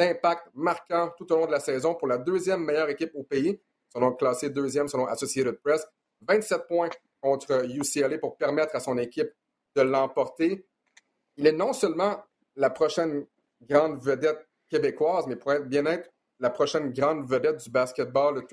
d'impact 0.00 0.48
marquant 0.54 1.10
tout 1.16 1.30
au 1.32 1.36
long 1.36 1.46
de 1.46 1.52
la 1.52 1.60
saison 1.60 1.94
pour 1.94 2.08
la 2.08 2.16
deuxième 2.16 2.64
meilleure 2.64 2.88
équipe 2.88 3.12
au 3.14 3.22
pays, 3.22 3.60
selon 3.92 4.12
classé 4.12 4.48
deuxième 4.48 4.88
selon 4.88 5.06
Associated 5.06 5.60
Press. 5.60 5.86
27 6.26 6.66
points, 6.66 6.90
contre 7.20 7.66
UCLA 7.66 8.18
pour 8.18 8.36
permettre 8.36 8.74
à 8.74 8.80
son 8.80 8.96
équipe 8.98 9.30
de 9.76 9.82
l'emporter. 9.82 10.66
Il 11.36 11.46
est 11.46 11.52
non 11.52 11.72
seulement 11.72 12.22
la 12.56 12.70
prochaine 12.70 13.26
grande 13.60 14.02
vedette 14.02 14.48
québécoise, 14.68 15.26
mais 15.26 15.36
pourrait 15.36 15.60
bien 15.60 15.84
être 15.86 16.10
la 16.38 16.48
prochaine 16.48 16.92
grande 16.92 17.28
vedette 17.28 17.62
du 17.62 17.70
basketball, 17.70 18.46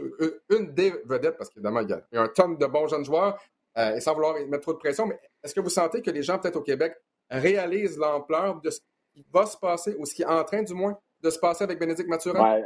une 0.50 0.74
des 0.74 0.94
vedettes, 1.06 1.38
parce 1.38 1.50
qu'évidemment, 1.50 1.80
il 1.80 1.90
y 1.90 2.18
a 2.18 2.22
un 2.22 2.28
tonne 2.28 2.58
de 2.58 2.66
bons 2.66 2.88
jeunes 2.88 3.06
joueurs, 3.06 3.40
euh, 3.78 3.96
et 3.96 4.02
sans 4.02 4.14
vouloir 4.14 4.36
mettre 4.48 4.64
trop 4.64 4.74
de 4.74 4.80
pression, 4.80 5.06
mais 5.06 5.18
est-ce 5.42 5.56
que 5.56 5.62
vous 5.62 5.70
sentez 5.70 6.02
que 6.02 6.12
les 6.12 6.24
gens, 6.24 6.38
peut-être 6.38 6.58
au 6.58 6.62
Québec, 6.62 6.98
réalisent 7.30 7.98
l'ampleur 7.98 8.60
de 8.60 8.70
ce 8.70 8.80
qui 9.14 9.26
va 9.32 9.46
se 9.46 9.56
passer, 9.56 9.96
ou 9.98 10.06
ce 10.06 10.14
qui 10.14 10.24
est 10.24 10.26
en 10.26 10.44
train, 10.44 10.64
du 10.64 10.74
moins, 10.74 11.00
de 11.24 11.30
se 11.30 11.40
passer 11.40 11.64
avec 11.64 11.80
Bénédicte 11.80 12.10
Mathurin? 12.10 12.62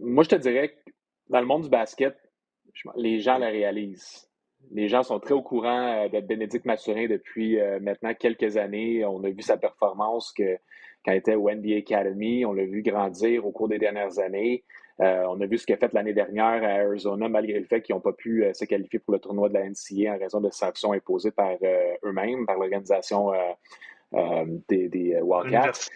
Moi, 0.00 0.24
je 0.24 0.28
te 0.28 0.36
dirais 0.36 0.70
que 0.70 0.90
dans 1.28 1.40
le 1.40 1.46
monde 1.46 1.62
du 1.62 1.68
basket, 1.68 2.16
les 2.96 3.20
gens 3.20 3.38
le 3.38 3.46
réalisent 3.46 4.28
les 4.72 4.88
gens 4.88 5.02
sont 5.02 5.18
très 5.18 5.34
au 5.34 5.42
courant 5.42 6.04
euh, 6.04 6.08
de 6.08 6.20
Bénédicte 6.20 6.64
Mathurin 6.64 7.06
depuis 7.06 7.58
euh, 7.60 7.78
maintenant 7.80 8.14
quelques 8.14 8.56
années. 8.56 9.04
On 9.04 9.22
a 9.24 9.30
vu 9.30 9.42
sa 9.42 9.56
performance 9.56 10.32
que, 10.32 10.58
quand 11.04 11.12
il 11.12 11.18
était 11.18 11.34
au 11.34 11.50
NBA 11.50 11.76
Academy. 11.76 12.44
On 12.44 12.52
l'a 12.52 12.64
vu 12.64 12.82
grandir 12.82 13.46
au 13.46 13.52
cours 13.52 13.68
des 13.68 13.78
dernières 13.78 14.18
années. 14.18 14.64
Euh, 15.00 15.24
on 15.28 15.40
a 15.40 15.46
vu 15.46 15.58
ce 15.58 15.66
qu'il 15.66 15.74
a 15.76 15.78
fait 15.78 15.92
l'année 15.92 16.12
dernière 16.12 16.62
à 16.64 16.84
Arizona, 16.84 17.28
malgré 17.28 17.58
le 17.60 17.66
fait 17.66 17.82
qu'ils 17.82 17.94
n'ont 17.94 18.00
pas 18.00 18.12
pu 18.12 18.44
se 18.52 18.64
qualifier 18.64 18.98
pour 18.98 19.14
le 19.14 19.20
tournoi 19.20 19.48
de 19.48 19.54
la 19.54 19.68
NCA 19.68 20.14
en 20.14 20.18
raison 20.18 20.40
de 20.40 20.50
sanctions 20.50 20.92
imposées 20.92 21.30
par 21.30 21.52
eux-mêmes, 22.04 22.46
par 22.46 22.56
l'organisation 22.56 23.30
des, 24.68 24.88
des 24.88 25.20
Wildcats. 25.22 25.88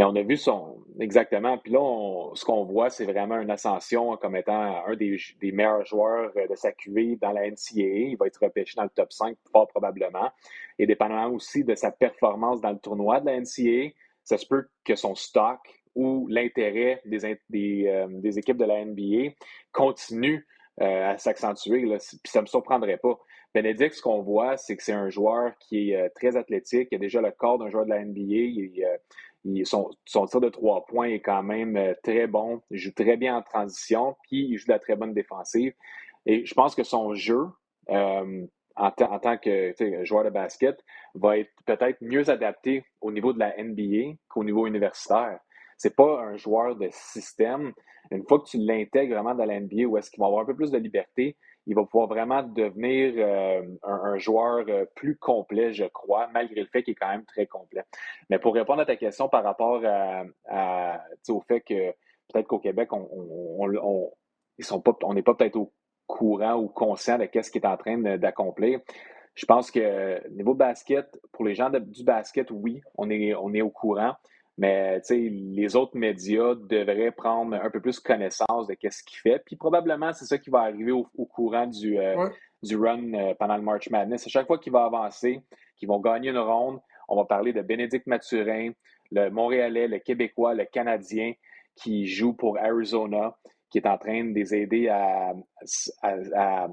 Mais 0.00 0.06
on 0.06 0.16
a 0.16 0.22
vu 0.22 0.38
son. 0.38 0.78
Exactement. 0.98 1.58
Puis 1.58 1.72
là, 1.72 2.30
ce 2.34 2.42
qu'on 2.42 2.64
voit, 2.64 2.88
c'est 2.88 3.04
vraiment 3.04 3.38
une 3.38 3.50
ascension 3.50 4.16
comme 4.16 4.34
étant 4.34 4.82
un 4.86 4.96
des, 4.96 5.18
meilleurs 5.52 5.84
joueurs 5.84 6.32
de 6.34 6.54
sa 6.54 6.72
QV 6.72 7.16
dans 7.16 7.32
la 7.32 7.42
NCAA. 7.50 8.08
Il 8.08 8.16
va 8.16 8.26
être 8.26 8.42
repêché 8.42 8.72
dans 8.76 8.84
le 8.84 8.88
top 8.88 9.12
5, 9.12 9.36
fort 9.52 9.68
probablement. 9.68 10.30
Et 10.78 10.86
dépendamment 10.86 11.28
aussi 11.28 11.64
de 11.64 11.74
sa 11.74 11.90
performance 11.90 12.62
dans 12.62 12.70
le 12.70 12.78
tournoi 12.78 13.20
de 13.20 13.26
la 13.26 13.40
NCAA, 13.40 13.92
ça 14.24 14.38
se 14.38 14.46
peut 14.46 14.68
que 14.86 14.96
son 14.96 15.14
stock 15.14 15.60
ou 15.94 16.26
l'intérêt 16.30 17.02
des, 17.04 17.26
euh, 17.86 18.06
des, 18.08 18.38
équipes 18.38 18.56
de 18.56 18.64
la 18.64 18.82
NBA 18.82 19.34
continue 19.70 20.46
euh, 20.80 21.10
à 21.10 21.18
s'accentuer. 21.18 21.82
Puis 21.82 22.20
ça 22.24 22.38
ne 22.38 22.44
me 22.44 22.46
surprendrait 22.46 22.96
pas. 22.96 23.18
Bénédicte, 23.52 23.96
ce 23.96 24.02
qu'on 24.02 24.22
voit, 24.22 24.56
c'est 24.56 24.76
que 24.76 24.82
c'est 24.82 24.92
un 24.92 25.10
joueur 25.10 25.52
qui 25.58 25.90
est 25.90 25.96
euh, 25.96 26.08
très 26.14 26.36
athlétique, 26.36 26.88
qui 26.88 26.94
a 26.94 26.98
déjà 26.98 27.20
le 27.20 27.32
corps 27.32 27.58
d'un 27.58 27.68
joueur 27.68 27.84
de 27.84 27.90
la 27.90 28.02
NBA. 28.02 28.22
Il, 28.22 28.86
son, 29.64 29.90
tir 30.04 30.40
de 30.40 30.48
trois 30.48 30.84
points 30.86 31.08
est 31.08 31.20
quand 31.20 31.42
même 31.42 31.76
euh, 31.76 31.94
très 32.02 32.26
bon. 32.26 32.62
Il 32.70 32.78
joue 32.78 32.92
très 32.92 33.16
bien 33.16 33.36
en 33.36 33.42
transition, 33.42 34.16
puis 34.28 34.46
il 34.48 34.58
joue 34.58 34.66
de 34.66 34.72
la 34.72 34.78
très 34.78 34.96
bonne 34.96 35.14
défensive. 35.14 35.72
Et 36.26 36.44
je 36.44 36.54
pense 36.54 36.74
que 36.74 36.82
son 36.82 37.14
jeu, 37.14 37.46
euh, 37.90 38.46
en, 38.76 38.90
tant 38.90 39.38
que 39.38 39.74
joueur 40.04 40.24
de 40.24 40.30
basket, 40.30 40.78
va 41.14 41.38
être 41.38 41.50
peut-être 41.66 41.98
mieux 42.00 42.28
adapté 42.30 42.84
au 43.00 43.10
niveau 43.12 43.32
de 43.32 43.38
la 43.38 43.54
NBA 43.62 44.16
qu'au 44.28 44.44
niveau 44.44 44.66
universitaire. 44.66 45.40
C'est 45.76 45.96
pas 45.96 46.20
un 46.20 46.36
joueur 46.36 46.76
de 46.76 46.88
système. 46.92 47.72
Une 48.10 48.24
fois 48.26 48.40
que 48.40 48.46
tu 48.46 48.58
l'intègres 48.58 49.14
vraiment 49.14 49.34
dans 49.34 49.46
la 49.46 49.58
NBA, 49.60 49.84
où 49.86 49.96
est-ce 49.96 50.10
qu'il 50.10 50.20
va 50.20 50.26
avoir 50.26 50.42
un 50.42 50.46
peu 50.46 50.54
plus 50.54 50.70
de 50.70 50.78
liberté, 50.78 51.36
il 51.66 51.74
va 51.74 51.84
pouvoir 51.84 52.08
vraiment 52.08 52.42
devenir 52.42 53.14
euh, 53.16 53.62
un, 53.82 54.18
joueur 54.18 54.64
euh, 54.68 54.86
plus 54.94 55.16
complet, 55.16 55.72
je 55.72 55.84
crois, 55.84 56.28
malgré 56.32 56.60
le 56.60 56.66
fait 56.66 56.82
qu'il 56.82 56.92
est 56.92 56.96
quand 56.96 57.10
même 57.10 57.24
très 57.24 57.46
complet. 57.46 57.82
Mais 58.28 58.38
pour 58.38 58.54
répondre 58.54 58.80
à 58.80 58.86
ta 58.86 58.96
question 58.96 59.28
par 59.28 59.44
rapport 59.44 59.80
au 59.80 61.40
fait 61.42 61.60
que 61.60 61.90
peut-être 62.32 62.46
qu'au 62.46 62.58
Québec, 62.58 62.90
on, 62.92 63.68
pas, 64.80 64.92
n'est 65.14 65.22
pas 65.22 65.34
peut-être 65.34 65.56
au 65.56 65.72
courant 66.06 66.54
ou 66.54 66.68
conscient 66.68 67.18
de 67.18 67.28
ce 67.40 67.50
qu'il 67.50 67.62
est 67.62 67.66
en 67.66 67.76
train 67.76 67.98
d'accomplir. 68.16 68.80
Je 69.34 69.46
pense 69.46 69.70
que 69.70 70.28
niveau 70.30 70.54
basket, 70.54 71.20
pour 71.32 71.44
les 71.44 71.54
gens 71.54 71.70
du 71.70 72.04
basket, 72.04 72.50
oui, 72.50 72.82
on 72.96 73.10
est 73.10 73.62
au 73.62 73.70
courant. 73.70 74.14
Mais 74.60 75.00
les 75.08 75.74
autres 75.74 75.96
médias 75.96 76.54
devraient 76.54 77.12
prendre 77.12 77.56
un 77.56 77.70
peu 77.70 77.80
plus 77.80 77.98
connaissance 77.98 78.66
de 78.66 78.76
ce 78.90 79.02
qu'il 79.02 79.18
fait. 79.18 79.42
Puis 79.42 79.56
probablement, 79.56 80.12
c'est 80.12 80.26
ça 80.26 80.36
qui 80.36 80.50
va 80.50 80.60
arriver 80.60 80.92
au, 80.92 81.06
courant 81.24 81.66
du, 81.66 81.98
euh, 81.98 82.28
du 82.62 82.76
run 82.76 83.14
euh, 83.14 83.32
pendant 83.38 83.56
le 83.56 83.62
March 83.62 83.88
Madness. 83.88 84.26
À 84.26 84.28
chaque 84.28 84.46
fois 84.46 84.58
qu'il 84.58 84.70
va 84.70 84.84
avancer, 84.84 85.40
qu'ils 85.78 85.88
vont 85.88 85.98
gagner 85.98 86.28
une 86.28 86.38
ronde, 86.38 86.78
on 87.08 87.16
va 87.16 87.24
parler 87.24 87.54
de 87.54 87.62
Bénédicte 87.62 88.06
Mathurin, 88.06 88.72
le 89.10 89.30
Montréalais, 89.30 89.88
le 89.88 89.98
Québécois, 89.98 90.52
le 90.52 90.66
Canadien 90.66 91.32
qui 91.74 92.06
joue 92.06 92.34
pour 92.34 92.58
Arizona, 92.58 93.34
qui 93.70 93.78
est 93.78 93.86
en 93.86 93.96
train 93.96 94.24
de 94.24 94.34
les 94.34 94.54
aider 94.54 94.88
à, 94.88 95.32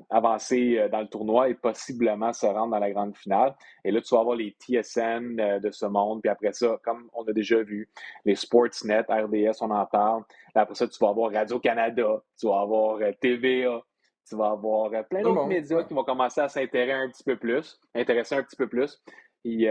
avancer 0.09 0.77
euh, 0.77 0.89
dans 0.89 1.01
le 1.01 1.07
tournoi 1.07 1.49
et 1.49 1.53
possiblement 1.53 2.33
se 2.33 2.45
rendre 2.45 2.71
dans 2.71 2.79
la 2.79 2.91
grande 2.91 3.15
finale. 3.15 3.55
Et 3.83 3.91
là, 3.91 4.01
tu 4.01 4.15
vas 4.15 4.21
avoir 4.21 4.35
les 4.35 4.55
TSN 4.59 5.39
euh, 5.39 5.59
de 5.59 5.69
ce 5.69 5.85
monde. 5.85 6.21
Puis 6.21 6.29
après 6.29 6.53
ça, 6.53 6.79
comme 6.83 7.07
on 7.13 7.23
a 7.23 7.33
déjà 7.33 7.61
vu, 7.61 7.87
les 8.25 8.35
Sportsnet, 8.35 9.05
RDS, 9.07 9.61
on 9.61 9.69
en 9.69 9.85
parle. 9.85 10.23
après 10.55 10.73
ça, 10.73 10.87
tu 10.87 10.97
vas 10.99 11.09
avoir 11.09 11.31
Radio-Canada, 11.31 12.23
tu 12.39 12.47
vas 12.47 12.61
avoir 12.61 12.97
euh, 12.97 13.11
TVA, 13.21 13.81
tu 14.27 14.35
vas 14.35 14.51
avoir 14.51 14.89
plein 15.07 15.21
d'autres 15.21 15.45
médias 15.45 15.83
qui 15.83 15.93
vont 15.93 16.03
commencer 16.03 16.41
à 16.41 16.49
s'intéresser 16.49 16.91
un 16.91 17.09
petit 17.09 17.23
peu 17.23 17.37
plus, 17.37 17.79
intéresser 17.95 18.35
un 18.35 18.43
petit 18.43 18.57
peu 18.57 18.67
plus. 18.67 19.01
Et 19.45 19.69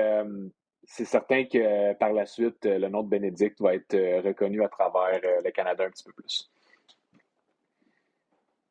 c'est 0.85 1.05
certain 1.05 1.45
que 1.45 1.93
par 1.95 2.15
la 2.15 2.25
suite, 2.25 2.65
le 2.65 2.89
nom 2.89 3.03
de 3.03 3.09
Bénédicte 3.11 3.61
va 3.61 3.75
être 3.75 3.95
reconnu 4.25 4.65
à 4.65 4.69
travers 4.71 5.21
le 5.45 5.51
Canada 5.51 5.85
un 5.85 5.91
petit 5.91 6.05
peu 6.05 6.13
plus. 6.13 6.51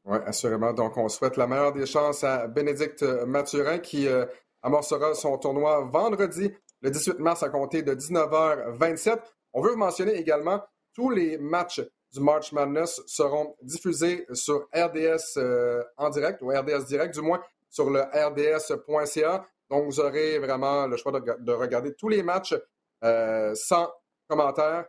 Oui, 0.05 0.19
assurément. 0.27 0.71
Donc, 0.71 0.97
on 0.97 1.09
souhaite 1.09 1.35
la 1.35 1.47
meilleure 1.47 1.73
des 1.73 1.87
chances 1.87 2.23
à 2.23 2.47
Bénédicte 2.47 3.01
Mathurin 3.01 3.79
qui 3.79 4.07
euh, 4.07 4.25
amorcera 4.61 5.15
son 5.15 5.35
tournoi 5.39 5.81
vendredi, 5.91 6.51
le 6.81 6.91
18 6.91 7.19
mars, 7.19 7.41
à 7.41 7.49
compter 7.49 7.81
de 7.81 7.95
19h27. 7.95 9.17
On 9.53 9.63
veut 9.63 9.71
vous 9.71 9.77
mentionner 9.77 10.13
également 10.13 10.61
tous 10.93 11.09
les 11.09 11.39
matchs 11.39 11.81
du 12.13 12.19
March 12.19 12.51
Madness 12.51 13.01
seront 13.07 13.55
diffusés 13.63 14.27
sur 14.33 14.67
RDS 14.75 15.37
euh, 15.37 15.83
en 15.97 16.09
direct, 16.11 16.39
ou 16.43 16.49
RDS 16.49 16.85
direct, 16.85 17.15
du 17.15 17.21
moins 17.21 17.41
sur 17.71 17.89
le 17.89 18.01
rds.ca. 18.01 19.47
Donc, 19.71 19.85
vous 19.85 19.99
aurez 19.99 20.37
vraiment 20.37 20.85
le 20.85 20.97
choix 20.97 21.19
de, 21.19 21.51
regarder 21.51 21.95
tous 21.95 22.09
les 22.09 22.21
matchs 22.21 22.55
euh, 23.03 23.55
sans 23.55 23.91
commentaire, 24.27 24.85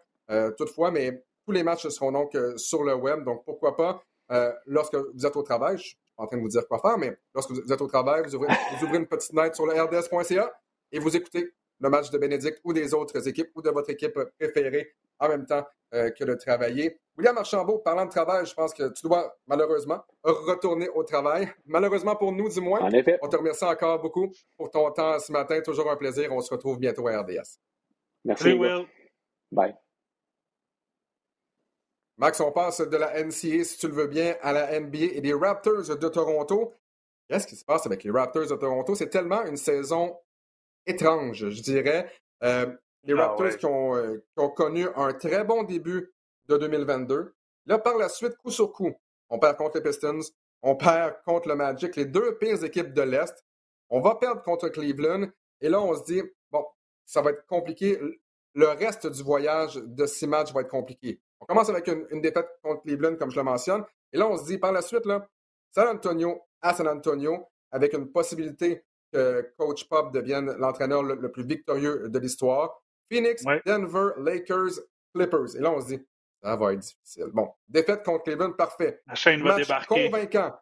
toutefois, 0.58 0.90
mais 0.90 1.24
tous 1.46 1.52
les 1.52 1.62
matchs 1.62 1.88
seront 1.88 2.12
donc 2.12 2.36
sur 2.56 2.82
le 2.84 2.94
web. 2.94 3.24
Donc, 3.24 3.44
pourquoi 3.46 3.76
pas 3.76 4.02
euh, 4.30 4.52
lorsque 4.66 4.94
vous 4.94 5.26
êtes 5.26 5.36
au 5.36 5.42
travail, 5.42 5.76
je 5.78 5.82
ne 5.82 5.86
suis 5.86 5.96
pas 6.16 6.24
en 6.24 6.26
train 6.26 6.36
de 6.36 6.42
vous 6.42 6.48
dire 6.48 6.66
quoi 6.66 6.78
faire, 6.78 6.98
mais 6.98 7.16
lorsque 7.34 7.50
vous 7.50 7.72
êtes 7.72 7.80
au 7.80 7.86
travail, 7.86 8.22
vous 8.24 8.34
ouvrez, 8.34 8.48
une 8.98 9.06
petite 9.06 9.32
note 9.32 9.54
sur 9.54 9.66
le 9.66 9.80
rds.ca 9.80 10.52
et 10.92 10.98
vous 10.98 11.16
écoutez 11.16 11.52
le 11.80 11.90
match 11.90 12.10
de 12.10 12.18
Bénédicte 12.18 12.60
ou 12.64 12.72
des 12.72 12.94
autres 12.94 13.28
équipes 13.28 13.50
ou 13.54 13.62
de 13.62 13.70
votre 13.70 13.90
équipe 13.90 14.18
préférée 14.38 14.94
en 15.18 15.28
même 15.28 15.46
temps 15.46 15.64
euh, 15.94 16.10
que 16.10 16.24
de 16.24 16.34
travailler. 16.34 16.98
William 17.16 17.36
Archambault, 17.38 17.78
parlant 17.78 18.04
de 18.04 18.10
travail, 18.10 18.44
je 18.44 18.54
pense 18.54 18.74
que 18.74 18.92
tu 18.92 19.06
dois 19.06 19.34
malheureusement 19.46 20.02
retourner 20.22 20.88
au 20.90 21.02
travail. 21.04 21.48
Malheureusement 21.66 22.16
pour 22.16 22.32
nous, 22.32 22.48
du 22.48 22.60
moins. 22.60 22.80
En 22.80 22.90
effet. 22.90 23.18
On 23.22 23.28
te 23.28 23.36
remercie 23.36 23.64
encore 23.64 24.00
beaucoup 24.00 24.30
pour 24.56 24.70
ton 24.70 24.90
temps 24.90 25.18
ce 25.18 25.32
matin. 25.32 25.60
Toujours 25.60 25.90
un 25.90 25.96
plaisir. 25.96 26.32
On 26.32 26.40
se 26.40 26.52
retrouve 26.52 26.78
bientôt 26.78 27.06
à 27.08 27.20
RDS. 27.20 27.58
Merci. 28.24 28.52
Will. 28.52 28.86
Bye. 29.52 29.74
Max, 32.18 32.40
on 32.40 32.50
passe 32.50 32.80
de 32.80 32.96
la 32.96 33.22
NCA, 33.22 33.62
si 33.64 33.76
tu 33.78 33.88
le 33.88 33.94
veux 33.94 34.06
bien, 34.06 34.36
à 34.40 34.52
la 34.52 34.80
NBA 34.80 34.98
et 34.98 35.20
des 35.20 35.34
Raptors 35.34 35.96
de 35.98 36.08
Toronto. 36.08 36.72
Qu'est-ce 37.28 37.46
qui 37.46 37.56
se 37.56 37.64
passe 37.64 37.84
avec 37.84 38.04
les 38.04 38.10
Raptors 38.10 38.46
de 38.46 38.54
Toronto? 38.54 38.94
C'est 38.94 39.10
tellement 39.10 39.44
une 39.44 39.58
saison 39.58 40.16
étrange, 40.86 41.50
je 41.50 41.62
dirais. 41.62 42.10
Euh, 42.42 42.74
les 43.04 43.12
ah 43.12 43.28
Raptors 43.28 43.46
euh, 43.46 44.16
qui, 44.16 44.38
ont, 44.40 44.48
connu 44.48 44.86
un 44.96 45.12
très 45.12 45.44
bon 45.44 45.62
début 45.64 46.10
de 46.46 46.56
2022. 46.56 47.34
Là, 47.66 47.78
par 47.78 47.98
la 47.98 48.08
suite, 48.08 48.34
coup 48.38 48.50
sur 48.50 48.72
coup, 48.72 48.94
on 49.28 49.38
perd 49.38 49.58
contre 49.58 49.76
les 49.76 49.82
Pistons, 49.82 50.20
on 50.62 50.74
perd 50.74 51.16
contre 51.26 51.48
le 51.48 51.56
Magic, 51.56 51.96
les 51.96 52.06
deux 52.06 52.38
pires 52.38 52.64
équipes 52.64 52.94
de 52.94 53.02
l'Est. 53.02 53.44
On 53.90 54.00
va 54.00 54.14
perdre 54.14 54.42
contre 54.42 54.68
Cleveland. 54.68 55.28
Et 55.60 55.68
là, 55.68 55.82
on 55.82 55.94
se 55.94 56.04
dit, 56.04 56.22
bon, 56.50 56.64
ça 57.04 57.20
va 57.20 57.30
être 57.30 57.46
compliqué. 57.46 57.98
Le 58.54 58.68
reste 58.68 59.06
du 59.06 59.22
voyage 59.22 59.74
de 59.74 60.06
six 60.06 60.26
matchs 60.26 60.52
va 60.54 60.62
être 60.62 60.70
compliqué. 60.70 61.20
On 61.40 61.46
commence 61.46 61.68
avec 61.68 61.86
une, 61.88 62.20
défaite 62.20 62.48
contre 62.62 62.82
Cleveland, 62.82 63.16
comme 63.16 63.30
je 63.30 63.36
le 63.36 63.42
mentionne. 63.42 63.84
Et 64.12 64.18
là, 64.18 64.28
on 64.28 64.36
se 64.36 64.44
dit 64.46 64.58
par 64.58 64.72
la 64.72 64.82
suite, 64.82 65.04
là, 65.06 65.26
San 65.72 65.88
Antonio 65.88 66.42
à 66.62 66.74
San 66.74 66.88
Antonio, 66.88 67.46
avec 67.70 67.92
une 67.92 68.10
possibilité 68.10 68.84
que 69.12 69.52
Coach 69.58 69.88
Pop 69.88 70.12
devienne 70.12 70.52
l'entraîneur 70.58 71.02
le, 71.02 71.30
plus 71.30 71.44
victorieux 71.44 72.08
de 72.08 72.18
l'histoire. 72.18 72.82
Phoenix, 73.10 73.44
Denver, 73.64 74.10
Lakers, 74.18 74.80
Clippers. 75.14 75.56
Et 75.56 75.60
là, 75.60 75.70
on 75.70 75.80
se 75.80 75.94
dit, 75.94 76.06
ça 76.42 76.56
va 76.56 76.72
être 76.72 76.80
difficile. 76.80 77.26
Bon, 77.32 77.52
défaite 77.68 78.02
contre 78.02 78.24
Cleveland, 78.24 78.52
parfait. 78.52 79.02
La 79.06 79.14
chaîne 79.14 79.42
va 79.42 79.56
débarquer. 79.56 80.10
Convaincant. 80.10 80.54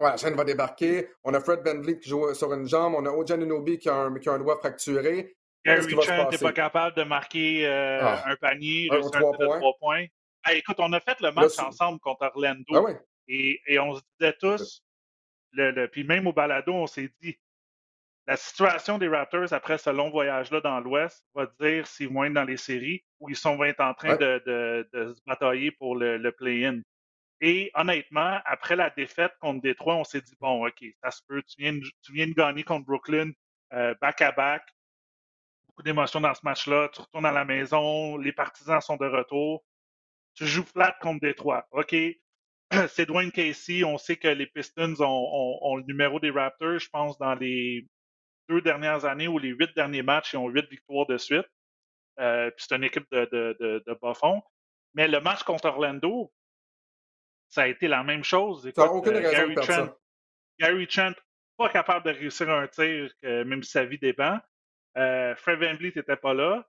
Ouais, 0.00 0.10
la 0.10 0.16
chaîne 0.16 0.34
va 0.34 0.44
débarquer. 0.44 1.08
On 1.24 1.34
a 1.34 1.40
Fred 1.40 1.62
Bentley 1.62 1.98
qui 1.98 2.08
joue 2.08 2.32
sur 2.34 2.52
une 2.52 2.66
jambe. 2.66 2.94
On 2.96 3.06
a 3.06 3.10
Ojan 3.10 3.40
Unobi 3.40 3.78
qui 3.78 3.88
a 3.88 3.94
un, 3.94 4.14
qui 4.18 4.28
a 4.28 4.32
un 4.32 4.38
doigt 4.38 4.58
fracturé. 4.58 5.36
Gary 5.64 5.94
Trent 5.94 6.30
n'est 6.30 6.38
pas 6.38 6.52
capable 6.52 6.96
de 6.96 7.04
marquer 7.04 7.66
euh, 7.66 8.00
ah. 8.02 8.22
un 8.26 8.36
panier, 8.36 8.88
un, 8.90 9.00
trois, 9.00 9.32
points? 9.32 9.58
trois 9.58 9.76
points. 9.78 10.06
écoute, 10.50 10.76
on 10.78 10.92
a 10.92 11.00
fait 11.00 11.20
le 11.20 11.32
match 11.32 11.58
ensemble 11.58 12.00
contre 12.00 12.22
Orlando. 12.26 12.64
Ah 12.74 12.92
et, 13.28 13.60
et, 13.66 13.78
on 13.78 13.94
se 13.94 14.02
disait 14.18 14.36
tous, 14.40 14.82
le, 15.52 15.86
puis 15.86 16.02
même 16.04 16.26
au 16.26 16.32
balado, 16.32 16.72
on 16.74 16.88
s'est 16.88 17.12
dit, 17.22 17.38
la 18.26 18.36
situation 18.36 18.98
des 18.98 19.08
Raptors 19.08 19.52
après 19.52 19.78
ce 19.78 19.90
long 19.90 20.10
voyage-là 20.10 20.60
dans 20.60 20.80
l'Ouest 20.80 21.24
va 21.34 21.46
dire 21.60 21.86
s'ils 21.86 22.08
vont 22.08 22.24
être 22.24 22.32
dans 22.32 22.44
les 22.44 22.56
séries 22.56 23.02
ou 23.18 23.28
ils 23.28 23.36
sont 23.36 23.58
en 23.78 23.94
train 23.94 24.16
de, 24.16 24.42
de, 24.46 24.88
de, 24.92 25.14
se 25.14 25.20
batailler 25.26 25.72
pour 25.72 25.96
le, 25.96 26.18
le 26.18 26.32
play-in. 26.32 26.80
Et 27.40 27.72
honnêtement, 27.74 28.38
après 28.44 28.76
la 28.76 28.90
défaite 28.90 29.32
contre 29.40 29.60
Détroit, 29.62 29.96
on 29.96 30.04
s'est 30.04 30.20
dit, 30.20 30.36
bon, 30.38 30.64
OK, 30.66 30.84
ça 31.02 31.10
se 31.10 31.20
peut, 31.26 31.42
tu 31.42 31.56
viens, 31.58 31.76
tu 32.02 32.12
viens 32.12 32.28
de 32.28 32.34
gagner 32.34 32.62
contre 32.62 32.86
Brooklyn 32.86 33.32
euh, 33.72 33.94
back-à-back, 34.00 34.62
beaucoup 35.72 35.82
d'émotions 35.82 36.20
dans 36.20 36.34
ce 36.34 36.40
match-là. 36.44 36.90
Tu 36.92 37.00
retournes 37.00 37.26
à 37.26 37.32
la 37.32 37.44
maison, 37.44 38.16
les 38.18 38.32
partisans 38.32 38.80
sont 38.80 38.96
de 38.96 39.06
retour. 39.06 39.64
Tu 40.34 40.46
joues 40.46 40.64
flat 40.64 40.96
contre 41.00 41.20
Détroit. 41.20 41.66
OK, 41.70 41.94
c'est 42.88 43.06
Dwayne 43.06 43.32
Casey. 43.32 43.84
On 43.84 43.96
sait 43.96 44.16
que 44.16 44.28
les 44.28 44.46
Pistons 44.46 44.94
ont, 45.00 45.76
le 45.76 45.84
numéro 45.84 46.20
des 46.20 46.30
Raptors, 46.30 46.78
je 46.78 46.88
pense, 46.90 47.18
dans 47.18 47.34
les 47.34 47.86
deux 48.48 48.60
dernières 48.60 49.04
années 49.04 49.28
ou 49.28 49.38
les 49.38 49.50
huit 49.50 49.74
derniers 49.74 50.02
matchs, 50.02 50.34
ils 50.34 50.36
ont 50.36 50.48
huit 50.48 50.68
victoires 50.68 51.06
de 51.06 51.16
suite. 51.16 51.46
Euh, 52.20 52.50
puis 52.50 52.66
c'est 52.68 52.76
une 52.76 52.84
équipe 52.84 53.06
de, 53.10 53.26
de, 53.32 53.82
de, 53.86 53.98
bas 54.00 54.14
fond. 54.14 54.42
Mais 54.94 55.08
le 55.08 55.20
match 55.20 55.42
contre 55.44 55.66
Orlando, 55.66 56.30
ça 57.48 57.62
a 57.62 57.68
été 57.68 57.88
la 57.88 58.02
même 58.02 58.24
chose. 58.24 58.66
Écoute, 58.66 58.84
aucune 58.90 59.16
euh, 59.16 59.30
Gary, 59.30 59.54
Trent, 59.54 59.88
Gary 60.58 60.86
Trent, 60.86 61.14
pas 61.56 61.70
capable 61.70 62.04
de 62.04 62.10
réussir 62.10 62.50
un 62.50 62.66
tir, 62.66 63.10
même 63.22 63.62
si 63.62 63.70
sa 63.70 63.86
vie 63.86 63.98
dépend. 63.98 64.38
Euh, 64.96 65.34
Fred 65.36 65.58
Van 65.58 65.74
Vliet 65.74 65.92
n'était 65.96 66.16
pas 66.16 66.34
là. 66.34 66.64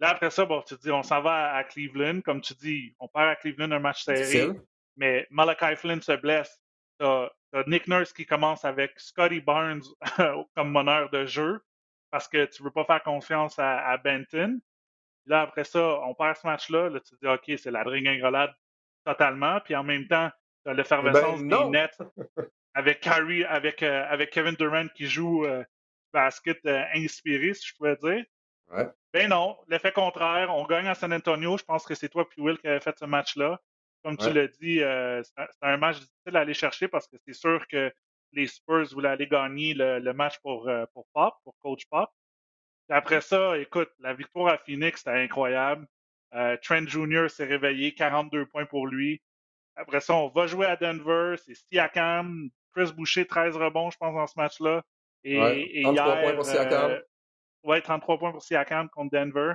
Là, 0.00 0.10
après 0.10 0.30
ça, 0.30 0.44
bon, 0.44 0.62
tu 0.62 0.74
dis, 0.76 0.90
on 0.90 1.02
s'en 1.02 1.22
va 1.22 1.54
à, 1.54 1.64
Cleveland. 1.64 2.20
Comme 2.20 2.40
tu 2.40 2.54
dis, 2.54 2.94
on 2.98 3.08
perd 3.08 3.28
à 3.28 3.36
Cleveland 3.36 3.72
un 3.72 3.78
match 3.78 4.04
serré. 4.04 4.50
Mais 4.96 5.26
Malachi 5.30 5.76
Flynn 5.76 6.02
se 6.02 6.12
blesse. 6.12 6.60
T'as 6.98 7.28
as 7.52 7.64
Nick 7.66 7.86
Nurse 7.86 8.12
qui 8.12 8.26
commence 8.26 8.64
avec 8.64 8.98
Scotty 8.98 9.40
Barnes 9.40 9.82
comme 10.54 10.72
meneur 10.72 11.10
de 11.10 11.24
jeu 11.26 11.62
parce 12.10 12.28
que 12.28 12.44
tu 12.46 12.62
veux 12.62 12.70
pas 12.70 12.84
faire 12.84 13.02
confiance 13.02 13.58
à, 13.58 13.96
Benton. 13.98 14.60
Là, 15.26 15.42
après 15.42 15.64
ça, 15.64 16.00
on 16.02 16.14
perd 16.14 16.36
ce 16.36 16.46
match-là. 16.46 16.88
Là, 16.88 17.00
tu 17.00 17.16
te 17.16 17.20
dis, 17.20 17.26
OK, 17.26 17.58
c'est 17.58 17.70
la 17.70 17.84
dringingolade 17.84 18.54
totalement. 19.04 19.60
Puis 19.60 19.74
en 19.74 19.84
même 19.84 20.06
temps, 20.06 20.30
tu 20.64 20.70
as 20.70 20.74
l'effervescence 20.74 21.42
ben, 21.42 21.64
des 21.64 21.70
Nets 21.70 21.98
avec, 22.74 23.00
Kyrie, 23.00 23.44
avec, 23.44 23.82
euh, 23.82 24.06
avec 24.08 24.30
Kevin 24.30 24.54
Durant 24.54 24.86
qui 24.94 25.06
joue 25.06 25.44
euh, 25.44 25.64
basket 26.12 26.58
euh, 26.66 26.84
inspiré, 26.94 27.54
si 27.54 27.68
je 27.68 27.74
pouvais 27.74 27.96
dire. 27.96 28.24
Ouais. 28.68 28.86
Ben 29.12 29.28
non, 29.28 29.56
l'effet 29.68 29.92
contraire, 29.92 30.54
on 30.54 30.64
gagne 30.66 30.88
à 30.88 30.94
San 30.94 31.12
Antonio. 31.12 31.56
Je 31.56 31.64
pense 31.64 31.84
que 31.84 31.94
c'est 31.94 32.08
toi 32.08 32.28
puis 32.28 32.42
Will 32.42 32.58
qui 32.58 32.68
avait 32.68 32.80
fait 32.80 32.98
ce 32.98 33.04
match-là. 33.04 33.60
Comme 34.02 34.16
tu 34.16 34.32
l'as 34.32 34.46
dit, 34.46 34.82
euh, 34.82 35.22
c'est 35.22 35.46
un 35.62 35.76
match 35.76 35.96
difficile 35.96 36.36
à 36.36 36.40
aller 36.40 36.54
chercher 36.54 36.86
parce 36.86 37.08
que 37.08 37.16
c'est 37.26 37.32
sûr 37.32 37.66
que 37.66 37.92
les 38.32 38.46
Spurs 38.46 38.86
voulaient 38.92 39.08
aller 39.08 39.26
gagner 39.26 39.74
le, 39.74 40.12
match 40.12 40.38
pour, 40.40 40.68
euh, 40.68 40.84
pour 40.92 41.06
Pop, 41.12 41.34
pour 41.42 41.56
Coach 41.58 41.86
Pop. 41.90 42.08
après 42.88 43.20
ça, 43.20 43.58
écoute, 43.58 43.90
la 43.98 44.14
victoire 44.14 44.52
à 44.54 44.58
Phoenix, 44.58 44.98
c'était 44.98 45.18
incroyable. 45.18 45.86
Trent 46.62 46.86
Jr. 46.86 47.28
s'est 47.28 47.46
réveillé, 47.46 47.94
42 47.94 48.46
points 48.46 48.66
pour 48.66 48.86
lui. 48.86 49.22
Après 49.76 50.00
ça, 50.00 50.14
on 50.14 50.28
va 50.28 50.46
jouer 50.46 50.66
à 50.66 50.76
Denver. 50.76 51.36
C'est 51.44 51.54
Siakam, 51.54 52.50
Chris 52.74 52.92
Boucher, 52.92 53.26
13 53.26 53.56
rebonds, 53.56 53.90
je 53.90 53.96
pense, 53.98 54.14
dans 54.14 54.26
ce 54.26 54.34
match-là. 54.36 54.82
Et, 55.26 55.82
33 55.82 56.16
points 56.20 56.34
pour 56.34 56.44
Siakam. 56.44 56.90
Euh, 56.90 57.00
ouais, 57.64 57.80
33 57.80 58.18
points 58.18 58.32
pour 58.32 58.42
Siakam 58.42 58.88
contre 58.90 59.10
Denver. 59.10 59.54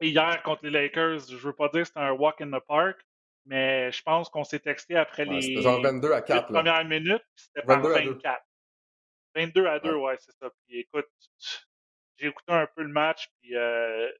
Et 0.00 0.08
hier, 0.08 0.42
contre 0.42 0.64
les 0.64 0.70
Lakers, 0.70 1.28
je 1.28 1.36
veux 1.36 1.52
pas 1.52 1.68
dire 1.68 1.82
que 1.82 1.88
c'était 1.88 2.00
un 2.00 2.12
walk 2.12 2.40
in 2.40 2.50
the 2.50 2.62
park, 2.66 2.98
mais 3.44 3.92
je 3.92 4.02
pense 4.02 4.28
qu'on 4.30 4.44
s'est 4.44 4.58
texté 4.58 4.96
après 4.96 5.24
les 5.24 5.60
genre 5.60 5.80
22 5.80 6.12
à 6.12 6.22
4, 6.22 6.48
premières 6.48 6.84
minutes, 6.84 7.24
c'était 7.36 7.62
par 7.66 7.82
24. 7.82 8.42
22 9.34 9.66
à 9.66 9.78
2, 9.78 9.94
ouais, 9.94 10.16
c'est 10.18 10.32
ça. 10.32 10.50
Puis 10.66 10.80
écoute, 10.80 11.06
j'ai 12.16 12.28
écouté 12.28 12.52
un 12.52 12.66
peu 12.74 12.82
le 12.82 12.88
match, 12.88 13.28
puis 13.40 13.54
euh, 13.56 14.10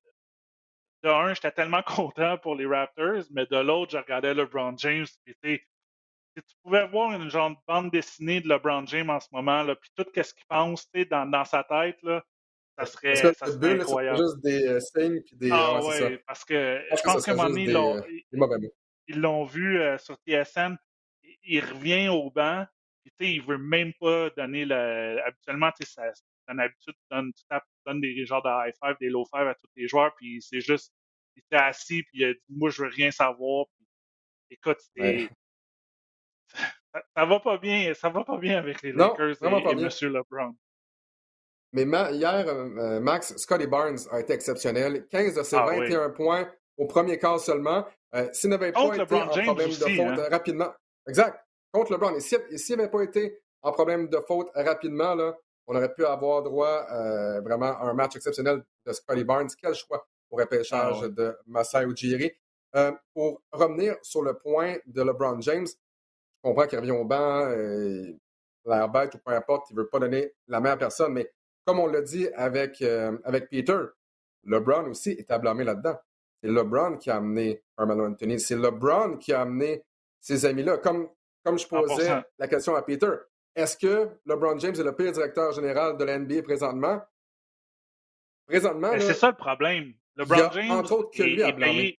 de 1.03 1.09
un, 1.09 1.35
j'étais 1.35 1.51
tellement 1.51 1.83
content 1.87 2.37
pour 2.39 2.55
les 2.55 2.67
Raptors, 2.67 3.25
mais 3.31 3.47
de 3.47 3.57
l'autre, 3.57 3.93
je 3.93 3.99
regardais 3.99 4.35
LeBron 4.35 4.77
James, 4.77 5.07
puis 5.25 5.61
tu 6.41 6.57
pouvais 6.62 6.87
voir 6.89 7.12
une 7.12 7.30
genre 7.30 7.51
de 7.51 7.57
bande 7.66 7.91
dessinée 7.91 8.41
de 8.41 8.49
LeBron 8.49 8.87
James 8.87 9.11
en 9.11 9.20
ce 9.20 9.28
moment, 9.33 9.62
là, 9.62 9.74
puis 9.76 9.91
tout 9.95 10.07
ce 10.14 10.35
qu'il 10.35 10.47
pense 10.49 10.89
dans, 11.11 11.26
dans 11.26 11.45
sa 11.45 11.64
tête, 11.64 12.03
là, 12.03 12.24
ça 12.78 12.87
serait, 12.87 13.14
ça 13.16 13.35
serait 13.35 13.59
bulle, 13.59 13.80
incroyable. 13.83 14.18
juste 14.18 14.41
des 14.43 14.66
euh, 14.66 14.80
signes 14.80 15.20
puis 15.22 15.37
des. 15.37 15.51
Ah 15.53 15.85
ouais, 15.85 16.22
parce 16.26 16.45
que 16.45 16.80
je 16.91 17.03
pense 17.03 17.24
qu'à 17.24 17.33
un 17.33 17.35
moment 17.35 17.49
donné, 17.51 17.64
ils 17.64 18.70
qui 19.07 19.18
l'ont 19.18 19.45
vu 19.45 19.78
euh, 19.78 19.99
sur 19.99 20.16
TSN, 20.26 20.76
il 21.45 21.61
revient 21.61 22.09
au 22.09 22.30
banc. 22.30 22.64
Puis, 23.18 23.35
il 23.35 23.43
veut 23.43 23.59
même 23.59 23.93
pas 24.01 24.30
donner 24.30 24.64
le. 24.64 25.20
Habituellement, 25.26 25.70
c'est 25.78 26.01
une 26.49 26.61
habitude, 26.61 26.95
tu 26.95 27.07
donnes, 27.11 27.33
tu 27.33 27.43
tapes, 27.49 27.64
tu 27.64 27.91
donnes 27.91 28.01
des 28.01 28.24
genres 28.24 28.43
de 28.43 28.49
high 28.49 28.74
five, 28.83 28.97
des 29.01 29.09
low 29.09 29.24
five 29.24 29.49
à 29.49 29.55
tous 29.55 29.70
les 29.76 29.89
joueurs, 29.89 30.14
puis 30.16 30.41
c'est 30.41 30.61
juste, 30.61 30.93
il 31.37 31.41
était 31.41 31.57
assis, 31.57 32.03
puis 32.05 32.20
il 32.20 32.24
a 32.24 32.33
dit, 32.33 32.41
moi, 32.49 32.70
je 32.70 32.83
veux 32.83 32.89
rien 32.89 33.11
savoir. 33.11 33.66
Puis, 34.49 34.57
écoute, 34.57 34.78
c'est. 34.97 35.28
Ça, 37.17 37.25
va 37.25 37.41
pas 37.41 37.57
bien, 37.59 37.95
ça 37.95 38.11
va 38.11 38.25
pas 38.25 38.37
bien 38.37 38.59
avec 38.59 38.83
les 38.83 38.93
Lakers 38.93 39.43
et, 39.43 39.47
M. 39.47 39.89
LeBron. 40.13 40.55
Mais 41.73 41.85
hier, 41.85 42.45
euh, 42.47 42.69
euh, 42.77 43.01
Max, 43.01 43.35
Scotty 43.39 43.67
Barnes 43.67 43.99
a 44.11 44.21
été 44.21 44.35
exceptionnel. 44.35 45.07
15 45.09 45.37
de 45.37 45.43
ses 45.43 45.57
21 45.57 46.03
ah 46.03 46.09
points 46.11 46.49
au 46.77 46.87
premier 46.87 47.19
quart 47.19 47.41
seulement. 47.41 47.87
Euh, 48.15 48.29
s'il 48.33 48.51
n'avait 48.51 48.73
pas 48.73 48.95
été 48.95 49.01
en 49.01 49.45
problème 49.45 49.71
de 49.71 49.75
faute 49.75 50.19
hein. 50.19 50.29
rapidement. 50.31 50.73
Exact. 51.09 51.43
Contre 51.73 51.93
LeBron. 51.93 52.15
Et 52.15 52.59
s'il 52.59 52.77
n'avait 52.77 52.91
pas 52.91 53.03
été 53.03 53.41
en 53.63 53.73
problème 53.73 54.09
de 54.09 54.19
faute 54.27 54.51
rapidement, 54.55 55.15
là, 55.15 55.35
on 55.67 55.77
aurait 55.77 55.95
pu 55.95 56.05
avoir 56.05 56.43
droit 56.43 56.87
euh, 56.91 57.41
vraiment 57.41 57.79
à 57.79 57.85
un 57.85 57.95
match 57.95 58.17
exceptionnel 58.17 58.63
de 58.87 58.93
Scotty 58.93 59.25
Barnes. 59.25 59.49
Quel 59.61 59.75
choix 59.75 60.07
pour 60.29 60.41
repêchage 60.41 60.97
ah 61.03 61.09
de 61.09 61.37
Masai 61.47 61.85
Ujiri. 61.85 62.33
Euh, 62.75 62.91
pour 63.13 63.43
revenir 63.53 63.97
sur 64.03 64.23
le 64.23 64.35
point 64.39 64.77
de 64.87 65.03
LeBron 65.03 65.41
James, 65.43 65.67
je 66.43 66.49
comprends 66.49 66.66
qu'il 66.66 66.78
revient 66.78 66.90
au 66.90 67.05
banc, 67.05 67.47
l'air 68.64 68.88
bête 68.88 69.14
ou 69.14 69.18
peu 69.18 69.32
importe, 69.32 69.70
il 69.70 69.76
ne 69.76 69.82
veut 69.82 69.88
pas 69.88 70.01
donner 70.01 70.32
la 70.49 70.61
main 70.61 70.72
à 70.72 70.76
personne, 70.76 71.12
mais 71.12 71.30
comme 71.64 71.78
on 71.78 71.86
l'a 71.86 72.01
dit 72.01 72.28
avec, 72.34 72.82
avec 72.82 73.49
Peter, 73.49 73.78
LeBron 74.45 74.90
aussi 74.90 75.11
est 75.11 75.30
à 75.30 75.38
blâmer 75.38 75.64
là-dedans. 75.64 75.97
C'est 76.43 76.51
LeBron 76.51 76.97
qui 76.97 77.11
a 77.11 77.16
amené 77.16 77.62
Carmelo 77.76 78.07
Anthony. 78.07 78.40
C'est 78.40 78.57
LeBron 78.57 79.16
qui 79.18 79.32
a 79.32 79.43
amené 79.43 79.84
ces 80.20 80.45
amis-là. 80.45 80.78
Comme, 80.78 81.09
comme 81.45 81.59
je 81.59 81.66
posais 81.68 82.22
la 82.38 82.49
question 82.49 82.74
à 82.74 82.82
Peter, 82.82 83.12
est-ce 83.55 83.76
que 83.76 84.09
LeBron 84.26 84.59
James 84.59 84.74
est 84.74 84.82
le 84.82 84.95
pire 84.95 85.12
directeur 85.12 85.53
général 85.53 85.97
de 85.97 86.05
l'NBA 86.05 86.43
présentement? 86.43 87.01
Présentement. 88.47 88.90
C'est 88.99 89.14
ça 89.14 89.30
le 89.30 89.36
problème. 89.36 89.93
LeBron 90.16 90.51
James. 90.53 90.70
Entre 90.72 90.93
autres 90.93 91.16
que 91.16 91.22
lui 91.22 91.40
est, 91.40 91.53
payé, 91.53 91.99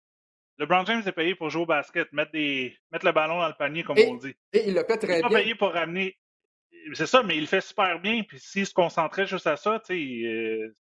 LeBron 0.57 0.85
James 0.85 1.03
est 1.05 1.11
payé 1.11 1.35
pour 1.35 1.49
jouer 1.49 1.63
au 1.63 1.65
basket, 1.65 2.11
mettre, 2.13 2.31
des, 2.31 2.77
mettre 2.91 3.05
le 3.05 3.11
ballon 3.11 3.39
dans 3.39 3.47
le 3.47 3.53
panier, 3.53 3.83
comme 3.83 3.97
on 3.97 4.15
dit. 4.15 4.35
Et 4.53 4.67
il 4.67 4.75
le 4.75 4.83
fait 4.83 4.97
très 4.97 5.19
il 5.19 5.27
bien. 5.27 5.29
Il 5.29 5.43
payé 5.43 5.55
pour 5.55 5.73
ramener. 5.73 6.17
C'est 6.93 7.07
ça, 7.07 7.23
mais 7.23 7.37
il 7.37 7.41
le 7.41 7.47
fait 7.47 7.61
super 7.61 7.99
bien. 7.99 8.23
Puis 8.23 8.39
s'il 8.39 8.65
se 8.65 8.73
concentrait 8.73 9.25
juste 9.25 9.47
à 9.47 9.57
ça, 9.57 9.79
tu 9.79 9.93
sais, 9.95 10.27
euh, 10.27 10.75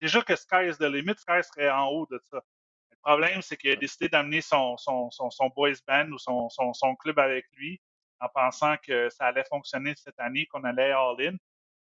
déjà 0.00 0.20
que 0.22 0.36
Sky 0.36 0.68
is 0.68 0.76
the 0.76 0.82
limit, 0.82 1.14
Sky 1.16 1.42
serait 1.42 1.70
en 1.70 1.88
haut 1.88 2.06
de 2.10 2.20
ça. 2.30 2.42
Le 2.90 2.96
problème, 3.02 3.42
c'est 3.42 3.56
qu'il 3.56 3.70
a 3.70 3.76
décidé 3.76 4.08
d'amener 4.08 4.40
son, 4.40 4.76
son, 4.76 5.10
son, 5.10 5.30
son, 5.30 5.48
boys 5.48 5.72
band 5.86 6.10
ou 6.10 6.18
son, 6.18 6.48
son, 6.48 6.72
son, 6.72 6.96
club 6.96 7.18
avec 7.18 7.46
lui 7.52 7.80
en 8.20 8.28
pensant 8.28 8.76
que 8.78 9.08
ça 9.10 9.26
allait 9.26 9.44
fonctionner 9.44 9.94
cette 9.96 10.18
année, 10.18 10.46
qu'on 10.46 10.64
allait 10.64 10.92
all-in. 10.92 11.36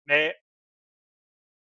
Mais 0.07 0.37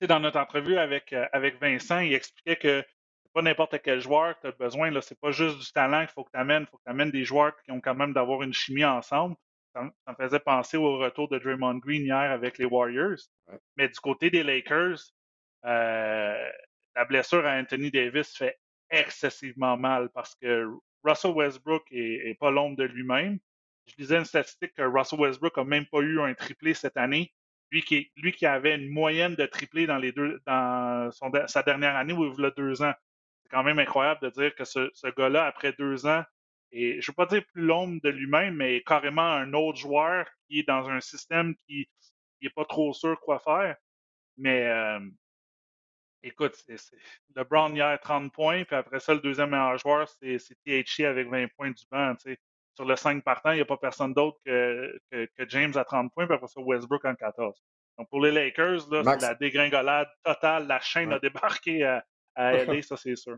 dans 0.02 0.20
notre 0.20 0.40
entrevue 0.40 0.78
avec, 0.78 1.14
euh, 1.14 1.28
avec 1.32 1.60
Vincent, 1.60 2.00
il 2.00 2.14
expliquait 2.14 2.56
que 2.56 2.86
pas 3.34 3.42
n'importe 3.42 3.82
quel 3.82 4.00
joueur 4.00 4.36
que 4.36 4.42
tu 4.42 4.48
as 4.48 4.52
besoin. 4.52 4.92
Là, 4.92 5.02
c'est 5.02 5.20
pas 5.20 5.32
juste 5.32 5.60
du 5.60 5.72
talent 5.72 6.02
qu'il 6.02 6.14
faut 6.14 6.24
que 6.24 6.32
tu 6.32 6.40
amènes. 6.40 6.64
Il 6.64 6.68
faut 6.68 6.78
que 6.78 6.84
tu 6.84 6.92
amènes 6.92 7.12
des 7.12 7.26
joueurs 7.26 7.54
qui 7.64 7.72
ont 7.72 7.82
quand 7.82 7.96
même 7.96 8.14
d'avoir 8.14 8.44
une 8.44 8.54
chimie 8.54 8.86
ensemble. 8.86 9.36
Ça, 9.74 9.84
me 9.84 10.16
faisait 10.16 10.40
penser 10.40 10.78
au 10.78 11.00
retour 11.00 11.28
de 11.30 11.40
Draymond 11.40 11.80
Green 11.80 12.04
hier 12.04 12.32
avec 12.32 12.60
les 12.60 12.66
Warriors. 12.66 13.18
Mais 13.76 13.90
du 13.90 14.00
côté 14.00 14.30
des 14.30 14.44
Lakers, 14.44 15.00
euh, 15.66 16.50
la 16.96 17.06
blessure 17.06 17.46
à 17.46 17.58
Anthony 17.58 17.90
Davis 17.90 18.38
fait 18.38 18.60
excessivement 18.92 19.78
mal 19.78 20.10
parce 20.14 20.36
que 20.36 20.68
Russell 21.04 21.32
Westbrook 21.32 21.84
est, 21.92 22.38
pas 22.40 22.52
l'ombre 22.52 22.78
de 22.78 22.84
lui-même. 22.84 23.40
Je 23.88 23.96
disais 23.96 24.18
une 24.18 24.26
statistique 24.26 24.74
que 24.76 24.84
Russell 24.84 25.20
Westbrook 25.20 25.58
a 25.58 25.64
même 25.64 25.88
pas 25.88 26.00
eu 26.00 26.22
un 26.22 26.34
triplé 26.36 26.76
cette 26.76 26.96
année. 26.96 27.34
Lui 27.72 27.82
qui, 27.82 28.12
lui 28.16 28.32
qui 28.32 28.46
avait 28.46 28.76
une 28.76 28.90
moyenne 28.90 29.34
de 29.34 29.46
triplé 29.48 29.88
dans 29.88 29.98
les 29.98 30.12
deux 30.12 30.40
dans 30.46 31.10
sa 31.48 31.64
dernière 31.64 31.96
année 31.96 32.14
où 32.14 32.32
il 32.38 32.46
a 32.46 32.52
deux 32.52 32.84
ans. 32.84 32.94
C'est 33.54 33.60
quand 33.60 33.66
même 33.66 33.78
incroyable 33.78 34.20
de 34.20 34.30
dire 34.32 34.56
que 34.56 34.66
ce, 34.66 35.16
gars-là, 35.16 35.46
après 35.46 35.74
deux 35.74 36.08
ans, 36.08 36.24
et 36.72 36.94
je 36.94 36.98
ne 36.98 37.12
veux 37.12 37.16
pas 37.16 37.28
dire 37.28 37.46
plus 37.54 37.62
l'ombre 37.62 38.02
de 38.02 38.10
lui-même, 38.10 38.56
mais 38.56 38.82
carrément 38.82 39.22
un 39.22 39.54
autre 39.54 39.78
joueur 39.78 40.26
qui 40.48 40.62
est 40.62 40.68
dans 40.68 40.90
un 40.90 41.00
système 41.00 41.54
qui 41.68 41.88
n'est 42.42 42.50
pas 42.50 42.66
trop 42.66 42.94
sûr 42.94 43.20
quoi 43.20 43.38
faire. 43.38 43.76
Mais 44.38 44.66
euh, 44.66 45.00
écoute, 46.24 46.56
c'est 46.56 46.80
LeBron 47.36 47.76
hier 47.76 48.00
30 48.00 48.34
points, 48.34 48.64
puis 48.64 48.76
après 48.76 49.00
ça, 49.00 49.14
le 49.14 49.20
deuxième 49.20 49.52
meilleur 49.52 49.78
joueur, 49.78 50.10
c'est 50.10 50.40
THC 50.66 51.06
avec 51.06 51.30
20 51.30 51.46
points 51.56 51.70
du 51.70 51.84
banc. 51.92 52.16
Sur 52.74 52.86
le 52.86 52.96
5 52.96 53.24
partant, 53.24 53.52
il 53.52 53.58
n'y 53.58 53.62
a 53.62 53.66
pas 53.66 53.78
personne 53.78 54.16
d'autre 54.16 54.40
que, 54.44 55.00
que, 55.12 55.48
James 55.50 55.74
à 55.76 55.86
30 55.86 56.12
points, 56.12 56.26
puis 56.26 56.34
après 56.34 56.48
ça, 56.48 56.60
Westbrook 56.60 57.06
en 57.06 57.14
14. 57.14 57.56
Donc 58.00 58.10
pour 58.10 58.20
les 58.20 58.32
Lakers, 58.32 58.82
c'est 58.90 59.22
la 59.22 59.36
dégringolade 59.36 60.10
totale. 60.24 60.66
La 60.66 60.80
chaîne 60.80 61.14
a 61.14 61.20
débarqué 61.20 61.84
à, 61.84 62.04
à 62.36 62.54
ça 62.82 62.98
c'est 62.98 63.16
sûr. 63.16 63.38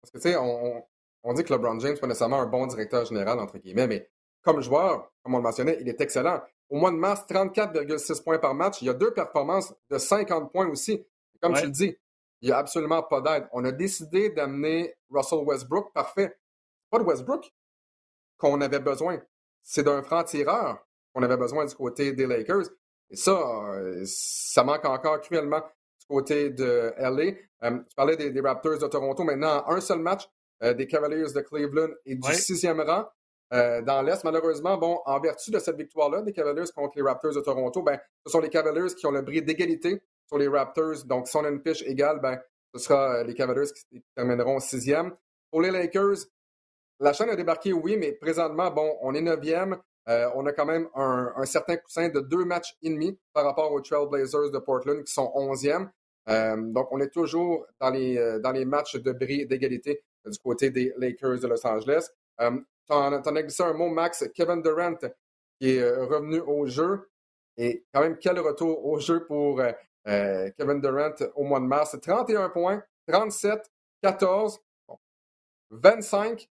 Parce 0.00 0.12
que 0.12 0.18
tu 0.18 0.30
sais, 0.30 0.36
on, 0.36 0.84
on, 1.22 1.32
dit 1.32 1.44
que 1.44 1.52
LeBron 1.52 1.78
James 1.78 1.94
n'est 1.94 2.00
pas 2.00 2.06
nécessairement 2.06 2.40
un 2.40 2.46
bon 2.46 2.66
directeur 2.66 3.04
général, 3.04 3.38
entre 3.38 3.58
guillemets, 3.58 3.86
mais 3.86 4.10
comme 4.42 4.60
joueur, 4.60 5.12
comme 5.22 5.34
on 5.34 5.38
le 5.38 5.44
mentionnait, 5.44 5.78
il 5.80 5.88
est 5.88 6.00
excellent. 6.00 6.42
Au 6.68 6.76
mois 6.76 6.90
de 6.90 6.96
mars, 6.96 7.24
34,6 7.28 8.24
points 8.24 8.38
par 8.38 8.54
match. 8.54 8.82
Il 8.82 8.86
y 8.86 8.90
a 8.90 8.94
deux 8.94 9.12
performances 9.12 9.74
de 9.90 9.98
50 9.98 10.50
points 10.50 10.68
aussi. 10.68 11.04
Comme 11.40 11.54
tu 11.54 11.64
le 11.64 11.70
dis, 11.70 11.96
il 12.40 12.48
n'y 12.48 12.52
a 12.52 12.58
absolument 12.58 13.02
pas 13.02 13.20
d'aide. 13.20 13.46
On 13.52 13.64
a 13.64 13.72
décidé 13.72 14.30
d'amener 14.30 14.94
Russell 15.10 15.40
Westbrook. 15.44 15.92
Parfait. 15.92 16.36
Pas 16.90 16.98
de 16.98 17.04
Westbrook 17.04 17.52
qu'on 18.38 18.60
avait 18.60 18.80
besoin. 18.80 19.20
C'est 19.62 19.84
d'un 19.84 20.02
franc-tireur 20.02 20.84
qu'on 21.12 21.22
avait 21.22 21.36
besoin 21.36 21.66
du 21.66 21.74
côté 21.74 22.12
des 22.12 22.26
Lakers. 22.26 22.66
Et 23.10 23.16
ça, 23.16 23.32
euh, 23.32 24.02
ça 24.06 24.64
manque 24.64 24.84
encore 24.84 25.20
cruellement 25.20 25.62
côté 26.12 26.50
de 26.50 26.92
LA. 26.98 27.32
Euh, 27.64 27.78
tu 27.88 27.94
parlais 27.96 28.16
des, 28.16 28.40
Raptors 28.40 28.78
de 28.78 28.86
Toronto. 28.86 29.24
Maintenant, 29.24 29.64
un 29.66 29.80
seul 29.80 30.00
match 30.00 30.28
euh, 30.62 30.74
des 30.74 30.86
Cavaliers 30.86 31.32
de 31.34 31.40
Cleveland 31.40 31.88
et 32.04 32.14
du 32.14 32.32
sixième 32.34 32.80
rang 32.80 33.06
euh, 33.52 33.82
dans 33.82 34.02
l'Est. 34.02 34.22
Malheureusement, 34.24 34.76
bon, 34.76 35.00
en 35.06 35.18
vertu 35.18 35.50
de 35.50 35.58
cette 35.58 35.76
victoire-là 35.76 36.22
des 36.22 36.32
Cavaliers 36.32 36.70
contre 36.74 36.92
les 36.96 37.02
Raptors 37.02 37.34
de 37.34 37.40
Toronto, 37.40 37.82
ben, 37.82 37.98
ce 38.24 38.30
sont 38.30 38.40
les 38.40 38.50
Cavaliers 38.50 38.94
qui 38.94 39.06
ont 39.06 39.10
le 39.10 39.22
bris 39.22 39.42
d'égalité 39.42 40.02
sur 40.28 40.38
les 40.38 40.48
Raptors. 40.48 41.04
Donc, 41.06 41.26
si 41.26 41.36
on 41.36 41.44
a 41.44 41.48
une 41.48 41.60
fiche 41.60 41.82
égale, 41.82 42.20
ben, 42.20 42.38
ce 42.74 42.80
sera 42.80 43.16
euh, 43.16 43.24
les 43.24 43.34
Cavaliers 43.34 43.72
qui 43.90 44.04
termineront 44.14 44.60
sixième. 44.60 45.16
Pour 45.50 45.62
les 45.62 45.70
Lakers, 45.70 46.26
la 47.00 47.12
chaîne 47.12 47.30
a 47.30 47.36
débarqué, 47.36 47.72
oui, 47.72 47.96
mais 47.96 48.12
présentement, 48.12 48.70
bon, 48.70 48.96
on 49.00 49.14
est 49.14 49.20
neuvième. 49.20 49.76
On 50.06 50.44
a 50.46 50.52
quand 50.52 50.66
même 50.66 50.88
un, 50.94 51.44
certain 51.44 51.76
coussin 51.76 52.08
de 52.08 52.20
deux 52.20 52.44
matchs 52.44 52.76
et 52.82 52.90
demi 52.90 53.16
par 53.32 53.44
rapport 53.44 53.70
aux 53.70 53.80
Trailblazers 53.80 54.50
de 54.50 54.58
Portland 54.58 55.02
qui 55.04 55.12
sont 55.12 55.30
11e 55.34 55.88
donc, 56.26 56.88
on 56.92 57.00
est 57.00 57.10
toujours 57.10 57.66
dans 57.80 57.90
les, 57.90 58.38
dans 58.40 58.52
les 58.52 58.64
matchs 58.64 58.96
de 58.96 59.12
bris 59.12 59.46
d'égalité 59.46 60.02
du 60.24 60.38
côté 60.38 60.70
des 60.70 60.92
Lakers 60.96 61.40
de 61.40 61.46
Los 61.48 61.66
Angeles. 61.66 62.08
tu 62.38 62.44
en, 62.90 63.12
as 63.12 63.42
glissé 63.42 63.62
un 63.62 63.72
mot, 63.72 63.88
Max. 63.88 64.28
Kevin 64.34 64.62
Durant 64.62 64.98
qui 65.60 65.76
est 65.76 65.90
revenu 65.90 66.40
au 66.40 66.66
jeu. 66.66 67.08
Et 67.56 67.84
quand 67.92 68.00
même, 68.00 68.18
quel 68.18 68.38
retour 68.40 68.84
au 68.86 68.98
jeu 68.98 69.24
pour 69.26 69.60
euh, 69.60 70.50
Kevin 70.58 70.80
Durant 70.80 71.14
au 71.34 71.44
mois 71.44 71.60
de 71.60 71.66
mars? 71.66 71.96
31 72.00 72.48
points, 72.50 72.82
37, 73.08 73.70
14, 74.02 74.60
25. 75.70 76.48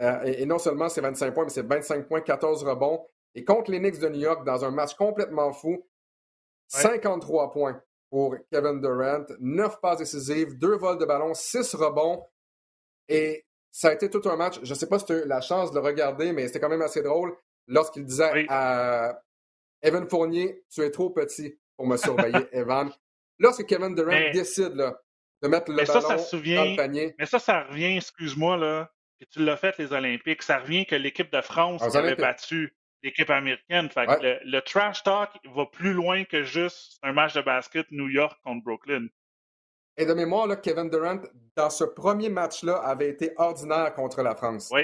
et, 0.00 0.46
non 0.46 0.58
seulement 0.58 0.88
c'est 0.88 1.00
25 1.00 1.34
points, 1.34 1.44
mais 1.44 1.50
c'est 1.50 1.66
25 1.66 2.06
points, 2.06 2.20
14 2.20 2.64
rebonds. 2.64 3.06
Et 3.34 3.44
contre 3.44 3.70
les 3.70 3.80
Knicks 3.80 3.98
de 3.98 4.08
New 4.08 4.20
York, 4.20 4.44
dans 4.44 4.64
un 4.64 4.70
match 4.70 4.94
complètement 4.94 5.52
fou, 5.52 5.84
53 6.68 7.50
points 7.50 7.82
pour 8.14 8.36
Kevin 8.52 8.80
Durant, 8.80 9.24
9 9.40 9.80
passes 9.80 9.98
décisives, 9.98 10.56
2 10.56 10.76
vols 10.76 10.98
de 10.98 11.04
ballon, 11.04 11.34
6 11.34 11.74
rebonds. 11.74 12.24
Et 13.08 13.44
ça 13.72 13.88
a 13.88 13.92
été 13.92 14.08
tout 14.08 14.22
un 14.26 14.36
match. 14.36 14.60
Je 14.62 14.70
ne 14.70 14.74
sais 14.78 14.88
pas 14.88 15.00
si 15.00 15.06
tu 15.06 15.14
as 15.14 15.24
eu 15.24 15.26
la 15.26 15.40
chance 15.40 15.72
de 15.72 15.80
le 15.80 15.84
regarder, 15.84 16.32
mais 16.32 16.46
c'était 16.46 16.60
quand 16.60 16.68
même 16.68 16.82
assez 16.82 17.02
drôle 17.02 17.36
lorsqu'il 17.66 18.04
disait 18.04 18.46
à 18.48 19.20
Evan 19.82 20.08
Fournier, 20.08 20.62
tu 20.72 20.82
es 20.82 20.92
trop 20.92 21.10
petit 21.10 21.58
pour 21.76 21.88
me 21.88 21.96
surveiller, 21.96 22.46
Evan. 22.52 22.88
Lorsque 23.40 23.66
Kevin 23.66 23.96
Durant 23.96 24.30
décide 24.32 24.76
là, 24.76 24.96
de 25.42 25.48
mettre 25.48 25.72
le 25.72 25.84
ballon 25.84 26.08
dans 26.08 26.14
le 26.14 26.76
panier. 26.76 27.16
Mais 27.18 27.26
ça, 27.26 27.40
ça 27.40 27.64
revient, 27.64 27.96
excuse-moi, 27.96 28.56
là, 28.56 28.92
que 29.18 29.24
tu 29.24 29.44
l'as 29.44 29.56
fait 29.56 29.76
les 29.78 29.92
Olympiques, 29.92 30.44
ça 30.44 30.60
revient 30.60 30.86
que 30.86 30.94
l'équipe 30.94 31.32
de 31.32 31.40
France 31.40 31.82
avait 31.82 32.14
battu 32.14 32.76
l'équipe 33.04 33.30
américaine. 33.30 33.88
Fait 33.90 34.06
le, 34.10 34.60
trash 34.60 35.02
talk 35.02 35.30
va 35.54 35.66
plus 35.66 35.92
loin 35.92 36.24
que 36.24 36.42
juste 36.42 36.98
un 37.02 37.12
match 37.12 37.34
de 37.34 37.42
basket 37.42 37.86
New 37.90 38.08
York 38.08 38.36
contre 38.42 38.64
Brooklyn. 38.64 39.06
Et 39.96 40.06
de 40.06 40.14
mémoire, 40.14 40.48
là, 40.48 40.56
Kevin 40.56 40.90
Durant, 40.90 41.20
dans 41.54 41.70
ce 41.70 41.84
premier 41.84 42.28
match-là, 42.28 42.78
avait 42.78 43.10
été 43.10 43.32
ordinaire 43.36 43.94
contre 43.94 44.22
la 44.22 44.34
France. 44.34 44.70
Oui, 44.72 44.82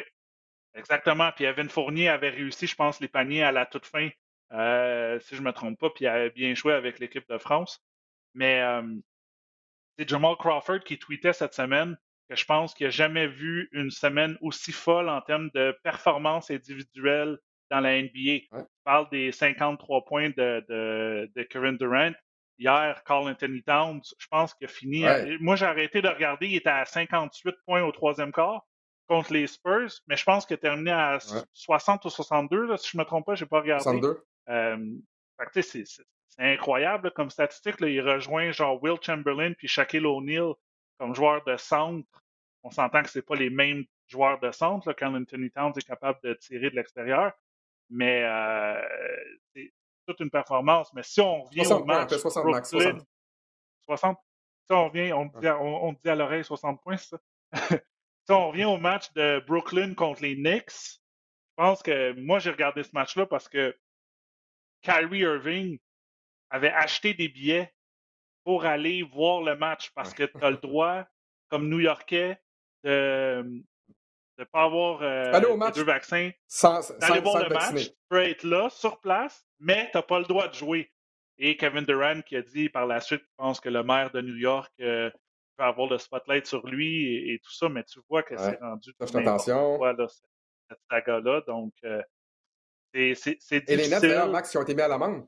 exactement. 0.74 1.32
Puis 1.34 1.46
Evan 1.46 1.68
Fournier 1.68 2.08
avait 2.08 2.28
réussi, 2.28 2.68
je 2.68 2.76
pense, 2.76 3.00
les 3.00 3.08
paniers 3.08 3.42
à 3.42 3.50
la 3.50 3.66
toute 3.66 3.86
fin 3.86 4.08
euh, 4.52 5.18
si 5.20 5.36
je 5.36 5.40
ne 5.40 5.46
me 5.46 5.52
trompe 5.52 5.78
pas, 5.78 5.90
puis 5.90 6.04
il 6.04 6.08
a 6.08 6.28
bien 6.28 6.54
joué 6.54 6.74
avec 6.74 6.98
l'équipe 6.98 7.28
de 7.28 7.38
France. 7.38 7.82
Mais 8.34 8.62
c'est 9.98 10.08
Jamal 10.08 10.36
Crawford 10.36 10.80
qui 10.80 10.98
tweetait 10.98 11.32
cette 11.32 11.54
semaine 11.54 11.96
que 12.28 12.36
je 12.36 12.44
pense 12.44 12.74
qu'il 12.74 12.86
n'a 12.86 12.90
jamais 12.90 13.26
vu 13.26 13.68
une 13.72 13.90
semaine 13.90 14.38
aussi 14.40 14.70
folle 14.70 15.08
en 15.08 15.20
termes 15.20 15.50
de 15.54 15.76
performance 15.82 16.50
individuelle 16.50 17.38
dans 17.70 17.80
la 17.80 18.02
NBA. 18.02 18.46
On 18.52 18.66
parle 18.84 19.08
des 19.10 19.32
53 19.32 20.04
points 20.04 20.30
de, 20.30 21.28
de, 21.34 21.42
Kevin 21.44 21.76
Durant. 21.76 22.12
Hier, 22.58 23.02
Carl 23.06 23.26
Anthony 23.28 23.62
Towns, 23.62 24.02
je 24.18 24.26
pense 24.28 24.52
qu'il 24.52 24.66
a 24.66 24.68
fini. 24.68 25.04
moi, 25.40 25.56
j'ai 25.56 25.66
arrêté 25.66 26.02
de 26.02 26.08
regarder. 26.08 26.46
Il 26.48 26.56
était 26.56 26.68
à 26.68 26.84
58 26.84 27.56
points 27.64 27.82
au 27.82 27.92
troisième 27.92 28.32
quart 28.32 28.66
contre 29.08 29.32
les 29.32 29.46
Spurs, 29.46 29.90
mais 30.06 30.16
je 30.16 30.24
pense 30.24 30.46
qu'il 30.46 30.54
a 30.54 30.58
terminé 30.58 30.92
à 30.92 31.18
60 31.52 32.04
ou 32.04 32.10
62, 32.10 32.76
si 32.76 32.90
je 32.92 32.96
ne 32.96 33.02
me 33.02 33.06
trompe 33.06 33.26
pas, 33.26 33.34
je 33.34 33.44
n'ai 33.44 33.48
pas 33.48 33.60
regardé. 33.60 33.82
62. 33.82 34.22
Euh, 34.50 34.76
c'est 36.28 36.52
incroyable 36.52 37.10
comme 37.12 37.30
statistique. 37.30 37.76
Il 37.80 38.00
rejoint 38.02 38.52
genre 38.52 38.80
Will 38.82 38.98
Chamberlain 39.00 39.52
puis 39.54 39.68
Shaquille 39.68 40.06
O'Neal 40.06 40.52
comme 40.98 41.14
joueur 41.14 41.42
de 41.44 41.56
centre. 41.56 42.06
On 42.62 42.70
s'entend 42.70 43.02
que 43.02 43.10
ce 43.10 43.20
pas 43.20 43.34
les 43.34 43.50
mêmes 43.50 43.84
joueurs 44.06 44.38
de 44.38 44.50
centre 44.52 44.92
quand 44.92 45.14
Anthony 45.14 45.50
Towns 45.50 45.72
est 45.76 45.86
capable 45.86 46.18
de 46.22 46.34
tirer 46.34 46.70
de 46.70 46.76
l'extérieur. 46.76 47.32
Mais 47.90 48.22
euh, 48.24 48.80
c'est 49.54 49.72
toute 50.06 50.20
une 50.20 50.30
performance. 50.30 50.92
Mais 50.94 51.02
si 51.02 51.20
on 51.20 51.42
revient 51.42 51.66
au 51.72 51.84
match. 51.84 52.14
60, 52.14 52.44
Brooklyn, 52.44 52.64
60. 52.64 53.06
60. 53.86 54.18
Si 54.66 54.72
on 54.72 54.88
revient, 54.88 55.12
on, 55.12 55.26
dit, 55.26 55.48
on, 55.48 55.92
dit 55.92 56.08
à 56.08 56.14
l'oreille 56.14 56.44
60 56.44 56.80
points, 56.82 56.96
ça. 56.96 57.18
si 57.68 58.30
on 58.30 58.48
revient 58.48 58.66
au 58.66 58.76
match 58.76 59.12
de 59.14 59.42
Brooklyn 59.46 59.94
contre 59.94 60.22
les 60.22 60.36
Knicks, 60.36 60.70
je 60.70 61.54
pense 61.56 61.82
que 61.82 62.12
moi, 62.12 62.38
j'ai 62.38 62.50
regardé 62.50 62.84
ce 62.84 62.90
match-là 62.92 63.26
parce 63.26 63.48
que 63.48 63.76
Kyrie 64.82 65.20
Irving 65.20 65.78
avait 66.50 66.70
acheté 66.70 67.14
des 67.14 67.28
billets 67.28 67.74
pour 68.44 68.64
aller 68.64 69.02
voir 69.02 69.42
le 69.42 69.56
match 69.56 69.90
parce 69.94 70.14
que 70.14 70.24
tu 70.24 70.42
as 70.42 70.50
le 70.50 70.56
droit, 70.56 71.04
comme 71.48 71.68
New-Yorkais, 71.68 72.40
de 72.84 73.62
ne 74.40 74.44
pas 74.44 74.64
avoir 74.64 75.02
euh, 75.02 75.32
les 75.32 75.72
deux 75.72 75.84
vaccins, 75.84 76.30
d'aller 77.00 77.20
voir 77.20 77.42
le 77.42 77.54
match, 77.54 77.88
tu 77.88 77.94
peux 78.08 78.22
être 78.22 78.44
là, 78.44 78.68
sur 78.70 79.00
place, 79.00 79.44
mais 79.58 79.88
tu 79.90 79.96
n'as 79.96 80.02
pas 80.02 80.18
le 80.18 80.24
droit 80.24 80.48
de 80.48 80.54
jouer. 80.54 80.92
Et 81.38 81.56
Kevin 81.56 81.84
Durant 81.84 82.20
qui 82.22 82.36
a 82.36 82.42
dit 82.42 82.68
par 82.68 82.86
la 82.86 83.00
suite, 83.00 83.22
je 83.22 83.34
pense 83.36 83.60
que 83.60 83.68
le 83.68 83.82
maire 83.82 84.10
de 84.10 84.20
New 84.20 84.36
York 84.36 84.70
euh, 84.80 85.10
peut 85.56 85.64
avoir 85.64 85.88
le 85.88 85.98
spotlight 85.98 86.46
sur 86.46 86.66
lui 86.66 87.32
et, 87.32 87.38
tout 87.38 87.52
ça, 87.52 87.68
mais 87.68 87.84
tu 87.84 88.00
vois 88.08 88.22
que 88.22 88.36
c'est 88.36 88.58
rendu 88.60 88.92
attention. 89.00 89.78
Quoi, 89.78 89.94
là, 89.94 90.06
cette 90.08 90.80
saga-là. 90.90 91.42
Donc, 91.46 91.72
euh, 91.84 92.02
c'est 92.92 93.14
difficile. 93.14 93.62
Et 93.68 93.76
les 93.76 93.88
Nets, 93.88 94.02
d'ailleurs, 94.02 94.28
Max, 94.28 94.50
qui 94.50 94.58
ont 94.58 94.62
été 94.62 94.74
mis 94.74 94.82
à 94.82 94.88
l'amende. 94.88 95.26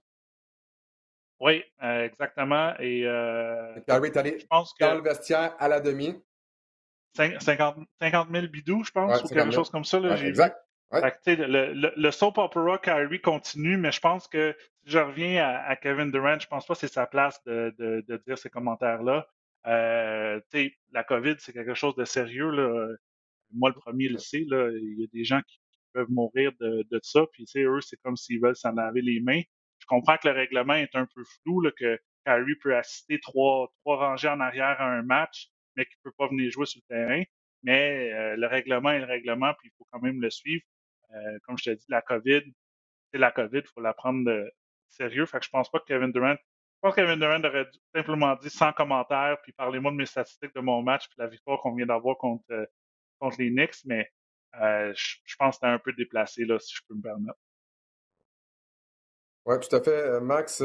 Oui, 1.41 1.65
euh, 1.83 2.05
exactement. 2.05 2.73
Et, 2.79 3.05
euh, 3.05 3.75
est 3.75 4.17
allé 4.17 4.39
je 4.39 4.47
pense 4.47 4.73
que 4.75 4.85
dans 4.85 4.95
le 4.95 5.03
vestiaire 5.03 5.57
à 5.59 5.67
la 5.69 5.81
demi. 5.81 6.15
50, 7.15 7.77
000 8.01 8.47
bidous, 8.49 8.85
je 8.85 8.91
pense, 8.91 9.23
ou 9.23 9.29
quelque 9.29 9.51
chose 9.51 9.71
comme 9.71 9.85
ça. 9.85 10.01
Là, 10.01 10.17
exact. 10.23 10.57
le, 10.93 11.93
le, 11.97 12.11
soap 12.11 12.39
opera 12.39 12.79
Kyrie 12.79 13.21
continue, 13.21 13.77
mais 13.77 13.93
je 13.93 14.01
pense 14.01 14.29
que 14.29 14.55
si 14.85 14.91
je 14.91 14.99
reviens 14.99 15.45
à, 15.45 15.77
Kevin 15.77 16.11
Durant, 16.11 16.39
je 16.39 16.47
pense 16.47 16.67
pas 16.67 16.75
que 16.75 16.81
c'est 16.81 16.89
sa 16.93 17.07
place 17.07 17.43
de, 17.45 17.75
de, 17.79 18.05
de, 18.09 18.23
dire 18.27 18.39
ces 18.39 18.51
commentaires-là. 18.51 19.27
Euh, 19.67 20.41
la 20.93 21.05
COVID, 21.05 21.37
c'est 21.39 21.53
quelque 21.53 21.75
chose 21.75 21.95
de 21.97 22.05
sérieux. 22.05 22.51
Là. 22.51 22.89
Moi, 23.53 23.71
le 23.71 23.81
premier 23.81 24.09
le 24.09 24.19
sais. 24.19 24.45
Là. 24.49 24.71
Il 24.73 25.01
y 25.01 25.05
a 25.05 25.07
des 25.13 25.25
gens 25.25 25.41
qui, 25.47 25.61
peuvent 25.93 26.11
mourir 26.11 26.53
de, 26.61 26.87
de 26.91 27.01
ça. 27.03 27.21
Puis, 27.33 27.47
eux, 27.57 27.81
c'est 27.81 28.01
comme 28.03 28.17
s'ils 28.17 28.41
veulent 28.41 28.57
s'en 28.57 28.73
laver 28.73 29.03
les 29.03 29.21
mains. 29.21 29.43
Je 29.79 29.87
comprends 29.87 30.17
que 30.17 30.29
le 30.29 30.35
règlement 30.35 30.75
est 30.75 30.95
un 30.95 31.07
peu 31.15 31.23
flou, 31.43 31.61
là, 31.61 31.71
que 31.77 31.99
Kyrie 32.25 32.57
peut 32.63 32.77
assister 32.77 33.21
trois, 33.21 33.73
trois 33.81 33.97
rangées 33.97 34.29
en 34.29 34.41
arrière 34.41 34.81
à 34.81 34.87
un 34.87 35.03
match, 35.03 35.49
mais 35.77 35.85
qu'il 35.85 35.97
ne 36.05 36.11
peut 36.11 36.15
pas 36.17 36.29
venir 36.29 36.51
jouer 36.51 36.67
sur 36.67 36.81
le 36.89 36.95
terrain. 36.95 37.23
Mais 37.63 38.13
euh, 38.13 38.37
le 38.37 38.47
règlement 38.47 38.91
est 38.91 38.99
le 38.99 39.07
règlement, 39.07 39.53
puis 39.59 39.69
il 39.69 39.73
faut 39.79 39.87
quand 39.91 40.01
même 40.01 40.21
le 40.21 40.31
suivre. 40.31 40.65
Euh, 41.15 41.39
comme 41.45 41.59
je 41.59 41.65
t'ai 41.65 41.77
dit, 41.77 41.87
la 41.89 42.03
COVID, 42.03 42.43
c'est 43.13 43.19
la 43.19 43.31
COVID, 43.31 43.59
il 43.59 43.69
faut 43.75 43.81
la 43.81 43.95
prendre 43.95 44.25
de 44.25 44.51
sérieux. 44.89 45.27
Fait 45.27 45.39
que 45.39 45.45
je 45.45 45.51
pense 45.51 45.71
pas 45.71 45.79
que 45.79 45.87
Kevin 45.87 46.13
Durant 46.13 46.37
je 46.83 46.89
pense 46.89 46.97
que 46.97 47.01
Kevin 47.01 47.21
Durant 47.21 47.45
aurait 47.45 47.71
simplement 47.95 48.35
dit 48.35 48.51
sans 48.51 48.73
commentaire, 48.73 49.39
puis 49.45 49.53
parlez-moi 49.53 49.93
de 49.93 49.97
mes 49.97 50.07
statistiques 50.07 50.53
de 50.53 50.61
mon 50.61 50.83
match, 50.83 51.07
puis 51.07 51.15
la 51.19 51.29
victoire 51.29 51.61
qu'on 51.61 51.77
vient 51.77 51.87
d'avoir 51.87 52.19
contre, 52.19 52.45
euh, 52.51 52.67
contre 53.21 53.37
les 53.39 53.51
Knicks, 53.51 53.85
mais 53.85 54.11
euh, 54.61 54.93
je, 54.97 55.37
pense 55.39 55.51
que 55.51 55.55
c'était 55.61 55.73
un 55.73 55.79
peu 55.79 55.93
déplacé, 55.93 56.45
là, 56.45 56.59
si 56.59 56.75
je 56.75 56.81
peux 56.89 56.97
me 56.97 57.03
permettre. 57.03 57.39
Oui, 59.45 59.55
tout 59.61 59.77
à 59.77 59.81
fait, 59.81 59.91
euh, 59.91 60.21
Max. 60.21 60.61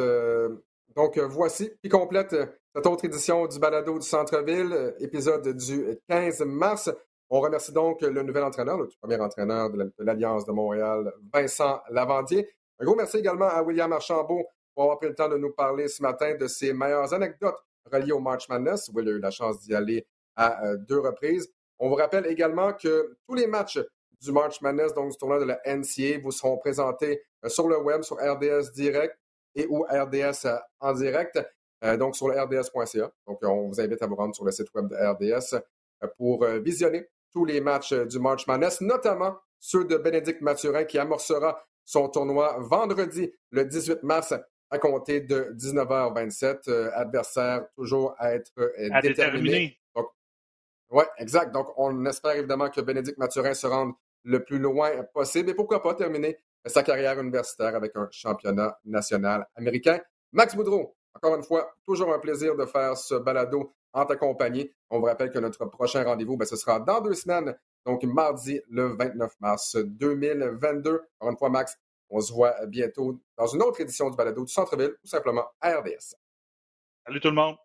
Donc, 0.98 1.20
voici 1.20 1.72
qui 1.84 1.89
complète 1.89 2.36
cette 2.76 2.88
autre 2.88 3.06
édition 3.06 3.45
du 3.45 3.60
Balado 3.60 4.00
du 4.00 4.06
Centre-Ville, 4.06 4.95
épisode 5.00 5.48
du 5.56 5.95
15 6.10 6.41
mars. 6.41 6.91
On 7.30 7.39
remercie 7.39 7.72
donc 7.72 8.02
le 8.02 8.24
nouvel 8.24 8.43
entraîneur, 8.43 8.80
le 8.80 8.89
premier 9.00 9.22
entraîneur 9.22 9.70
de 9.70 9.93
l'Alliance 10.00 10.43
de 10.43 10.52
Montréal, 10.52 11.14
Vincent 11.32 11.82
Lavandier. 11.91 12.50
Un 12.80 12.86
gros 12.86 12.95
merci 12.95 13.18
également 13.18 13.45
à 13.45 13.62
William 13.62 13.93
Archambault 13.93 14.48
pour 14.74 14.86
avoir 14.86 14.98
pris 14.98 15.08
le 15.10 15.14
temps 15.14 15.30
de 15.30 15.38
nous 15.38 15.52
parler 15.52 15.88
ce 15.88 16.02
matin 16.02 16.34
de 16.34 16.48
ses 16.48 16.74
meilleures 16.74 17.14
anecdotes 17.14 17.60
reliées 17.91 18.14
au 18.14 18.20
March 18.20 18.50
Madness. 18.50 18.89
Will 18.91 19.08
a 19.08 19.12
eu 19.12 19.20
la 19.20 19.30
chance 19.30 19.60
d'y 19.60 19.76
aller 19.76 20.04
à 20.36 20.66
euh, 20.66 20.78
deux 20.78 21.00
reprises. 21.00 21.48
On 21.78 21.89
vous 21.89 21.95
rappelle 21.95 22.26
également 22.26 22.74
que 22.74 23.16
tous 23.28 23.36
les 23.36 23.45
matchs 23.45 23.80
du 24.20 24.32
March 24.32 24.62
Madness, 24.62 24.95
donc 24.95 25.12
du 25.12 25.18
tournoi 25.18 25.39
de 25.39 25.45
la 25.45 25.60
NCA, 25.64 26.18
vous 26.24 26.32
seront 26.32 26.58
présentés 26.58 27.22
euh, 27.45 27.50
sur 27.50 27.68
le 27.68 27.78
web, 27.78 28.02
sur 28.02 28.16
RDS 28.16 28.72
Direct 28.74 29.16
et 29.58 29.68
ou 29.68 29.84
RDS 29.84 30.45
euh, 30.45 30.58
en 30.80 30.93
direct, 30.93 31.39
donc 31.99 32.16
sur 32.16 32.30
le 32.30 32.41
rds.ca. 32.41 33.12
Donc, 33.28 33.38
on 33.43 33.68
vous 33.68 33.80
invite 33.80 34.01
à 34.01 34.08
vous 34.08 34.16
rendre 34.16 34.34
sur 34.34 34.43
le 34.45 34.51
site 34.51 34.74
web 34.74 34.88
de 34.88 34.95
RDS 34.95 35.62
pour 36.18 36.43
visionner 36.45 37.08
tous 37.32 37.45
les 37.45 37.62
matchs 37.62 37.93
du 37.93 38.18
March 38.18 38.47
Madness, 38.47 38.82
notamment 38.82 39.38
ceux 39.60 39.86
de 39.86 39.97
Bénédicte 39.97 40.41
Mathurin 40.41 40.86
qui 40.86 40.97
amorcera 40.97 41.64
son 41.86 42.10
tournoi 42.10 42.58
vendredi 42.60 43.32
le 43.51 43.66
18 43.66 44.03
mars 44.03 44.34
à 44.70 44.78
compter 44.78 45.22
de 45.22 45.53
19h27. 45.55 46.70
Euh, 46.70 46.89
adversaire 46.93 47.66
toujours 47.76 48.16
à 48.18 48.34
être 48.34 48.51
euh, 48.58 49.01
déterminé. 49.01 49.80
Oui, 50.89 51.03
exact. 51.18 51.53
Donc, 51.53 51.68
on 51.78 52.05
espère 52.05 52.36
évidemment 52.38 52.70
que 52.70 52.80
Bénédicte 52.80 53.18
Mathurin 53.18 53.53
se 53.53 53.68
rende 53.68 53.91
le 54.24 54.43
plus 54.43 54.60
loin 54.60 55.03
possible 55.14 55.49
et 55.49 55.53
pourquoi 55.53 55.82
pas 55.82 55.93
terminer 55.93 56.38
sa 56.66 56.84
carrière 56.84 57.20
universitaire 57.20 57.76
avec 57.76 57.95
un 57.95 58.08
championnat 58.12 58.78
national 58.86 59.47
américain. 59.55 59.99
Max 60.32 60.55
Boudreau, 60.55 60.95
encore 61.16 61.36
une 61.36 61.43
fois, 61.43 61.74
toujours 61.86 62.14
un 62.14 62.20
plaisir 62.20 62.55
de 62.55 62.66
faire 62.66 62.97
ce 62.97 63.16
balado 63.16 63.74
en 63.93 64.05
ta 64.05 64.16
compagnie. 64.16 64.72
On 64.89 64.99
vous 64.99 65.05
rappelle 65.05 65.32
que 65.32 65.39
notre 65.39 65.66
prochain 65.66 66.03
rendez-vous, 66.03 66.38
ben, 66.38 66.45
ce 66.45 66.55
sera 66.55 66.80
dans 66.80 67.01
deux 67.01 67.14
semaines, 67.14 67.58
donc 67.86 68.03
mardi 68.03 68.62
le 68.70 68.95
29 68.95 69.34
mars 69.39 69.76
2022. 69.76 71.01
Encore 71.20 71.32
une 71.32 71.38
fois, 71.38 71.49
Max, 71.49 71.78
on 72.10 72.22
se 72.22 72.32
voit 72.32 72.66
bientôt 72.68 73.20
dans 73.38 73.47
une 73.47 73.62
autre 73.62 73.82
édition 73.82 74.10
du 74.10 74.16
balado 74.16 74.43
du 74.43 74.51
Centre-Ville 74.51 74.95
ou 75.03 75.08
simplement 75.08 75.45
à 75.62 75.80
RDS. 75.80 76.16
Salut 77.05 77.20
tout 77.20 77.30
le 77.30 77.36
monde. 77.36 77.55